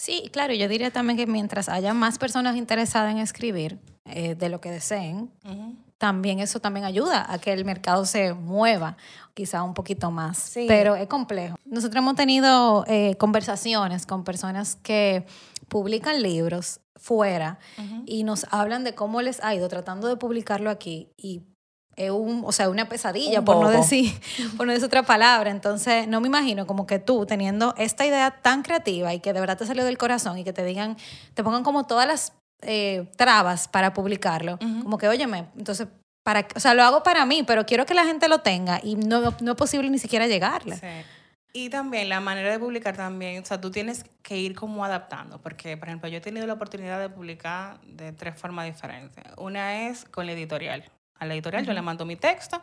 Sí, 0.00 0.30
claro, 0.32 0.54
yo 0.54 0.66
diría 0.66 0.90
también 0.90 1.18
que 1.18 1.26
mientras 1.26 1.68
haya 1.68 1.92
más 1.92 2.16
personas 2.16 2.56
interesadas 2.56 3.12
en 3.12 3.18
escribir 3.18 3.78
eh, 4.06 4.34
de 4.34 4.48
lo 4.48 4.58
que 4.58 4.70
deseen, 4.70 5.30
también 5.98 6.40
eso 6.40 6.58
también 6.58 6.86
ayuda 6.86 7.30
a 7.30 7.38
que 7.38 7.52
el 7.52 7.66
mercado 7.66 8.06
se 8.06 8.32
mueva 8.32 8.96
quizá 9.34 9.62
un 9.62 9.74
poquito 9.74 10.10
más. 10.10 10.38
Sí. 10.38 10.64
Pero 10.66 10.96
es 10.96 11.06
complejo. 11.06 11.58
Nosotros 11.66 12.02
hemos 12.02 12.14
tenido 12.14 12.86
eh, 12.86 13.16
conversaciones 13.16 14.06
con 14.06 14.24
personas 14.24 14.74
que 14.76 15.26
publican 15.68 16.22
libros 16.22 16.80
fuera 16.96 17.58
y 18.06 18.24
nos 18.24 18.46
hablan 18.50 18.84
de 18.84 18.94
cómo 18.94 19.20
les 19.20 19.44
ha 19.44 19.54
ido 19.54 19.68
tratando 19.68 20.08
de 20.08 20.16
publicarlo 20.16 20.70
aquí 20.70 21.10
y 21.18 21.42
es 21.96 22.10
un, 22.10 22.42
o 22.46 22.52
sea, 22.52 22.68
una 22.68 22.88
pesadilla, 22.88 23.40
Un 23.40 23.44
por 23.44 23.56
no, 23.56 23.70
decir, 23.70 24.12
por 24.56 24.66
no 24.66 24.72
decir 24.72 24.86
otra 24.86 25.02
palabra. 25.02 25.50
Entonces, 25.50 26.08
no 26.08 26.20
me 26.20 26.28
imagino 26.28 26.66
como 26.66 26.86
que 26.86 26.98
tú, 26.98 27.26
teniendo 27.26 27.74
esta 27.76 28.06
idea 28.06 28.30
tan 28.42 28.62
creativa 28.62 29.12
y 29.14 29.20
que 29.20 29.32
de 29.32 29.40
verdad 29.40 29.58
te 29.58 29.66
salió 29.66 29.84
del 29.84 29.98
corazón 29.98 30.38
y 30.38 30.44
que 30.44 30.52
te 30.52 30.64
digan, 30.64 30.96
te 31.34 31.44
pongan 31.44 31.62
como 31.62 31.86
todas 31.86 32.06
las 32.06 32.32
eh, 32.62 33.10
trabas 33.16 33.68
para 33.68 33.92
publicarlo, 33.92 34.58
como 34.58 34.98
que, 34.98 35.08
óyeme, 35.08 35.46
entonces, 35.56 35.88
para, 36.22 36.46
o 36.54 36.60
sea, 36.60 36.74
lo 36.74 36.82
hago 36.82 37.02
para 37.02 37.24
mí, 37.26 37.42
pero 37.46 37.64
quiero 37.64 37.86
que 37.86 37.94
la 37.94 38.04
gente 38.04 38.28
lo 38.28 38.40
tenga 38.40 38.80
y 38.82 38.96
no, 38.96 39.34
no 39.40 39.52
es 39.52 39.56
posible 39.56 39.88
ni 39.90 39.98
siquiera 39.98 40.26
llegarle. 40.26 40.76
Sí. 40.76 40.86
Y 41.52 41.68
también 41.68 42.08
la 42.08 42.20
manera 42.20 42.50
de 42.50 42.58
publicar 42.60 42.96
también, 42.96 43.42
o 43.42 43.44
sea, 43.44 43.60
tú 43.60 43.70
tienes 43.70 44.04
que 44.22 44.36
ir 44.36 44.54
como 44.54 44.84
adaptando, 44.84 45.40
porque, 45.42 45.76
por 45.76 45.88
ejemplo, 45.88 46.08
yo 46.08 46.18
he 46.18 46.20
tenido 46.20 46.46
la 46.46 46.52
oportunidad 46.52 47.00
de 47.00 47.08
publicar 47.08 47.80
de 47.80 48.12
tres 48.12 48.38
formas 48.38 48.66
diferentes. 48.66 49.24
Una 49.36 49.88
es 49.88 50.04
con 50.04 50.26
la 50.26 50.32
editorial. 50.32 50.84
A 51.20 51.26
la 51.26 51.34
editorial 51.34 51.64
yo 51.64 51.72
le 51.72 51.82
mando 51.82 52.04
mi 52.04 52.16
texto, 52.16 52.60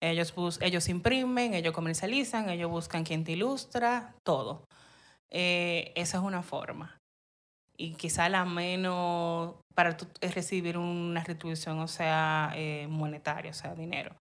ellos, 0.00 0.34
bus 0.34 0.58
ellos 0.62 0.88
imprimen, 0.88 1.54
ellos 1.54 1.74
comercializan, 1.74 2.48
ellos 2.48 2.70
buscan 2.70 3.04
quien 3.04 3.24
te 3.24 3.32
ilustra, 3.32 4.14
todo. 4.22 4.64
Eh, 5.30 5.92
esa 5.96 6.18
es 6.18 6.24
una 6.24 6.42
forma. 6.42 6.96
Y 7.76 7.92
quizá 7.94 8.28
la 8.28 8.44
menos 8.44 9.54
para 9.74 9.96
tú 9.96 10.06
recibir 10.20 10.78
una 10.78 11.22
retribución, 11.22 11.78
o 11.80 11.88
sea, 11.88 12.52
eh, 12.54 12.86
monetaria, 12.88 13.50
o 13.50 13.54
sea, 13.54 13.74
dinero. 13.74 14.16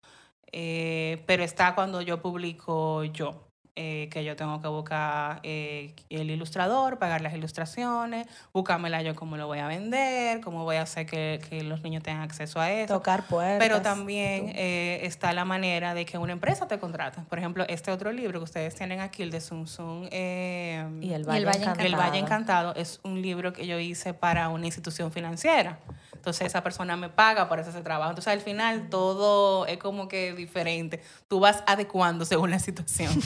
Eh, 0.50 1.22
pero 1.26 1.42
está 1.42 1.74
cuando 1.74 2.00
yo 2.00 2.22
publico 2.22 3.04
yo, 3.04 3.48
eh, 3.76 4.08
que 4.12 4.24
yo 4.24 4.36
tengo 4.36 4.60
que 4.62 4.68
buscar 4.68 5.40
eh, 5.42 5.94
el 6.08 6.30
ilustrador, 6.30 6.98
pagar 6.98 7.20
las 7.22 7.34
ilustraciones, 7.34 8.26
buscármela 8.52 9.02
yo 9.02 9.14
cómo 9.14 9.36
lo 9.36 9.46
voy 9.46 9.58
a 9.58 9.66
vender, 9.66 10.40
cómo 10.40 10.64
voy 10.64 10.76
a 10.76 10.82
hacer 10.82 11.06
que, 11.06 11.40
que 11.48 11.62
los 11.64 11.82
niños 11.82 12.02
tengan 12.02 12.22
acceso 12.22 12.60
a 12.60 12.70
eso. 12.70 12.94
Tocar 12.94 13.24
puertas. 13.26 13.58
Pero 13.58 13.82
también 13.82 14.52
eh, 14.54 15.00
está 15.02 15.32
la 15.32 15.44
manera 15.44 15.94
de 15.94 16.04
que 16.04 16.18
una 16.18 16.32
empresa 16.32 16.68
te 16.68 16.78
contrate. 16.78 17.20
Por 17.22 17.38
ejemplo, 17.38 17.64
este 17.68 17.90
otro 17.90 18.12
libro 18.12 18.38
que 18.40 18.44
ustedes 18.44 18.74
tienen 18.74 19.00
aquí, 19.00 19.22
el 19.22 19.30
de 19.30 19.40
Sun 19.40 19.66
Sun, 19.66 20.08
eh, 20.12 20.86
Y 21.00 21.12
el 21.12 21.22
Y 21.22 21.24
Valle, 21.24 21.38
el 21.38 21.46
Valle 21.46 21.58
Encantado. 21.62 21.86
el 21.86 21.96
Valle 21.96 22.18
Encantado 22.18 22.74
es 22.76 23.00
un 23.02 23.20
libro 23.20 23.52
que 23.52 23.66
yo 23.66 23.78
hice 23.78 24.14
para 24.14 24.48
una 24.50 24.66
institución 24.66 25.10
financiera. 25.10 25.78
Entonces 26.24 26.46
esa 26.46 26.62
persona 26.62 26.96
me 26.96 27.10
paga 27.10 27.50
por 27.50 27.60
ese 27.60 27.70
trabajo. 27.82 28.12
Entonces 28.12 28.32
al 28.32 28.40
final 28.40 28.88
todo 28.88 29.66
es 29.66 29.76
como 29.76 30.08
que 30.08 30.32
diferente. 30.32 31.02
Tú 31.28 31.38
vas 31.38 31.62
adecuando 31.66 32.24
según 32.24 32.50
la 32.50 32.58
situación. 32.58 33.12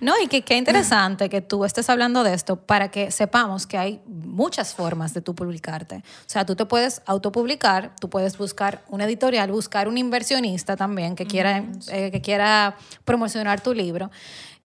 No, 0.00 0.14
y 0.18 0.28
que 0.28 0.40
qué 0.40 0.56
interesante 0.56 1.28
que 1.28 1.42
tú 1.42 1.62
estés 1.66 1.90
hablando 1.90 2.24
de 2.24 2.32
esto 2.32 2.56
para 2.56 2.90
que 2.90 3.10
sepamos 3.10 3.66
que 3.66 3.76
hay 3.76 4.00
muchas 4.06 4.74
formas 4.74 5.12
de 5.12 5.20
tú 5.20 5.34
publicarte. 5.34 5.96
O 5.96 6.00
sea, 6.24 6.46
tú 6.46 6.56
te 6.56 6.64
puedes 6.64 7.02
autopublicar, 7.04 7.94
tú 8.00 8.08
puedes 8.08 8.38
buscar 8.38 8.82
una 8.88 9.04
editorial, 9.04 9.52
buscar 9.52 9.86
un 9.86 9.98
inversionista 9.98 10.74
también 10.74 11.16
que 11.16 11.26
quiera, 11.26 11.64
eh, 11.88 12.10
que 12.10 12.22
quiera 12.22 12.76
promocionar 13.04 13.60
tu 13.60 13.74
libro 13.74 14.10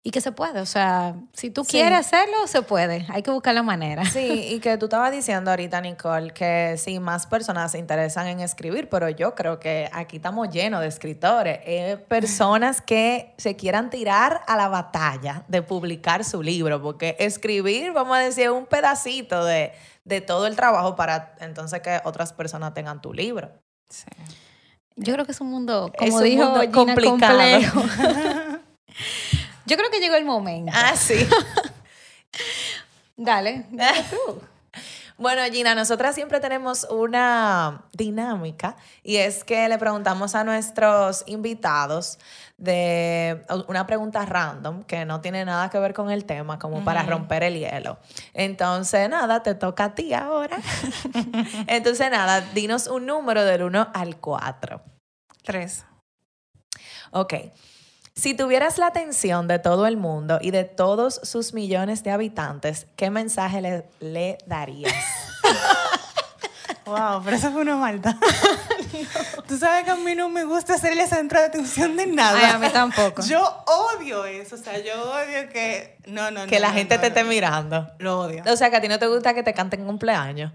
y 0.03 0.11
que 0.13 0.21
se 0.23 0.33
puede. 0.33 0.61
O 0.61 0.67
sea, 0.67 1.15
si 1.35 1.51
tú 1.51 1.63
Sí. 1.65 1.73
quieres 1.73 1.99
hacerlo, 1.99 2.47
se 2.47 2.63
puede. 2.63 3.07
Hay 3.11 3.23
que 3.23 3.31
buscar 3.31 3.55
la 3.55 3.63
manera. 3.63 4.05
Sí, 4.07 4.47
y 4.51 4.61
que 4.61 4.79
tú 4.79 4.87
estabas 4.87 5.13
diciendo 5.13 5.51
ahorita, 5.51 5.81
Nicole, 5.83 6.33
que 6.33 6.77
sí, 6.79 6.99
más 7.01 7.27
personas 7.27 7.73
se 7.73 7.79
interesan 7.79 8.27
en 8.27 8.41
escribir, 8.41 8.89
pero 8.89 9.11
yo 9.11 9.35
creo 9.35 9.61
que 9.61 9.91
aquí 9.93 10.17
estamos 10.17 10.49
llenos 10.49 10.81
de 10.81 10.87
escritores, 10.89 11.61
eh, 11.65 11.99
personas 12.09 12.81
que 12.81 13.35
se 13.37 13.57
quieran 13.57 13.91
tirar 13.91 14.41
a 14.47 14.57
la 14.57 14.69
batalla 14.69 15.45
de 15.49 15.61
publicar 15.61 16.25
su 16.25 16.43
libro, 16.43 16.81
porque 16.81 17.17
escribir, 17.19 17.93
vamos 17.93 18.17
a 18.17 18.21
decir, 18.21 18.49
un 18.51 18.65
pedacito 18.65 19.45
de, 19.45 19.73
de 20.05 20.21
todo 20.23 20.47
el 20.47 20.57
trabajo 20.57 20.97
para 20.97 21.35
entonces 21.41 21.81
que 21.83 22.01
otras 22.05 22.33
personas 22.33 22.73
tengan 22.73 23.03
tu 23.03 23.13
libro. 23.13 23.51
Sí. 23.91 24.07
Yo 24.97 25.13
creo 25.15 25.25
que 25.27 25.33
es 25.33 25.41
un 25.41 25.49
mundo, 25.51 25.91
Es 25.95 25.99
como 26.11 26.17
un 26.19 26.25
dijo 26.25 26.45
mundo 26.45 26.61
Gina, 26.61 26.73
complicado. 26.73 27.11
complejo. 27.11 27.83
Yo 29.67 29.77
creo 29.77 29.91
que 29.91 30.01
llegó 30.01 30.17
el 30.17 30.25
momento. 30.25 30.73
Ah, 30.75 30.97
sí. 30.97 31.29
Dale, 33.17 33.67
dale 33.71 34.05
tú. 34.11 34.41
Bueno, 35.19 35.43
Gina, 35.53 35.75
nosotras 35.75 36.15
siempre 36.15 36.41
tenemos 36.41 36.85
una 36.85 37.83
dinámica 37.93 38.77
y 39.03 39.17
es 39.17 39.45
que 39.45 39.69
le 39.69 39.77
preguntamos 39.77 40.35
a 40.35 40.45
nuestros 40.45 41.25
invitados 41.27 42.19
de 42.57 43.45
una 43.69 43.87
pregunta 43.87 44.25
random 44.25 44.83
que 44.85 45.05
no 45.05 45.21
tiene 45.21 45.45
nada 45.45 45.69
que 45.69 45.79
ver 45.79 45.93
con 45.93 46.11
el 46.11 46.25
tema, 46.25 46.59
como 46.59 46.83
para 46.87 47.03
romper 47.03 47.43
el 47.43 47.59
hielo. 47.59 47.99
Entonces, 48.33 49.11
nada, 49.11 49.43
te 49.43 49.55
toca 49.55 49.85
a 49.85 49.95
ti 49.95 50.15
ahora. 50.15 50.57
Entonces, 51.67 52.11
nada, 52.11 52.41
dinos 52.55 52.87
un 52.87 53.05
número 53.05 53.45
del 53.45 53.65
1 53.65 53.91
al 53.93 54.17
4. 54.17 54.81
Tres. 55.43 55.85
Ok. 57.11 57.35
Si 58.21 58.35
tuvieras 58.35 58.77
la 58.77 58.89
atención 58.89 59.49
de 59.49 59.59
todo 59.59 59.87
el 59.87 59.97
mundo 59.97 60.41
y 60.43 60.51
de 60.51 60.65
todos 60.65 61.23
sus 61.23 61.55
millones 61.55 62.05
de 62.05 62.11
habitantes, 62.11 62.87
¿qué 62.95 63.09
mensaje 63.09 63.63
le, 63.63 63.85
le 64.01 64.37
darías? 64.47 64.93
Wow, 66.85 67.23
pero 67.25 67.37
eso 67.37 67.53
fue 67.53 67.63
una 67.63 67.77
maldad. 67.77 68.17
Tú 69.49 69.57
sabes 69.57 69.85
que 69.85 69.91
a 69.93 69.95
mí 69.95 70.17
no 70.17 70.29
me 70.29 70.43
gusta 70.43 70.77
ser 70.77 70.99
el 70.99 71.07
centro 71.07 71.39
de 71.39 71.47
atención 71.47 71.97
de 71.97 72.09
nada. 72.09 72.37
Ay, 72.37 72.51
a 72.53 72.59
mí 72.59 72.69
tampoco. 72.73 73.23
Yo 73.23 73.65
odio 73.67 74.25
eso. 74.25 74.57
O 74.57 74.59
sea, 74.59 74.77
yo 74.79 74.95
odio 75.01 75.49
que. 75.53 75.99
No, 76.07 76.33
no, 76.33 76.41
no. 76.41 76.47
que 76.49 76.59
la 76.59 76.69
no, 76.69 76.75
gente 76.75 76.99
te 76.99 77.07
esté 77.09 77.23
mirando. 77.23 77.89
Lo 78.01 78.23
odio. 78.23 78.43
O 78.45 78.57
sea, 78.57 78.71
que 78.71 78.77
a 78.77 78.81
ti 78.81 78.89
no 78.89 78.99
te 78.99 79.07
gusta 79.07 79.35
que 79.35 79.45
te 79.45 79.55
canten 79.55 79.85
cumpleaños. 79.85 80.53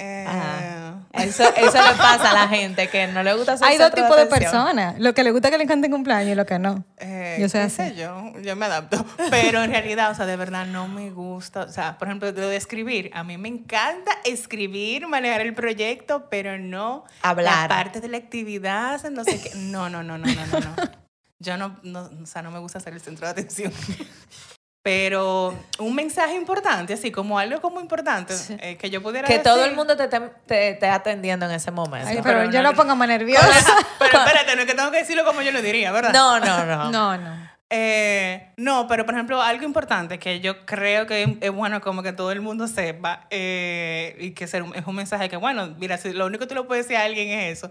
Eh, 0.00 0.24
Ajá. 0.28 0.94
Eso, 1.12 1.42
eso 1.42 1.82
le 1.82 1.94
pasa 1.96 2.30
a 2.30 2.34
la 2.34 2.48
gente 2.48 2.88
que 2.88 3.08
no 3.08 3.22
le 3.24 3.34
gusta 3.34 3.56
ser 3.56 3.66
Hay 3.66 3.78
dos 3.78 3.92
tipos 3.92 4.16
de 4.16 4.26
personas. 4.26 4.98
Lo 5.00 5.12
que 5.12 5.24
le 5.24 5.32
gusta 5.32 5.50
que 5.50 5.58
le 5.58 5.66
canten 5.66 5.90
cumpleaños 5.90 6.32
y 6.32 6.34
lo 6.36 6.46
que 6.46 6.58
no. 6.60 6.84
Eh, 6.98 7.38
Yo 7.40 7.48
qué 7.48 7.58
así. 7.58 7.76
sé 7.76 7.96
yo, 7.96 8.32
yo 8.40 8.54
me 8.54 8.66
adapto. 8.66 9.04
Pero 9.30 9.62
en 9.64 9.70
realidad, 9.70 10.12
o 10.12 10.14
sea, 10.14 10.26
de 10.26 10.36
verdad 10.36 10.66
no 10.66 10.86
me 10.86 11.10
gusta. 11.10 11.62
O 11.62 11.72
sea, 11.72 11.98
por 11.98 12.06
ejemplo, 12.08 12.30
lo 12.30 12.48
de 12.48 12.56
escribir. 12.56 13.10
A 13.12 13.24
mí 13.24 13.36
me 13.38 13.48
encanta 13.48 14.12
escribir, 14.24 15.08
manejar 15.08 15.40
el 15.40 15.54
proyecto, 15.54 16.28
pero 16.30 16.58
no 16.58 17.04
Hablar. 17.22 17.62
la 17.62 17.68
parte 17.68 18.00
de 18.00 18.08
la 18.08 18.18
actividad, 18.18 19.02
no 19.10 19.24
sé 19.24 19.40
qué. 19.40 19.50
No, 19.56 19.88
no, 19.90 20.04
no, 20.04 20.16
no, 20.16 20.26
no, 20.26 20.46
no. 20.46 20.60
no. 20.60 20.76
Yo 21.40 21.56
no, 21.56 21.76
no, 21.82 22.10
o 22.22 22.26
sea, 22.26 22.42
no 22.42 22.50
me 22.50 22.58
gusta 22.58 22.80
ser 22.80 22.92
el 22.92 23.00
centro 23.00 23.26
de 23.26 23.32
atención. 23.32 23.72
Pero 24.82 25.54
un 25.80 25.94
mensaje 25.94 26.34
importante, 26.34 26.94
así 26.94 27.10
como 27.10 27.38
algo 27.38 27.60
como 27.60 27.80
importante, 27.80 28.34
eh, 28.60 28.76
que 28.76 28.88
yo 28.90 29.02
pudiera 29.02 29.26
Que 29.26 29.38
todo 29.40 29.64
el 29.64 29.74
mundo 29.74 29.96
te 29.96 30.04
esté 30.04 30.20
te, 30.46 30.68
esté 30.70 30.88
atendiendo 30.88 31.46
en 31.46 31.52
ese 31.52 31.70
momento. 31.70 32.08
Ay, 32.08 32.20
pero 32.22 32.38
pero 32.40 32.50
yo 32.50 32.62
no- 32.62 32.70
no 32.70 32.76
póngame 32.76 33.06
nerviosa. 33.08 33.74
Pero 33.98 34.18
espérate, 34.24 34.54
no 34.56 34.62
es 34.62 34.66
que 34.66 34.74
tengo 34.74 34.90
que 34.90 34.98
decirlo 34.98 35.24
como 35.24 35.42
yo 35.42 35.52
lo 35.52 35.60
diría, 35.62 35.92
¿verdad? 35.92 36.12
No, 36.12 36.38
no, 36.40 36.64
no. 36.64 36.90
No, 36.92 37.16
no. 37.18 37.48
Eh, 37.70 38.50
no, 38.56 38.86
pero 38.88 39.04
por 39.04 39.12
ejemplo, 39.14 39.42
algo 39.42 39.62
importante 39.64 40.18
que 40.18 40.40
yo 40.40 40.64
creo 40.64 41.06
que 41.06 41.36
es 41.42 41.50
bueno 41.50 41.82
como 41.82 42.02
que 42.02 42.12
todo 42.14 42.32
el 42.32 42.40
mundo 42.40 42.66
sepa 42.66 43.26
eh, 43.28 44.16
y 44.20 44.30
que 44.30 44.46
ser 44.46 44.62
un- 44.62 44.74
es 44.74 44.86
un 44.86 44.94
mensaje 44.94 45.28
que, 45.28 45.36
bueno, 45.36 45.74
mira, 45.78 45.98
si 45.98 46.12
lo 46.14 46.24
único 46.24 46.44
que 46.44 46.46
tú 46.48 46.54
le 46.54 46.62
puedes 46.62 46.86
decir 46.86 46.96
a 46.96 47.04
alguien 47.04 47.28
es 47.28 47.58
eso, 47.58 47.70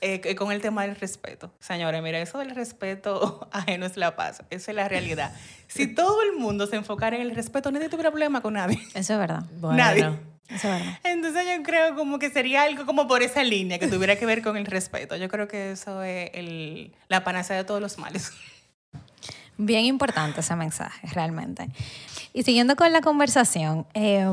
eh, 0.00 0.34
con 0.34 0.52
el 0.52 0.60
tema 0.60 0.82
del 0.82 0.96
respeto. 0.96 1.52
Señores, 1.60 2.02
mira, 2.02 2.20
eso 2.20 2.38
del 2.38 2.50
respeto 2.50 3.48
ajeno 3.52 3.86
es 3.86 3.96
la 3.96 4.16
paz, 4.16 4.42
eso 4.50 4.70
es 4.70 4.74
la 4.74 4.88
realidad. 4.88 5.32
Si 5.68 5.86
todo 5.86 6.22
el 6.22 6.32
mundo 6.36 6.66
se 6.66 6.76
enfocara 6.76 7.16
en 7.16 7.22
el 7.22 7.34
respeto, 7.34 7.70
nadie 7.70 7.88
tuviera 7.88 8.10
problema 8.10 8.40
con 8.40 8.54
nadie. 8.54 8.78
Eso 8.94 9.12
es 9.12 9.18
verdad. 9.18 9.44
Bueno. 9.58 9.76
Nadie. 9.76 10.04
Eso 10.48 10.68
es 10.68 10.78
verdad. 10.78 10.98
Entonces 11.04 11.44
yo 11.44 11.62
creo 11.62 11.94
como 11.94 12.18
que 12.18 12.30
sería 12.30 12.62
algo 12.62 12.86
como 12.86 13.06
por 13.06 13.22
esa 13.22 13.44
línea 13.44 13.78
que 13.78 13.88
tuviera 13.88 14.16
que 14.16 14.26
ver 14.26 14.42
con 14.42 14.56
el 14.56 14.66
respeto. 14.66 15.16
Yo 15.16 15.28
creo 15.28 15.46
que 15.48 15.72
eso 15.72 16.02
es 16.02 16.30
el, 16.34 16.94
la 17.08 17.22
panacea 17.22 17.56
de 17.56 17.64
todos 17.64 17.80
los 17.80 17.98
males. 17.98 18.32
Bien 19.58 19.84
importante 19.84 20.40
ese 20.40 20.56
mensaje, 20.56 21.06
realmente. 21.12 21.68
Y 22.32 22.44
siguiendo 22.44 22.76
con 22.76 22.92
la 22.92 23.02
conversación, 23.02 23.86
eh, 23.92 24.26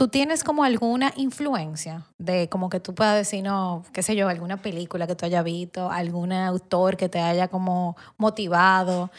¿tú 0.00 0.08
tienes 0.08 0.44
como 0.44 0.64
alguna 0.64 1.12
influencia 1.16 2.06
de 2.16 2.48
como 2.48 2.70
que 2.70 2.80
tú 2.80 2.94
puedas 2.94 3.14
decir, 3.14 3.44
no, 3.44 3.84
qué 3.92 4.02
sé 4.02 4.16
yo, 4.16 4.30
alguna 4.30 4.56
película 4.56 5.06
que 5.06 5.14
tú 5.14 5.26
hayas 5.26 5.44
visto, 5.44 5.90
algún 5.90 6.32
autor 6.32 6.96
que 6.96 7.10
te 7.10 7.20
haya 7.20 7.48
como 7.48 7.98
motivado, 8.16 9.10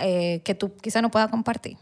eh, 0.00 0.40
que 0.44 0.54
tú 0.54 0.76
quizá 0.76 1.02
no 1.02 1.10
puedas 1.10 1.28
compartir? 1.28 1.76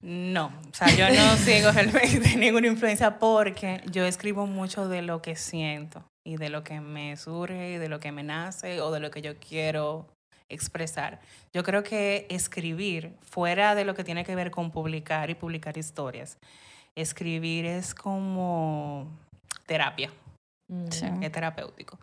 No, 0.00 0.46
o 0.46 0.74
sea, 0.74 0.88
yo 0.88 1.08
no 1.08 1.36
sigo 1.44 1.70
realmente 1.70 2.34
ninguna 2.36 2.66
influencia 2.66 3.20
porque 3.20 3.80
yo 3.92 4.04
escribo 4.06 4.48
mucho 4.48 4.88
de 4.88 5.00
lo 5.02 5.22
que 5.22 5.36
siento 5.36 6.02
y 6.24 6.36
de 6.36 6.48
lo 6.48 6.64
que 6.64 6.80
me 6.80 7.16
surge 7.16 7.74
y 7.74 7.78
de 7.78 7.88
lo 7.88 8.00
que 8.00 8.10
me 8.10 8.24
nace 8.24 8.80
o 8.80 8.90
de 8.90 8.98
lo 8.98 9.12
que 9.12 9.22
yo 9.22 9.36
quiero 9.36 10.08
expresar. 10.48 11.20
Yo 11.54 11.62
creo 11.62 11.84
que 11.84 12.26
escribir, 12.28 13.14
fuera 13.20 13.76
de 13.76 13.84
lo 13.84 13.94
que 13.94 14.02
tiene 14.02 14.24
que 14.24 14.34
ver 14.34 14.50
con 14.50 14.72
publicar 14.72 15.30
y 15.30 15.36
publicar 15.36 15.78
historias, 15.78 16.36
escribir 16.96 17.66
es 17.66 17.94
como 17.94 19.06
terapia, 19.66 20.10
Sí. 20.90 21.06
es 21.20 21.32
terapéutico. 21.32 21.98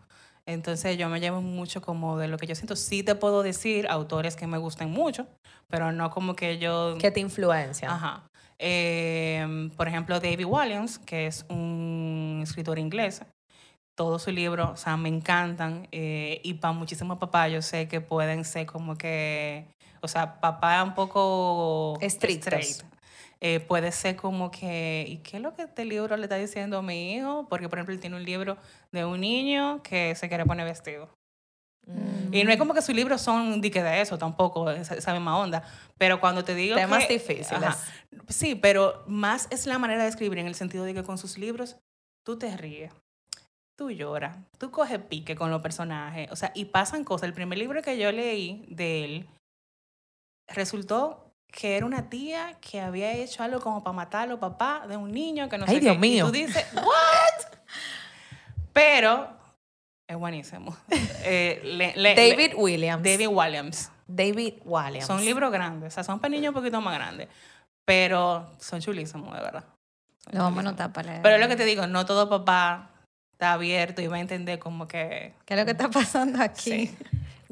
Entonces 0.45 0.97
yo 0.97 1.10
me 1.10 1.19
llevo 1.19 1.41
mucho 1.41 1.82
como 1.82 2.17
de 2.17 2.28
lo 2.30 2.38
que 2.38 2.47
yo 2.47 2.56
siento. 2.56 2.76
Sí 2.78 3.04
te 3.04 3.15
puedo 3.15 3.43
decir 3.43 3.86
autores 3.89 4.36
que 4.38 4.47
me 4.47 4.58
gustan 4.58 4.91
mucho, 4.91 5.28
pero 5.69 5.91
no 5.91 6.10
como 6.10 6.36
que 6.36 6.58
yo... 6.58 6.97
¿Qué 7.00 7.12
te 7.12 7.19
influencia? 7.19 7.91
Ajá. 7.91 8.23
Eh, 8.60 9.69
por 9.76 9.88
ejemplo, 9.89 10.19
David 10.19 10.45
Williams, 10.45 11.00
que 11.00 11.28
es 11.28 11.45
un 11.50 12.39
escritor 12.43 12.80
inglés. 12.80 13.21
Todos 13.97 14.23
sus 14.23 14.34
libros, 14.34 14.69
o 14.69 14.78
sea, 14.78 14.95
me 14.95 15.10
encantan. 15.10 15.88
eh, 15.91 16.39
y 16.43 16.54
para 16.56 16.71
muchísimos 16.71 17.17
papás 17.17 17.52
yo 17.52 17.62
sé 17.62 17.88
que 17.89 18.00
pueden 18.00 18.45
ser 18.45 18.67
como 18.67 18.95
que, 18.97 19.65
o 20.02 20.08
sea, 20.08 20.39
papá 20.39 20.82
un 20.84 20.93
poco 20.95 21.97
Estrictos. 22.00 22.54
straight. 22.54 22.96
Eh, 23.39 23.60
puede 23.60 23.91
ser 23.91 24.15
como 24.15 24.50
que, 24.50 25.06
¿y 25.08 25.17
qué 25.17 25.38
es 25.38 25.43
lo 25.43 25.54
que 25.54 25.63
este 25.63 25.86
libro 25.86 26.17
le 26.17 26.23
está 26.23 26.38
diciendo 26.38 26.80
a 26.80 26.82
mi 26.82 27.13
hijo? 27.13 27.45
Porque, 27.50 27.69
por 27.69 27.78
ejemplo, 27.78 27.93
él 27.93 28.00
tiene 28.02 28.15
un 28.15 28.23
libro 28.23 28.58
de 28.91 29.06
un 29.06 29.21
niño 29.21 29.82
que 29.84 30.15
se 30.15 30.28
quiere 30.28 30.45
poner 30.45 30.65
vestido. 30.65 31.10
Mm. 31.86 32.34
Y 32.34 32.43
no 32.43 32.52
es 32.52 32.58
como 32.58 32.73
que 32.73 32.82
sus 32.82 32.95
libros 32.95 33.21
son 33.21 33.62
de 33.62 33.69
que 33.71 33.84
de 33.84 34.02
eso 34.02 34.17
tampoco, 34.17 34.71
esa, 34.71 34.95
esa 34.95 35.13
misma 35.13 35.38
onda. 35.38 35.63
Pero 35.97 36.19
cuando 36.19 36.43
te 36.43 36.56
digo 36.56 36.76
Temas 36.76 37.06
que- 37.06 37.13
difíciles. 37.13 37.52
Ajá. 37.52 37.78
Sí, 38.28 38.56
pero 38.56 39.04
más 39.08 39.47
es 39.52 39.67
la 39.67 39.78
manera 39.78 40.04
de 40.04 40.10
escribir 40.10 40.39
en 40.39 40.47
el 40.47 40.56
sentido 40.56 40.84
de 40.84 40.93
que 40.93 41.04
con 41.04 41.17
sus 41.17 41.38
libros 41.38 41.78
tú 42.26 42.38
te 42.38 42.58
ríes, 42.58 42.91
tú 43.78 43.91
lloras, 43.91 44.36
tú 44.58 44.71
coges 44.71 45.00
pique 45.00 45.36
con 45.36 45.52
los 45.52 45.62
personajes. 45.62 46.30
O 46.32 46.36
sea, 46.36 46.52
y 46.56 46.65
pasan 46.65 47.04
cosas. 47.04 47.28
El 47.28 47.34
primer 47.34 47.58
libro 47.60 47.82
que 47.84 47.97
yo 47.97 48.12
leí 48.12 48.65
de 48.67 49.06
él 49.06 49.30
resultó 50.47 51.26
que 51.60 51.76
era 51.76 51.88
una 51.88 52.08
tía 52.08 52.56
que 52.62 52.80
había 52.80 53.12
hecho 53.13 53.41
algo 53.41 53.60
como 53.60 53.84
para 53.84 53.96
matar 53.96 54.22
a 54.24 54.26
los 54.28 54.38
papás 54.39 54.88
de 54.88 54.96
un 54.96 55.12
niño 55.12 55.50
que 55.50 55.58
no 55.58 55.65
Ay, 55.67 55.74
sé 55.76 55.80
Dios 55.80 55.93
qué. 55.93 56.00
mío. 56.00 56.26
Y 56.26 56.28
tú 56.28 56.32
dices, 56.32 56.63
¿what? 56.76 57.58
Pero 58.74 59.28
es 60.08 60.15
buenísimo. 60.17 60.78
Eh, 61.24 61.60
le- 61.63 61.96
le- 61.96 62.13
David 62.15 62.54
Williams. 62.56 63.04
David 63.04 63.28
Williams. 63.30 63.91
David 64.08 64.54
Williams. 64.65 65.08
Son 65.08 65.26
libros 65.26 65.52
grandes, 65.52 65.91
o 65.91 65.96
sea, 65.96 66.04
son 66.04 66.20
para 66.20 66.30
niños 66.30 66.50
un 66.50 66.54
poquito 66.54 66.80
más 66.80 66.93
grandes, 66.93 67.28
pero 67.84 68.50
son 68.60 68.80
chulísimos, 68.80 69.34
de 69.36 69.41
verdad. 69.41 69.63
Lo 70.32 70.43
vamos 70.43 70.58
a 70.58 70.62
anotar 70.70 70.93
para 70.93 71.10
leer. 71.10 71.22
Pero 71.24 71.36
es 71.36 71.41
lo 71.41 71.48
que 71.48 71.56
te 71.56 71.65
digo, 71.65 71.88
no 71.88 72.06
todo 72.06 72.30
papá 72.30 72.91
está 73.32 73.54
abierto 73.54 74.02
y 74.02 74.08
va 74.08 74.17
a 74.17 74.20
entender 74.20 74.60
como 74.60 74.88
que... 74.88 75.34
¿Qué 75.46 75.54
es 75.56 75.60
lo 75.60 75.65
que 75.65 75.72
está 75.72 75.89
pasando 75.89 76.41
aquí? 76.41 76.88
Sí. 76.88 76.98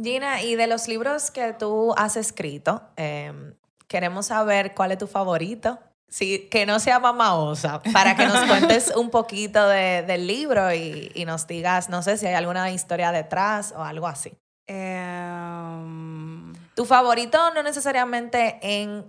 Gina, 0.02 0.42
y 0.44 0.56
de 0.56 0.68
los 0.68 0.88
libros 0.88 1.32
que 1.32 1.54
tú 1.54 1.94
has 1.98 2.18
escrito, 2.18 2.84
eh, 2.98 3.34
queremos 3.88 4.28
saber 4.28 4.74
cuál 4.74 4.92
es 4.92 4.98
tu 4.98 5.08
favorito. 5.08 5.80
Sí, 6.08 6.48
que 6.52 6.66
no 6.66 6.80
sea 6.80 7.00
Mamá 7.00 7.36
Osa, 7.36 7.82
para 7.92 8.16
que 8.16 8.26
nos 8.28 8.46
cuentes 8.46 8.94
un 8.96 9.10
poquito 9.10 9.68
de- 9.68 10.04
del 10.04 10.28
libro 10.28 10.72
y, 10.74 11.12
y 11.16 11.26
nos 11.26 11.48
digas, 11.48 11.90
no 11.90 12.02
sé 12.04 12.18
si 12.18 12.28
hay 12.28 12.36
alguna 12.36 12.70
historia 12.72 13.12
detrás 13.12 13.74
o 13.76 13.84
algo 13.84 14.08
así. 14.08 14.32
Em, 14.68 16.54
Tu 16.76 16.86
favorito 16.86 17.52
no 17.54 17.64
necesariamente 17.64 18.60
en, 18.62 19.06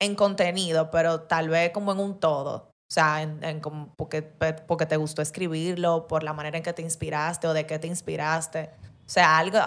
en 0.00 0.14
contenido, 0.14 0.90
pero 0.90 1.20
tal 1.22 1.48
vez 1.48 1.70
como 1.70 1.92
en 1.92 2.00
un 2.00 2.18
todo. 2.18 2.70
O 2.90 2.94
sea, 2.94 3.22
en, 3.22 3.42
en 3.44 3.60
como 3.60 3.94
porque, 3.96 4.22
porque 4.22 4.86
te 4.86 4.96
gustó 4.96 5.22
escribirlo, 5.22 6.06
por 6.08 6.22
la 6.22 6.32
manera 6.34 6.56
en 6.58 6.62
que 6.62 6.72
te 6.72 6.82
inspiraste 6.82 7.46
o 7.46 7.54
de 7.54 7.66
qué 7.66 7.78
te 7.78 7.86
inspiraste. 7.86 8.70
O 9.06 9.10
sea, 9.12 9.38
algo, 9.38 9.58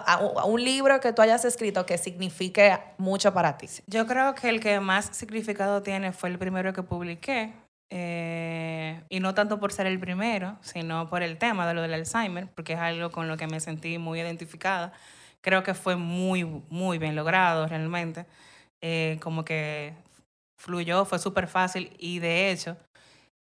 un 0.45 0.63
libro 0.63 0.99
que 0.99 1.13
tú 1.13 1.21
hayas 1.21 1.45
escrito 1.45 1.85
que 1.85 1.97
signifique 1.97 2.79
mucho 2.97 3.33
para 3.33 3.57
ti. 3.57 3.67
yo 3.87 4.07
creo 4.07 4.33
que 4.33 4.49
el 4.49 4.59
que 4.59 4.79
más 4.79 5.05
significado 5.11 5.81
tiene 5.83 6.13
fue 6.13 6.29
el 6.29 6.37
primero 6.39 6.73
que 6.73 6.83
publiqué. 6.83 7.53
eh, 7.91 9.03
y 9.09 9.19
no 9.19 9.33
tanto 9.35 9.59
por 9.59 9.71
ser 9.71 9.85
el 9.87 9.99
primero, 9.99 10.57
sino 10.61 11.07
por 11.09 11.21
el 11.21 11.37
tema 11.37 11.67
de 11.67 11.73
lo 11.75 11.81
del 11.81 11.93
Alzheimer, 11.93 12.47
porque 12.55 12.73
es 12.73 12.79
algo 12.79 13.11
con 13.11 13.27
lo 13.27 13.37
que 13.37 13.47
me 13.47 13.59
sentí 13.59 13.97
muy 13.99 14.19
identificada. 14.19 14.91
Creo 15.41 15.63
que 15.63 15.73
fue 15.75 15.95
muy, 15.95 16.43
muy 16.69 16.97
bien 16.97 17.15
logrado 17.15 17.67
realmente. 17.67 18.25
Eh, 18.81 19.19
como 19.21 19.45
que 19.45 19.93
fluyó, 20.57 21.05
fue 21.05 21.19
súper 21.19 21.47
fácil 21.47 21.95
y 21.99 22.19
de 22.19 22.51
hecho, 22.51 22.77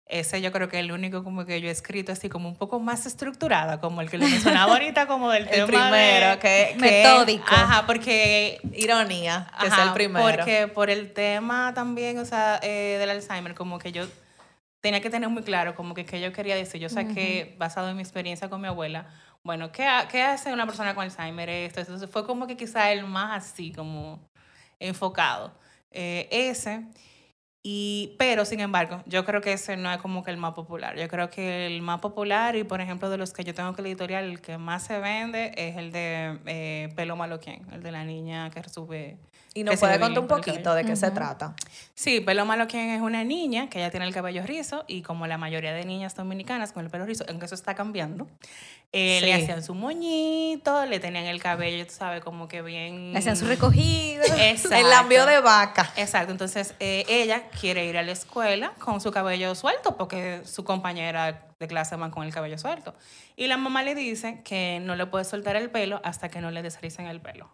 ese 0.06 0.42
yo 0.42 0.52
creo 0.52 0.68
que 0.70 0.78
es 0.80 0.84
el 0.84 0.92
único 0.92 1.24
como 1.24 1.46
que 1.46 1.62
yo 1.62 1.70
he 1.70 1.72
escrito 1.72 2.12
así 2.12 2.28
como 2.30 2.50
un 2.50 2.56
poco 2.56 2.80
más 2.80 3.06
estructurada, 3.06 3.80
como 3.80 4.02
el 4.02 4.10
que 4.10 4.18
le 4.18 4.28
mencionaba 4.28 4.74
ahorita, 4.74 5.08
como 5.08 5.30
del 5.32 5.44
El 5.52 5.66
tema 5.66 5.90
primero, 5.90 6.30
de- 6.32 6.40
que, 6.40 6.68
que- 6.74 6.80
Metódico. 6.80 7.46
Ajá, 7.50 7.86
porque 7.88 8.60
Ironía, 8.74 9.48
que 9.60 9.68
Ajá, 9.68 9.82
es 9.82 9.88
el 9.88 9.94
primero. 9.94 10.26
Porque 10.28 10.68
por 10.68 10.90
el 10.90 11.14
tema 11.14 11.74
también, 11.74 12.18
o 12.20 12.26
sea, 12.26 12.60
eh, 12.62 12.98
del 13.00 13.10
Alzheimer, 13.10 13.56
como 13.56 13.80
que 13.80 13.92
yo 13.92 14.06
tenía 14.82 15.00
que 15.00 15.10
tener 15.10 15.30
muy 15.30 15.44
claro 15.44 15.74
como 15.76 15.94
que 15.94 16.06
qué 16.06 16.20
yo 16.20 16.34
quería 16.34 16.56
decir. 16.56 16.82
Yo 16.82 16.90
saqué, 16.90 17.56
basado 17.58 17.90
en 17.90 17.96
mi 17.96 18.02
experiencia 18.04 18.50
con 18.50 18.60
mi 18.60 18.68
abuela, 18.68 19.08
bueno, 19.42 19.72
¿qué, 19.72 19.86
ha- 19.86 20.08
qué 20.10 20.22
hace 20.22 20.52
una 20.52 20.66
persona 20.66 20.94
con 20.94 21.06
Alzheimer? 21.06 21.50
Esto, 21.50 21.80
esto. 21.80 21.94
Entonces 21.94 22.12
fue 22.12 22.26
como 22.26 22.46
que 22.48 22.58
quizá 22.58 22.92
el 22.92 23.06
más 23.06 23.46
así, 23.46 23.72
como 23.72 24.20
enfocado. 24.80 25.54
Eh, 25.92 26.28
ese. 26.32 26.84
Y, 27.66 28.16
pero, 28.20 28.44
sin 28.44 28.60
embargo, 28.60 29.02
yo 29.06 29.24
creo 29.24 29.40
que 29.40 29.54
ese 29.54 29.78
no 29.78 29.90
es 29.90 29.98
como 30.00 30.22
que 30.22 30.32
el 30.32 30.38
más 30.38 30.54
popular. 30.54 30.98
Yo 30.98 31.08
creo 31.08 31.30
que 31.30 31.66
el 31.66 31.82
más 31.82 32.02
popular, 32.02 32.58
y 32.58 32.66
por 32.66 32.82
ejemplo, 32.82 33.10
de 33.10 33.18
los 33.18 33.32
que 33.32 33.46
yo 33.46 33.54
tengo 33.54 33.74
que 33.74 33.82
editorial, 33.82 34.26
el 34.26 34.42
que 34.42 34.58
más 34.58 34.84
se 34.84 35.00
vende 35.00 35.54
es 35.56 35.78
el 35.78 35.94
de 35.94 36.40
eh, 36.46 36.90
Pelo 36.98 37.16
Malo 37.16 37.40
Quien, 37.40 37.66
el 37.72 37.82
de 37.82 37.92
la 37.94 38.04
niña 38.04 38.50
que 38.50 38.62
sube 38.68 39.18
Y 39.56 39.64
nos 39.64 39.80
puede 39.80 40.00
contar 40.00 40.20
un 40.20 40.28
poquito 40.28 40.74
de 40.74 40.84
qué 40.84 40.96
se 40.96 41.12
trata. 41.12 41.56
Sí, 41.94 42.22
pelo 42.22 42.46
malo 42.46 42.68
quien 42.68 42.90
es 42.90 43.02
una 43.02 43.24
niña 43.24 43.70
que 43.70 43.80
ya 43.80 43.92
tiene 43.92 44.08
el 44.08 44.14
cabello 44.14 44.44
rizo 44.44 44.84
y 44.88 45.04
como 45.04 45.28
la 45.28 45.38
mayoría 45.38 45.74
de 45.74 45.86
niñas 45.86 46.16
dominicanas 46.16 46.72
con 46.72 46.84
el 46.84 46.90
pelo 46.90 47.06
rizo, 47.06 47.24
aunque 47.30 47.46
eso 47.46 47.54
está 47.54 47.76
cambiando, 47.76 48.28
eh, 48.92 49.20
le 49.22 49.34
hacían 49.34 49.64
su 49.64 49.76
moñito, 49.76 50.86
le 50.88 51.00
tenían 51.00 51.26
el 51.26 51.42
cabello, 51.42 51.86
tú 51.86 51.94
sabes, 51.94 52.22
como 52.22 52.48
que 52.48 52.64
bien... 52.64 53.14
Le 53.14 53.20
hacían 53.20 53.38
su 53.38 53.46
recogido. 53.46 54.24
Exacto. 54.38 54.76
El 54.76 54.90
lambio 54.90 55.26
de 55.28 55.40
vaca. 55.40 55.92
Exacto, 55.98 56.32
entonces 56.32 56.74
eh, 56.80 57.06
ella 57.08 57.50
quiere 57.50 57.86
ir 57.86 57.98
a 57.98 58.04
la 58.04 58.12
escuela 58.12 58.74
con 58.80 59.02
su 59.02 59.12
cabello 59.12 59.54
suelto 59.54 59.98
porque 59.98 60.42
su 60.46 60.64
compañera 60.64 61.48
de 61.60 61.68
clase 61.68 61.96
va 61.96 62.10
con 62.10 62.24
el 62.24 62.34
cabello 62.34 62.58
suelto. 62.58 62.96
Y 63.36 63.48
la 63.48 63.58
mamá 63.58 63.84
le 63.84 63.94
dice 63.94 64.42
que 64.44 64.80
no 64.82 64.96
le 64.96 65.06
puede 65.06 65.26
soltar 65.26 65.56
el 65.56 65.70
pelo 65.70 66.02
hasta 66.04 66.30
que 66.30 66.42
no 66.42 66.50
le 66.50 66.64
desricen 66.64 67.06
el 67.06 67.22
pelo. 67.22 67.50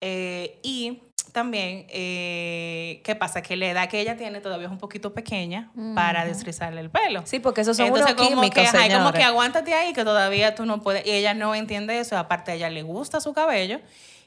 Eh, 0.00 0.58
y 0.62 1.02
también, 1.32 1.86
eh, 1.90 3.02
¿qué 3.04 3.14
pasa? 3.14 3.42
Que 3.42 3.56
la 3.56 3.66
edad 3.66 3.88
que 3.88 4.00
ella 4.00 4.16
tiene 4.16 4.40
todavía 4.40 4.66
es 4.66 4.72
un 4.72 4.78
poquito 4.78 5.12
pequeña 5.12 5.70
para 5.94 6.20
Ujú. 6.20 6.28
desrizarle 6.28 6.80
el 6.80 6.90
pelo. 6.90 7.22
Sí, 7.26 7.40
porque 7.40 7.60
esos 7.60 7.76
son 7.76 7.86
Entonces, 7.86 8.14
unos 8.14 8.26
como 8.28 8.40
químicos, 8.40 8.62
que, 8.62 8.66
ajá, 8.78 8.86
y 8.86 8.90
como 8.90 9.12
que 9.12 9.22
aguántate 9.22 9.74
ahí, 9.74 9.92
que 9.92 10.04
todavía 10.04 10.54
tú 10.54 10.64
no 10.64 10.80
puedes. 10.82 11.06
Y 11.06 11.10
ella 11.10 11.34
no 11.34 11.54
entiende 11.54 11.98
eso. 11.98 12.16
Aparte, 12.16 12.52
a 12.52 12.54
ella 12.54 12.70
le 12.70 12.82
gusta 12.82 13.20
su 13.20 13.34
cabello 13.34 13.80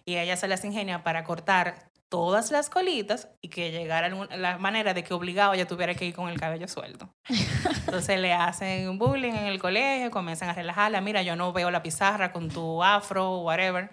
y 0.05 0.17
ella 0.17 0.37
se 0.37 0.47
las 0.47 0.63
ingenia 0.63 1.03
para 1.03 1.23
cortar 1.23 1.89
todas 2.09 2.49
las 2.49 2.69
colitas 2.69 3.27
y 3.39 3.49
que 3.49 3.71
llegara 3.71 4.09
la 4.09 4.57
manera 4.57 4.95
de 4.95 5.03
que 5.03 5.13
obligado 5.13 5.53
ella 5.53 5.67
tuviera 5.67 5.93
que 5.93 6.05
ir 6.05 6.15
con 6.15 6.27
el 6.27 6.39
cabello 6.39 6.67
suelto. 6.67 7.09
Entonces 7.85 8.19
le 8.19 8.33
hacen 8.33 8.97
bullying 8.97 9.33
en 9.33 9.45
el 9.45 9.59
colegio, 9.59 10.09
comienzan 10.09 10.49
a 10.49 10.53
relajarla. 10.53 11.01
Mira, 11.01 11.21
yo 11.21 11.35
no 11.35 11.53
veo 11.53 11.69
la 11.69 11.83
pizarra 11.83 12.31
con 12.31 12.49
tu 12.49 12.83
afro, 12.83 13.39
whatever. 13.39 13.89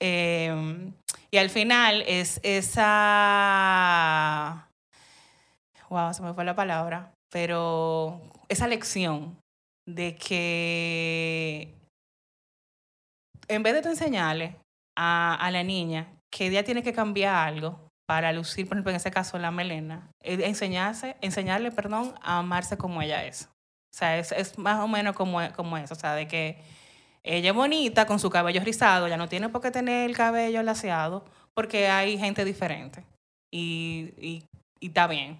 Eh, 0.00 0.92
y 1.30 1.36
al 1.36 1.50
final 1.50 2.02
es 2.06 2.40
esa. 2.42 3.88
Wow, 5.90 6.14
se 6.14 6.22
me 6.22 6.32
fue 6.34 6.44
la 6.44 6.54
palabra. 6.54 7.12
Pero 7.30 8.22
esa 8.48 8.66
lección 8.68 9.38
de 9.86 10.16
que 10.16 11.74
en 13.48 13.62
vez 13.62 13.74
de 13.82 13.90
enseñarle 13.90 14.56
a, 14.96 15.34
a 15.34 15.50
la 15.50 15.62
niña 15.62 16.06
que 16.30 16.46
ella 16.46 16.64
tiene 16.64 16.82
que 16.82 16.92
cambiar 16.92 17.34
algo 17.48 17.88
para 18.06 18.32
lucir, 18.32 18.66
por 18.66 18.76
ejemplo, 18.76 18.90
en 18.90 18.96
ese 18.96 19.10
caso, 19.10 19.38
la 19.38 19.50
melena, 19.50 20.10
eh, 20.22 20.38
enseñarse, 20.44 21.16
enseñarle, 21.20 21.70
perdón, 21.70 22.14
a 22.22 22.38
amarse 22.38 22.78
como 22.78 23.02
ella 23.02 23.24
es. 23.24 23.50
O 23.94 23.96
sea, 23.98 24.18
es, 24.18 24.32
es 24.32 24.58
más 24.58 24.80
o 24.80 24.88
menos 24.88 25.14
como, 25.14 25.40
como 25.54 25.76
eso, 25.76 25.92
o 25.94 25.98
sea, 25.98 26.14
de 26.14 26.26
que 26.26 26.62
ella 27.24 27.50
es 27.50 27.54
bonita 27.56 28.06
con 28.06 28.18
su 28.18 28.30
cabello 28.30 28.62
rizado, 28.64 29.08
ya 29.08 29.16
no 29.16 29.28
tiene 29.28 29.48
por 29.48 29.60
qué 29.60 29.70
tener 29.70 30.08
el 30.08 30.16
cabello 30.16 30.62
laseado, 30.62 31.24
porque 31.54 31.88
hay 31.88 32.18
gente 32.18 32.44
diferente. 32.44 33.04
Y, 33.52 34.12
y, 34.18 34.44
y 34.80 34.86
está 34.88 35.06
bien. 35.06 35.38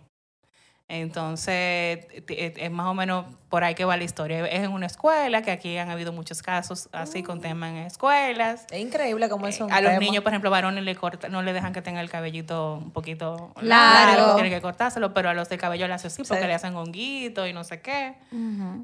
Entonces, 0.90 2.06
t- 2.24 2.64
es 2.64 2.70
más 2.70 2.86
o 2.86 2.94
menos 2.94 3.26
por 3.50 3.62
ahí 3.62 3.74
que 3.74 3.84
va 3.84 3.98
la 3.98 4.04
historia. 4.04 4.46
Es 4.46 4.64
en 4.64 4.72
una 4.72 4.86
escuela, 4.86 5.42
que 5.42 5.50
aquí 5.50 5.76
han 5.76 5.90
habido 5.90 6.14
muchos 6.14 6.40
casos 6.42 6.88
así 6.92 7.22
con 7.22 7.42
temas 7.42 7.70
en 7.72 7.76
escuelas. 7.78 8.64
Es 8.70 8.80
increíble 8.80 9.28
cómo 9.28 9.46
es 9.46 9.60
un 9.60 9.68
Eh, 9.70 9.74
a 9.74 9.80
los 9.82 9.90
tema. 9.90 10.00
niños, 10.00 10.22
por 10.24 10.32
ejemplo, 10.32 10.48
varones 10.50 10.82
le 10.84 10.94
corta, 10.96 11.28
no 11.28 11.42
le 11.42 11.52
dejan 11.52 11.74
que 11.74 11.82
tenga 11.82 12.00
el 12.00 12.08
cabellito 12.08 12.76
un 12.82 12.90
poquito 12.90 13.52
Largo. 13.60 14.34
tienen 14.36 14.50
que 14.50 14.62
cortárselo, 14.62 15.12
pero 15.12 15.28
a 15.28 15.34
los 15.34 15.50
de 15.50 15.58
cabello 15.58 15.86
lacio 15.88 16.08
sí, 16.08 16.22
porque 16.26 16.40
Sí. 16.42 16.46
le 16.48 16.54
hacen 16.54 16.74
honguito 16.74 17.46
y 17.46 17.52
no 17.52 17.64
sé 17.64 17.82
qué. 17.82 18.14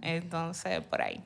Entonces, 0.03 0.82
por 0.82 1.01
ahí. 1.01 1.22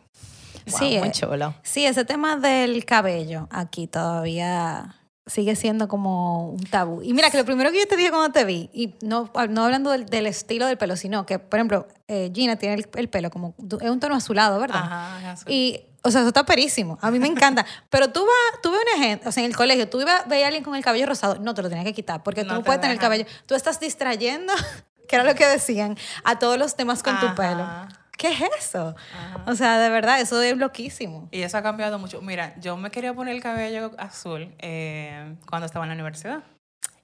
Wow, 0.70 0.78
Sí, 0.78 0.98
muy 0.98 1.08
eh, 1.08 1.12
chulo. 1.12 1.54
Sí, 1.62 1.86
ese 1.86 2.04
tema 2.04 2.36
del 2.36 2.84
cabello 2.84 3.48
aquí 3.50 3.86
todavía 3.86 4.94
sigue 5.28 5.56
siendo 5.56 5.88
como 5.88 6.50
un 6.50 6.64
tabú. 6.64 7.02
Y 7.02 7.12
mira, 7.12 7.30
que 7.30 7.36
lo 7.36 7.44
primero 7.44 7.70
que 7.70 7.78
yo 7.78 7.86
te 7.86 7.96
dije 7.96 8.10
cuando 8.10 8.32
te 8.32 8.44
vi, 8.44 8.70
y 8.72 8.94
no, 9.02 9.30
no 9.50 9.64
hablando 9.64 9.90
del, 9.90 10.06
del 10.06 10.26
estilo 10.26 10.66
del 10.66 10.78
pelo, 10.78 10.96
sino 10.96 11.26
que, 11.26 11.38
por 11.38 11.58
ejemplo, 11.58 11.86
eh, 12.08 12.30
Gina 12.34 12.56
tiene 12.56 12.76
el, 12.76 12.88
el 12.94 13.08
pelo 13.08 13.30
como, 13.30 13.54
es 13.80 13.90
un 13.90 14.00
tono 14.00 14.14
azulado, 14.14 14.58
¿verdad? 14.58 14.82
Ajá, 14.82 15.32
azul. 15.32 15.52
Y, 15.52 15.82
o 16.02 16.10
sea, 16.10 16.20
eso 16.22 16.28
está 16.28 16.44
perísimo. 16.44 16.98
A 17.02 17.10
mí 17.10 17.18
me 17.18 17.26
encanta. 17.26 17.66
Pero 17.90 18.10
tú 18.10 18.20
vas, 18.20 18.62
tú 18.62 18.70
ves 18.70 18.80
una 18.94 19.04
gente, 19.04 19.28
o 19.28 19.32
sea, 19.32 19.44
en 19.44 19.50
el 19.50 19.56
colegio, 19.56 19.88
tú 19.88 20.00
ibas, 20.00 20.26
veías 20.26 20.44
a 20.44 20.48
alguien 20.48 20.64
con 20.64 20.74
el 20.74 20.84
cabello 20.84 21.06
rosado, 21.06 21.36
no 21.40 21.54
te 21.54 21.62
lo 21.62 21.68
tenías 21.68 21.84
que 21.84 21.94
quitar, 21.94 22.22
porque 22.22 22.42
tú 22.42 22.48
No 22.48 22.54
no 22.54 22.60
te 22.60 22.66
puedes 22.66 22.80
tener 22.80 22.94
el 22.94 23.00
cabello. 23.00 23.26
Tú 23.46 23.54
estás 23.54 23.80
distrayendo, 23.80 24.52
que 25.08 25.16
era 25.16 25.24
lo 25.24 25.34
que 25.34 25.46
decían, 25.46 25.96
a 26.24 26.38
todos 26.38 26.58
los 26.58 26.76
temas 26.76 27.02
con 27.02 27.18
tu 27.20 27.26
Ajá. 27.26 27.34
pelo. 27.34 27.98
¿Qué 28.18 28.28
es 28.32 28.40
eso? 28.58 28.96
Ajá. 29.14 29.44
O 29.46 29.54
sea, 29.54 29.78
de 29.78 29.88
verdad, 29.88 30.20
eso 30.20 30.42
es 30.42 30.56
loquísimo. 30.56 31.28
Y 31.30 31.42
eso 31.42 31.56
ha 31.56 31.62
cambiado 31.62 32.00
mucho. 32.00 32.20
Mira, 32.20 32.54
yo 32.60 32.76
me 32.76 32.90
quería 32.90 33.14
poner 33.14 33.34
el 33.34 33.40
cabello 33.40 33.92
azul 33.96 34.52
eh, 34.58 35.36
cuando 35.48 35.66
estaba 35.66 35.84
en 35.84 35.90
la 35.90 35.94
universidad. 35.94 36.42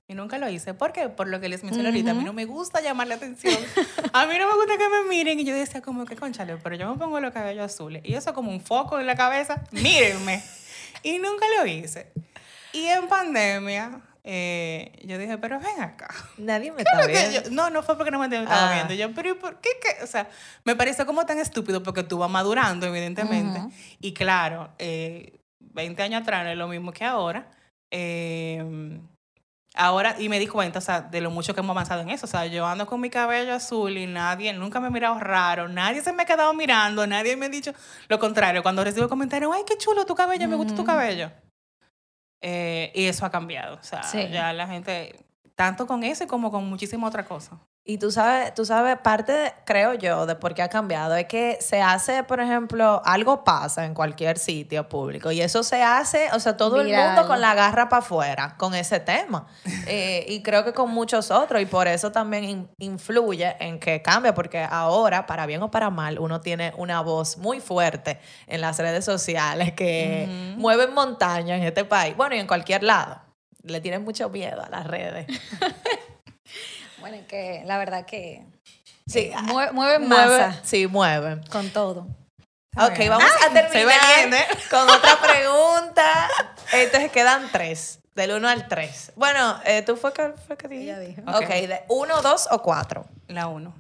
Y 0.09 0.15
nunca 0.15 0.39
lo 0.39 0.51
hice. 0.51 0.75
¿Por 0.75 0.93
qué? 0.93 1.09
Por 1.09 1.29
lo 1.29 1.41
que 1.41 1.49
les 1.49 1.63
mencioné 1.63 1.89
ahorita. 1.89 2.11
A 2.11 2.15
mí 2.15 2.25
no 2.25 2.33
me 2.33 2.45
gusta 2.45 2.83
llamar 2.83 3.07
la 3.07 3.15
atención. 3.15 3.55
A 4.13 4.27
mí 4.27 4.39
no 4.39 4.49
me 4.49 4.55
gusta 4.55 4.77
que 4.77 4.89
me 4.89 5.09
miren. 5.09 5.39
Y 5.39 5.45
yo 5.45 5.55
decía 5.55 5.81
como 5.81 6.05
que, 6.05 6.17
conchale, 6.17 6.57
pero 6.57 6.75
yo 6.75 6.91
me 6.93 6.99
pongo 6.99 7.21
los 7.21 7.33
cabellos 7.33 7.65
azules. 7.65 8.03
Y 8.05 8.15
eso 8.15 8.35
como 8.35 8.51
un 8.51 8.61
foco 8.61 8.99
en 8.99 9.07
la 9.07 9.15
cabeza. 9.15 9.63
Mírenme. 9.71 10.43
Y 11.05 11.19
nunca 11.19 11.47
lo 11.57 11.67
hice. 11.67 12.13
Y 12.73 12.87
en 12.87 13.07
pandemia, 13.09 14.01
eh, 14.27 14.93
yo 15.05 15.19
dije, 15.19 15.37
pero 15.39 15.61
ven 15.61 15.81
acá. 15.83 16.09
Nadie 16.39 16.73
me 16.73 16.83
está 16.83 17.07
viendo. 17.07 17.43
yo- 17.43 17.51
no, 17.51 17.71
no 17.71 17.83
fue 17.83 17.97
porque 17.97 18.11
no 18.11 18.19
me 18.19 18.25
estaba 18.27 18.71
Ah. 18.71 18.75
viendo. 18.75 18.95
Yo, 18.95 19.15
pero 19.15 19.31
¿y 19.31 19.35
por 19.35 19.61
qué, 19.61 19.69
qué? 19.83 20.03
O 20.03 20.07
sea, 20.07 20.29
me 20.65 20.75
pareció 20.77 21.05
como 21.07 21.25
tan 21.27 21.39
estúpido 21.39 21.83
porque 21.83 22.03
tú 22.03 22.19
vas 22.19 22.31
madurando, 22.31 22.87
evidentemente. 22.87 23.61
Y 24.01 24.15
claro, 24.15 24.71
eh, 24.79 25.39
20 25.61 26.03
años 26.03 26.23
atrás 26.23 26.45
no 26.45 26.51
es 26.51 26.57
lo 26.57 26.69
mismo 26.69 26.93
que 26.93 27.05
ahora. 27.05 27.51
Eh, 27.91 28.99
ahora, 29.75 30.17
y 30.19 30.29
me 30.29 30.39
di 30.39 30.47
cuenta, 30.47 30.79
o 30.79 30.83
sea, 30.83 31.01
de 31.01 31.21
lo 31.21 31.31
mucho 31.31 31.53
que 31.55 31.61
hemos 31.61 31.75
avanzado 31.75 32.01
en 32.03 32.11
eso. 32.11 32.27
O 32.27 32.29
sea, 32.29 32.47
yo 32.47 32.65
ando 32.67 32.87
con 32.87 33.01
mi 33.01 33.11
cabello 33.11 33.55
azul 33.55 33.97
y 33.99 34.07
nadie, 34.07 34.53
nunca 34.53 34.81
me 34.81 34.87
ha 34.87 34.91
mirado 34.91 35.19
raro, 35.19 35.69
nadie 35.69 36.01
se 36.01 36.13
me 36.13 36.23
ha 36.23 36.27
quedado 36.27 36.55
mirando, 36.55 37.07
nadie 37.07 37.37
me 37.37 37.47
ha 37.47 37.49
dicho 37.49 37.73
lo 38.09 38.19
contrario. 38.19 38.63
Cuando 38.63 38.85
recibo 38.85 39.09
comentarios, 39.09 39.53
ay, 39.55 39.63
qué 39.67 39.77
chulo 39.77 40.07
tu 40.07 40.15
cabello, 40.15 40.49
me 40.49 40.57
gusta 40.57 40.75
tu 40.75 40.85
cabello. 40.85 41.31
Eh, 42.41 42.93
y 42.95 43.05
eso 43.07 43.25
ha 43.25 43.31
cambiado. 43.31 43.77
O 43.77 43.83
sea, 43.83 44.03
Sí. 44.03 44.29
ya 44.31 44.53
la 44.53 44.67
gente, 44.67 45.25
tanto 45.55 45.87
con 45.87 46.03
eso 46.05 46.27
como 46.27 46.51
con 46.51 46.69
muchísima 46.69 47.07
otra 47.09 47.25
cosa. 47.25 47.59
Y 47.87 47.99
tú 47.99 48.11
sabes, 48.11 48.55
tú 48.55 48.65
sabes, 48.65 48.97
parte, 49.01 49.33
de- 49.33 49.53
creo 49.67 49.93
yo, 49.93 50.25
de 50.25 50.37
por 50.37 50.55
qué 50.55 50.63
ha 50.63 50.71
cambiado, 50.71 51.15
es 51.17 51.27
que 51.27 51.59
se 51.61 51.83
hace, 51.83 52.23
por 52.25 52.41
ejemplo, 52.41 53.03
algo 53.05 53.45
pasa 53.45 53.85
en 53.85 53.93
cualquier 53.93 54.39
sitio 54.39 54.89
público 54.89 55.31
y 55.31 55.43
eso 55.43 55.63
se 55.63 55.83
hace, 55.83 56.31
o 56.33 56.41
sea, 56.41 56.57
todo 56.57 56.81
el 56.81 56.89
mundo 56.89 57.27
con 57.27 57.43
la 57.43 57.55
garra 57.55 57.91
para 57.91 58.01
afuera 58.01 58.55
con 58.57 58.75
ese 58.75 59.01
tema. 59.01 59.47
Eh, 59.87 60.25
y 60.31 60.43
creo 60.43 60.65
que 60.65 60.73
con 60.73 60.91
muchos 60.91 61.31
otros 61.31 61.61
y 61.61 61.67
por 61.67 61.87
eso 61.89 62.11
también 62.11 62.45
in- 62.45 62.71
influye 62.79 63.55
en 63.61 63.79
que 63.79 64.01
cambia, 64.01 64.33
porque 64.35 64.67
ahora, 64.69 65.27
para 65.27 65.45
bien 65.45 65.63
o 65.63 65.71
para 65.71 65.91
mal, 65.91 66.19
uno 66.19 66.41
tiene 66.41 66.73
una 66.79 67.03
voz 67.03 67.37
muy 67.37 67.61
fuerte 67.61 68.19
en 68.47 68.63
las 68.63 68.79
redes 68.79 69.05
sociales 69.05 69.75
que 69.75 70.27
Ujú. 70.55 70.61
mueven 70.63 70.95
montañas 70.95 71.59
en 71.61 71.65
este 71.67 71.85
país, 71.85 72.17
bueno, 72.17 72.35
y 72.35 72.39
en 72.39 72.47
cualquier 72.47 72.83
lado. 72.83 73.21
Le 73.63 73.81
tienen 73.83 74.05
mucho 74.05 74.31
miedo 74.31 74.63
a 74.63 74.71
las 74.71 74.87
redes. 74.87 75.27
Bueno, 77.11 77.19
que 77.29 77.63
la 77.67 77.77
verdad 77.77 78.07
que 78.07 78.47
Sí, 79.07 79.19
eh, 79.19 79.35
mue- 79.43 79.73
mueven 79.73 80.09
Mueve- 80.09 80.39
masa 80.39 80.61
sí, 80.65 80.87
mueven. 80.87 81.43
con 81.51 81.69
todo. 81.69 82.07
Ok, 82.77 82.99
vamos 83.11 83.31
a 83.31 83.45
Soy 83.45 83.53
terminar 83.53 84.47
con 84.71 84.89
otra 84.89 85.21
pregunta. 85.21 86.29
Entonces 86.73 87.13
quedan 87.13 87.51
tres, 87.53 87.99
del 88.15 88.31
1 88.33 88.49
al 88.49 88.67
3. 88.69 89.13
Bueno, 89.17 89.61
eh, 89.67 89.83
¿tú 89.83 89.97
fue 89.97 90.15
que, 90.15 90.33
fue 90.47 90.57
que 90.57 90.67
dijiste? 90.67 91.21
Ok, 91.27 91.47
de 91.47 91.85
1, 91.89 92.23
2 92.23 92.49
o 92.51 92.63
4. 92.63 93.05
La 93.29 93.49
uno. 93.49 93.75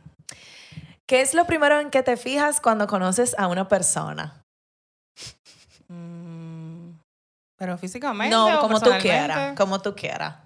¿Qué 1.07 1.22
es 1.22 1.33
lo 1.33 1.47
primero 1.47 1.81
en 1.81 1.89
que 1.91 2.03
te 2.03 2.18
fijas 2.18 2.61
cuando 2.61 2.87
conoces 2.87 3.35
a 3.39 3.47
una 3.49 3.66
persona? 3.68 4.43
Mm, 5.89 6.93
Pero 7.57 7.79
físicamente. 7.79 8.35
No, 8.37 8.59
o 8.59 8.61
como 8.61 8.81
tú 8.81 8.91
quieras, 9.01 9.57
como 9.57 9.81
tú 9.81 9.95
quieras. 9.97 10.37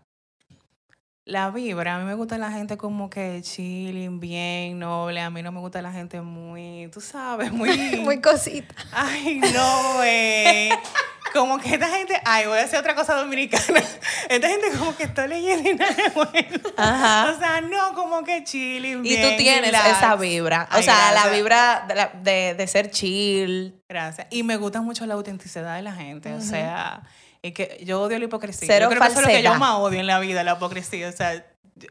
La 1.28 1.50
vibra, 1.50 1.96
a 1.96 1.98
mí 1.98 2.06
me 2.06 2.14
gusta 2.14 2.38
la 2.38 2.50
gente 2.50 2.78
como 2.78 3.10
que 3.10 3.42
chilling, 3.42 4.18
bien, 4.18 4.78
noble. 4.78 5.20
A 5.20 5.28
mí 5.28 5.42
no 5.42 5.52
me 5.52 5.60
gusta 5.60 5.82
la 5.82 5.92
gente 5.92 6.22
muy, 6.22 6.88
tú 6.90 7.02
sabes, 7.02 7.52
muy. 7.52 7.68
Muy 8.02 8.22
cosita. 8.22 8.74
Ay, 8.92 9.38
no, 9.52 9.94
güey. 9.96 10.70
Como 11.34 11.58
que 11.58 11.74
esta 11.74 11.86
gente. 11.88 12.18
Ay, 12.24 12.46
voy 12.46 12.58
a 12.58 12.62
hacer 12.62 12.78
otra 12.80 12.94
cosa 12.94 13.12
dominicana. 13.14 13.78
Esta 14.30 14.48
gente 14.48 14.68
como 14.78 14.96
que 14.96 15.02
estoy 15.04 15.28
leyendo 15.28 15.68
y 15.68 15.74
nada 15.74 15.92
de 15.92 16.08
bueno. 16.14 16.70
Ajá. 16.78 17.30
O 17.34 17.38
sea, 17.38 17.60
no, 17.60 17.92
como 17.94 18.24
que 18.24 18.42
chilling, 18.44 19.04
Y 19.04 19.10
bien. 19.10 19.22
tú 19.30 19.36
tienes 19.36 19.66
relax. 19.66 19.98
esa 19.98 20.16
vibra. 20.16 20.66
O 20.72 20.76
Ay, 20.76 20.82
sea, 20.82 21.12
la 21.12 21.28
vibra 21.28 21.84
de, 21.86 21.94
la- 21.94 22.10
de- 22.22 22.54
de 22.54 22.66
ser 22.66 22.90
chill. 22.90 23.74
Gracias. 23.86 24.26
Y 24.30 24.42
me 24.44 24.56
gusta 24.56 24.80
mucho 24.80 25.04
la 25.04 25.12
autenticidad 25.12 25.76
de 25.76 25.82
la 25.82 25.92
gente. 25.92 26.32
O 26.32 26.40
sea, 26.40 27.02
es 27.42 27.52
que 27.52 27.80
yo 27.84 28.02
odio 28.02 28.18
la 28.18 28.24
hipocresía. 28.24 28.66
Cero 28.66 28.86
yo 28.86 28.90
creo 28.90 29.02
que 29.02 29.08
eso 29.08 29.20
es 29.20 29.26
lo 29.26 29.32
que 29.32 29.42
yo 29.42 29.54
más 29.54 29.76
odio 29.76 30.00
en 30.00 30.06
la 30.06 30.18
vida, 30.20 30.42
la 30.44 30.52
hipocresía. 30.52 31.08
O 31.08 31.12
sea, 31.12 31.44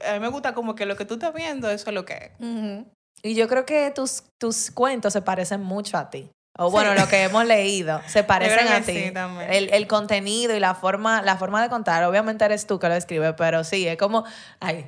a 0.07 0.13
mí 0.13 0.19
me 0.19 0.27
gusta 0.27 0.53
como 0.53 0.75
que 0.75 0.85
lo 0.85 0.95
que 0.95 1.05
tú 1.05 1.15
estás 1.15 1.33
viendo, 1.33 1.69
eso 1.69 1.89
es 1.89 1.93
lo 1.93 2.05
que 2.05 2.13
es. 2.13 2.85
Y 3.23 3.35
yo 3.35 3.47
creo 3.47 3.65
que 3.65 3.91
tus, 3.91 4.23
tus 4.37 4.71
cuentos 4.71 5.13
se 5.13 5.21
parecen 5.21 5.61
mucho 5.61 5.97
a 5.97 6.09
ti. 6.09 6.29
o 6.57 6.69
bueno, 6.69 6.93
lo 6.93 7.07
que 7.07 7.23
hemos 7.23 7.45
leído, 7.55 8.01
se 8.07 8.23
parecen 8.23 8.67
a 8.67 8.81
ti. 8.81 8.93
sí, 8.93 9.13
el, 9.49 9.73
el 9.73 9.87
contenido 9.87 10.55
y 10.55 10.59
la 10.59 10.75
forma, 10.75 11.21
la 11.21 11.37
forma 11.37 11.61
de 11.61 11.69
contar. 11.69 12.03
Obviamente 12.03 12.45
eres 12.45 12.67
tú 12.67 12.79
que 12.79 12.87
lo 12.87 12.95
escribes, 12.95 13.33
pero 13.37 13.63
sí, 13.63 13.87
es 13.87 13.97
como. 13.97 14.25
Ay. 14.59 14.85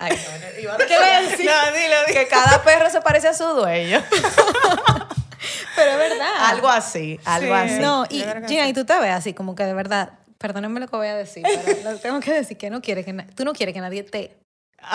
Ay, 0.00 0.12
no. 0.64 0.72
No, 0.78 0.78
dilo, 0.78 1.96
dilo. 2.06 2.20
Que 2.20 2.28
cada 2.28 2.62
perro 2.62 2.90
se 2.90 3.00
parece 3.00 3.28
a 3.28 3.34
su 3.34 3.44
dueño. 3.44 4.02
Pero 5.76 5.90
es 5.92 5.98
verdad. 6.10 6.28
algo 6.46 6.68
así, 6.68 7.18
algo 7.24 7.46
Sí. 7.54 7.60
así. 7.60 7.78
No, 7.80 8.04
y 8.08 8.18
Gina, 8.20 8.46
sí. 8.48 8.58
y 8.70 8.72
tú 8.72 8.84
te 8.84 8.98
ves 8.98 9.12
así 9.12 9.34
como 9.34 9.54
que 9.54 9.64
de 9.64 9.74
verdad, 9.74 10.10
perdónenme 10.38 10.80
lo 10.80 10.88
que 10.88 10.96
voy 10.96 11.06
a 11.08 11.14
decir, 11.16 11.42
pero 11.44 11.82
lo 11.92 11.98
tengo 11.98 12.20
que 12.20 12.32
decir 12.32 12.56
que 12.56 12.70
no 12.70 12.80
quieres 12.80 13.04
que 13.04 13.12
tú 13.34 13.44
no 13.44 13.52
quieres 13.52 13.74
que 13.74 13.80
nadie 13.80 14.02
te 14.02 14.36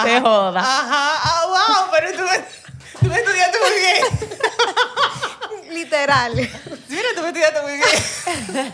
Te 0.04 0.22
joda. 0.22 0.60
Ajá, 0.60 1.20
ah, 1.24 1.46
wow, 1.48 1.92
pero 1.92 2.12
tú, 2.12 2.24
me- 2.24 3.00
tú 3.00 3.06
me 3.08 3.16
estudiaste 3.20 3.58
muy 3.60 3.80
bien. 3.80 5.74
literal. 5.74 6.34
Mira, 6.36 7.08
tú 7.16 7.22
me 7.22 7.28
estudiaste 7.30 7.62
muy 7.62 7.74
bien. 7.74 8.74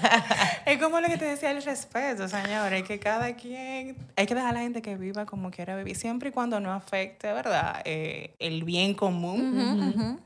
es 0.65 0.78
como 0.80 0.99
lo 0.99 1.07
que 1.07 1.17
te 1.17 1.26
decía 1.26 1.51
el 1.51 1.63
respeto, 1.63 2.28
señores, 2.28 2.84
que 2.84 2.99
cada 2.99 3.36
quien, 3.36 3.95
hay 4.15 4.26
que 4.26 4.36
dejar 4.36 4.51
a 4.51 4.53
la 4.53 4.59
gente 4.61 4.82
que 4.82 4.95
viva 4.97 5.26
como 5.26 5.49
quiera 5.51 5.76
vivir, 5.76 5.95
siempre 5.95 6.30
y 6.30 6.32
cuando 6.32 6.59
no 6.59 6.72
afecte, 6.74 7.32
¿verdad? 7.32 7.82
Eh, 7.86 8.36
el 8.39 8.63
bien 8.63 8.93
común, 8.93 9.93
Ujú. 9.95 10.20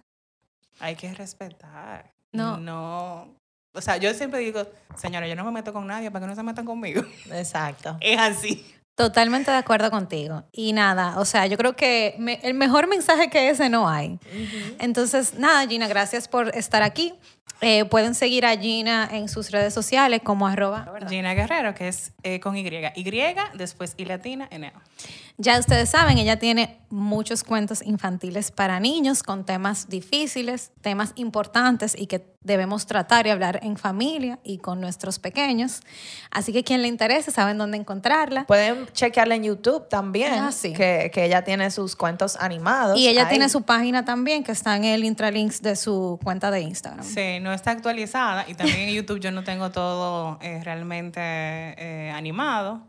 Hay 0.79 0.95
que 0.95 1.13
respetar. 1.13 2.11
No. 2.31 2.57
No. 2.57 3.35
O 3.75 3.81
sea, 3.81 3.97
yo 3.97 4.13
siempre 4.13 4.39
digo, 4.39 4.65
señores, 4.95 5.29
yo 5.29 5.35
no 5.35 5.43
me 5.45 5.51
meto 5.51 5.73
con 5.73 5.87
nadie 5.87 6.11
para 6.11 6.25
que 6.25 6.29
no 6.29 6.35
se 6.35 6.43
metan 6.43 6.65
conmigo. 6.65 7.01
Exacto. 7.31 7.97
Es 8.01 8.19
así. 8.19 8.65
Totalmente 8.95 9.49
de 9.49 9.57
acuerdo 9.57 9.89
contigo. 9.89 10.43
Y 10.51 10.71
nada, 10.73 11.19
o 11.19 11.25
sea, 11.25 11.47
yo 11.47 11.57
creo 11.57 11.75
que 11.75 12.15
me- 12.19 12.39
el 12.43 12.53
mejor 12.53 12.85
mensaje 12.87 13.31
que 13.31 13.49
ese 13.49 13.67
no 13.69 13.89
hay. 13.89 14.19
Entonces, 14.77 15.33
nada, 15.33 15.67
Gina, 15.67 15.87
gracias 15.87 16.27
por 16.27 16.55
estar 16.55 16.83
aquí. 16.83 17.15
Eh, 17.61 17.85
pueden 17.85 18.13
seguir 18.13 18.45
a 18.45 18.57
Gina 18.57 19.07
en 19.09 19.29
sus 19.29 19.49
redes 19.51 19.73
sociales 19.73 20.19
como 20.21 20.47
arroba. 20.47 20.85
Gina 21.07 21.33
Guerrero, 21.33 21.73
que 21.73 21.87
es 21.87 22.11
eh, 22.23 22.41
con 22.41 22.57
Y. 22.57 22.67
Y, 22.95 23.03
después 23.53 23.93
Y 23.95 24.03
latina, 24.03 24.47
N. 24.51 24.73
Ya 25.37 25.57
ustedes 25.57 25.89
saben, 25.89 26.17
ella 26.19 26.37
tiene 26.37 26.79
muchos 26.89 27.43
cuentos 27.43 27.81
infantiles 27.81 28.51
para 28.51 28.79
niños 28.79 29.23
con 29.23 29.45
temas 29.45 29.89
difíciles, 29.89 30.71
temas 30.81 31.11
importantes 31.15 31.95
y 31.97 32.05
que 32.05 32.31
debemos 32.41 32.85
tratar 32.85 33.25
y 33.25 33.31
hablar 33.31 33.59
en 33.63 33.77
familia 33.77 34.37
y 34.43 34.59
con 34.59 34.79
nuestros 34.79 35.17
pequeños. 35.17 35.79
Así 36.29 36.53
que 36.53 36.63
quien 36.63 36.83
le 36.83 36.87
interese 36.87 37.31
saben 37.31 37.57
dónde 37.57 37.77
encontrarla. 37.77 38.45
Pueden 38.45 38.85
chequearla 38.91 39.35
en 39.35 39.45
YouTube 39.45 39.87
también, 39.89 40.33
Ah, 40.35 40.51
sí. 40.51 40.73
que, 40.73 41.09
que 41.11 41.25
ella 41.25 41.43
tiene 41.43 41.71
sus 41.71 41.95
cuentos 41.95 42.35
animados. 42.39 42.99
Y 42.99 43.07
ella 43.07 43.23
ahí. 43.23 43.29
tiene 43.29 43.49
su 43.49 43.63
página 43.63 44.05
también 44.05 44.43
que 44.43 44.51
está 44.51 44.75
en 44.75 44.83
el 44.83 45.03
intralinks 45.03 45.61
de 45.63 45.75
su 45.75 46.19
cuenta 46.23 46.51
de 46.51 46.61
Instagram. 46.61 47.03
Sí, 47.03 47.32
no 47.39 47.53
está 47.53 47.71
actualizada 47.71 48.45
y 48.47 48.55
también 48.55 48.79
en 48.81 48.95
YouTube 48.95 49.19
yo 49.19 49.31
no 49.31 49.43
tengo 49.43 49.71
todo 49.71 50.39
eh, 50.41 50.61
realmente 50.63 51.19
eh, 51.21 52.11
animado. 52.13 52.81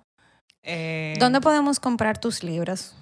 Eh, 0.62 1.14
¿Dónde 1.18 1.40
podemos 1.40 1.80
comprar 1.80 2.18
tus 2.18 2.42
libros? 2.42 2.94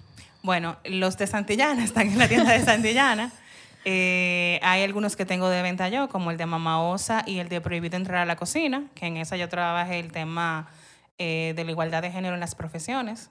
Bueno, 0.43 0.76
los 0.84 1.16
de 1.18 1.26
Santillana 1.26 1.84
están 1.84 2.09
en 2.09 2.18
la 2.18 2.28
tienda 2.28 2.53
de 2.53 2.64
Santillana. 2.64 3.32
Eh, 3.84 4.61
hay 4.62 4.82
algunos 4.82 5.16
que 5.16 5.26
tengo 5.26 5.49
de 5.49 5.62
venta 5.62 5.88
yo, 5.88 6.09
como 6.09 6.30
el 6.30 6.36
de 6.36 6.47
Mama 6.47 6.82
Osa 6.82 7.24
y 7.26 7.38
el 7.38 7.49
de 7.49 7.61
Prohibido 7.61 7.97
entrar 7.97 8.18
a 8.22 8.26
la 8.26 8.36
cocina, 8.36 8.88
que 8.95 9.07
en 9.07 9.16
esa 9.16 9.36
yo 9.36 9.49
trabajé 9.49 9.99
el 9.99 10.12
tema 10.12 10.68
eh, 11.18 11.53
de 11.57 11.64
la 11.64 11.70
igualdad 11.70 12.03
de 12.03 12.11
género 12.11 12.34
en 12.34 12.40
las 12.40 12.55
profesiones. 12.55 13.30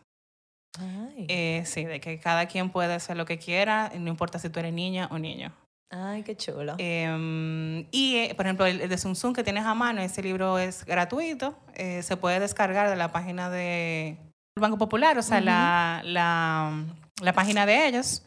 Eh, 1.28 1.64
sí, 1.66 1.84
de 1.84 2.00
que 2.00 2.20
cada 2.20 2.46
quien 2.46 2.70
puede 2.70 2.94
hacer 2.94 3.18
lo 3.18 3.26
que 3.26 3.38
quiera, 3.38 3.92
no 3.98 4.10
importa 4.10 4.40
si 4.40 4.50
tú 4.50 4.60
eres 4.60 4.74
niña 4.74 5.08
o 5.12 5.20
niño. 5.20 5.54
Ay, 5.92 6.24
qué 6.24 6.36
chulo. 6.36 6.76
Eh, 6.78 7.86
y, 7.92 8.16
eh, 8.16 8.34
por 8.36 8.46
ejemplo, 8.46 8.66
el, 8.66 8.82
el 8.82 8.90
de 8.90 8.98
Sun 8.98 9.14
Tsun 9.14 9.34
que 9.34 9.44
tienes 9.44 9.66
a 9.66 9.74
mano, 9.76 10.02
ese 10.02 10.24
libro 10.24 10.58
es 10.58 10.86
gratuito, 10.86 11.56
eh, 11.76 12.02
se 12.02 12.18
puede 12.18 12.40
descargar 12.40 12.90
de 12.90 12.96
la 12.96 13.12
página 13.12 13.50
de 13.50 14.18
Banco 14.60 14.78
Popular, 14.78 15.18
o 15.18 15.22
sea, 15.22 15.42
la, 15.42 16.02
la, 16.04 16.86
la 17.22 17.34
página 17.34 17.66
de 17.66 17.88
ellos. 17.88 18.24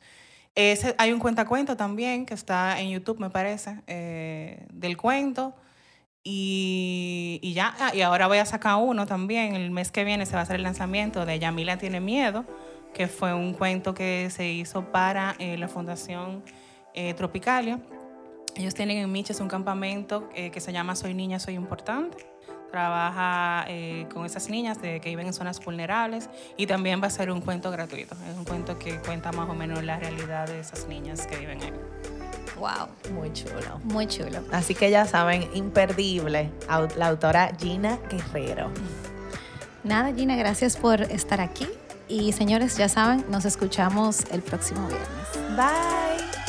Ese, 0.54 0.94
hay 0.98 1.12
un 1.12 1.18
cuentacuento 1.18 1.76
también 1.76 2.26
que 2.26 2.34
está 2.34 2.78
en 2.80 2.90
YouTube, 2.90 3.18
me 3.18 3.30
parece, 3.30 3.80
eh, 3.86 4.66
del 4.72 4.96
cuento. 4.96 5.54
Y, 6.22 7.38
y 7.42 7.52
ya, 7.52 7.74
ah, 7.80 7.92
y 7.94 8.00
ahora 8.00 8.28
voy 8.28 8.38
a 8.38 8.46
sacar 8.46 8.76
uno 8.76 9.04
también. 9.04 9.56
El 9.56 9.70
mes 9.70 9.90
que 9.90 10.04
viene 10.04 10.26
se 10.26 10.34
va 10.34 10.40
a 10.40 10.42
hacer 10.44 10.56
el 10.56 10.62
lanzamiento 10.62 11.26
de 11.26 11.38
Yamila 11.38 11.76
tiene 11.76 12.00
miedo, 12.00 12.44
que 12.94 13.08
fue 13.08 13.34
un 13.34 13.52
cuento 13.52 13.94
que 13.94 14.30
se 14.30 14.48
hizo 14.50 14.90
para 14.90 15.34
la 15.38 15.68
Fundación 15.68 16.42
eh, 16.94 17.14
Tropicalia. 17.14 17.78
Ellos 18.56 18.74
tienen 18.74 18.98
en 18.98 19.10
Miches 19.10 19.40
un 19.40 19.48
campamento 19.48 20.28
eh, 20.34 20.50
que 20.50 20.60
se 20.60 20.72
llama 20.72 20.94
Soy 20.94 21.12
Niña, 21.14 21.38
Soy 21.38 21.54
Importante. 21.54 22.26
Trabaja 22.70 23.66
eh, 23.68 24.06
con 24.12 24.26
esas 24.26 24.48
niñas 24.48 24.80
de, 24.80 25.00
que 25.00 25.08
viven 25.08 25.26
en 25.26 25.32
zonas 25.32 25.64
vulnerables 25.64 26.28
y 26.56 26.66
también 26.66 27.00
va 27.00 27.06
a 27.06 27.10
ser 27.10 27.30
un 27.30 27.40
cuento 27.40 27.70
gratuito. 27.70 28.16
Es 28.28 28.36
un 28.36 28.44
cuento 28.44 28.78
que 28.78 28.98
cuenta 28.98 29.30
más 29.32 29.48
o 29.48 29.54
menos 29.54 29.82
la 29.84 29.98
realidad 29.98 30.48
de 30.48 30.60
esas 30.60 30.88
niñas 30.88 31.26
que 31.26 31.36
viven 31.36 31.62
ahí. 31.62 31.72
Wow, 32.56 32.88
Muy 33.12 33.32
chulo. 33.32 33.80
muy 33.82 34.06
chulo. 34.06 34.40
Así 34.52 34.74
que 34.74 34.90
ya 34.90 35.06
saben, 35.06 35.48
imperdible, 35.54 36.50
la 36.96 37.08
autora 37.08 37.52
Gina 37.58 37.98
Guerrero. 38.08 38.70
Nada, 39.82 40.14
Gina, 40.14 40.36
gracias 40.36 40.76
por 40.76 41.02
estar 41.02 41.40
aquí. 41.40 41.68
Y 42.08 42.32
señores, 42.32 42.76
ya 42.76 42.88
saben, 42.88 43.24
nos 43.28 43.44
escuchamos 43.44 44.24
el 44.30 44.42
próximo 44.42 44.86
viernes. 44.86 45.56
Bye. 45.56 46.43